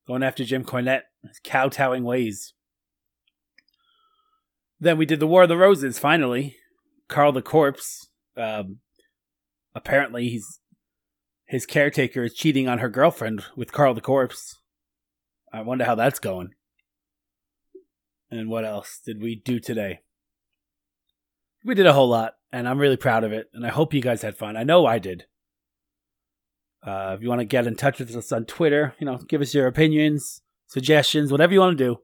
going 0.07 0.23
after 0.23 0.43
Jim 0.43 0.63
Cornette, 0.63 1.03
his 1.27 1.39
kowtowing 1.43 2.03
ways. 2.03 2.53
Then 4.79 4.97
we 4.97 5.05
did 5.05 5.19
the 5.19 5.27
War 5.27 5.43
of 5.43 5.49
the 5.49 5.57
Roses. 5.57 5.99
Finally, 5.99 6.57
Carl 7.07 7.31
the 7.31 7.41
Corpse. 7.41 8.09
Um, 8.37 8.79
apparently, 9.73 10.29
he's 10.29 10.59
his 11.45 11.65
caretaker 11.65 12.23
is 12.23 12.33
cheating 12.33 12.67
on 12.67 12.79
her 12.79 12.89
girlfriend 12.89 13.43
with 13.55 13.71
Carl 13.71 13.93
the 13.93 14.01
Corpse. 14.01 14.59
I 15.53 15.61
wonder 15.61 15.85
how 15.85 15.95
that's 15.95 16.19
going. 16.19 16.49
And 18.31 18.49
what 18.49 18.65
else 18.65 18.99
did 19.05 19.21
we 19.21 19.35
do 19.35 19.59
today? 19.59 19.99
We 21.63 21.75
did 21.75 21.85
a 21.85 21.93
whole 21.93 22.09
lot, 22.09 22.33
and 22.51 22.67
I'm 22.67 22.79
really 22.79 22.97
proud 22.97 23.23
of 23.23 23.31
it, 23.31 23.49
and 23.53 23.65
I 23.65 23.69
hope 23.69 23.93
you 23.93 24.01
guys 24.01 24.21
had 24.21 24.37
fun. 24.37 24.57
I 24.57 24.63
know 24.63 24.85
I 24.85 24.99
did. 24.99 25.25
Uh, 26.85 27.15
if 27.15 27.21
you 27.21 27.29
want 27.29 27.41
to 27.41 27.45
get 27.45 27.65
in 27.65 27.75
touch 27.75 27.99
with 27.99 28.15
us 28.15 28.31
on 28.31 28.45
Twitter, 28.45 28.93
you 28.99 29.05
know, 29.05 29.17
give 29.17 29.41
us 29.41 29.53
your 29.53 29.65
opinions, 29.65 30.41
suggestions, 30.67 31.31
whatever 31.31 31.53
you 31.53 31.59
want 31.59 31.77
to 31.77 31.83
do. 31.83 31.97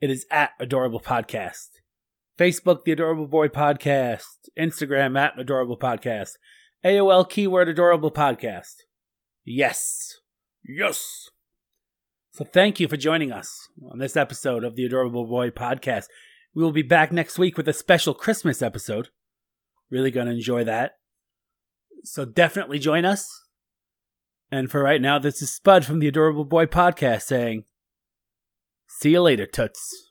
It 0.00 0.10
is 0.10 0.26
at 0.30 0.52
Adorable 0.60 1.00
Podcast. 1.00 1.68
Facebook, 2.38 2.84
The 2.84 2.92
Adorable 2.92 3.26
Boy 3.26 3.48
Podcast. 3.48 4.48
Instagram, 4.58 5.18
at 5.18 5.38
Adorable 5.38 5.76
Podcast. 5.76 6.32
AOL 6.84 7.28
keyword 7.28 7.68
adorable 7.68 8.10
podcast. 8.10 8.74
Yes. 9.44 10.18
Yes. 10.64 11.28
So 12.30 12.44
thank 12.44 12.78
you 12.78 12.86
for 12.86 12.96
joining 12.96 13.32
us 13.32 13.68
on 13.90 13.98
this 13.98 14.16
episode 14.16 14.62
of 14.62 14.76
the 14.76 14.84
Adorable 14.84 15.26
Boy 15.26 15.50
podcast. 15.50 16.04
We 16.54 16.62
will 16.62 16.72
be 16.72 16.82
back 16.82 17.10
next 17.10 17.38
week 17.38 17.56
with 17.56 17.66
a 17.68 17.72
special 17.72 18.14
Christmas 18.14 18.62
episode. 18.62 19.08
Really 19.90 20.10
going 20.10 20.26
to 20.26 20.32
enjoy 20.32 20.64
that. 20.64 20.98
So 22.04 22.24
definitely 22.24 22.78
join 22.78 23.04
us. 23.04 23.28
And 24.52 24.70
for 24.70 24.82
right 24.82 25.00
now, 25.00 25.18
this 25.18 25.42
is 25.42 25.52
Spud 25.52 25.84
from 25.84 25.98
the 25.98 26.08
Adorable 26.08 26.44
Boy 26.44 26.66
podcast 26.66 27.22
saying, 27.22 27.64
See 28.86 29.10
you 29.10 29.22
later, 29.22 29.46
Toots. 29.46 30.07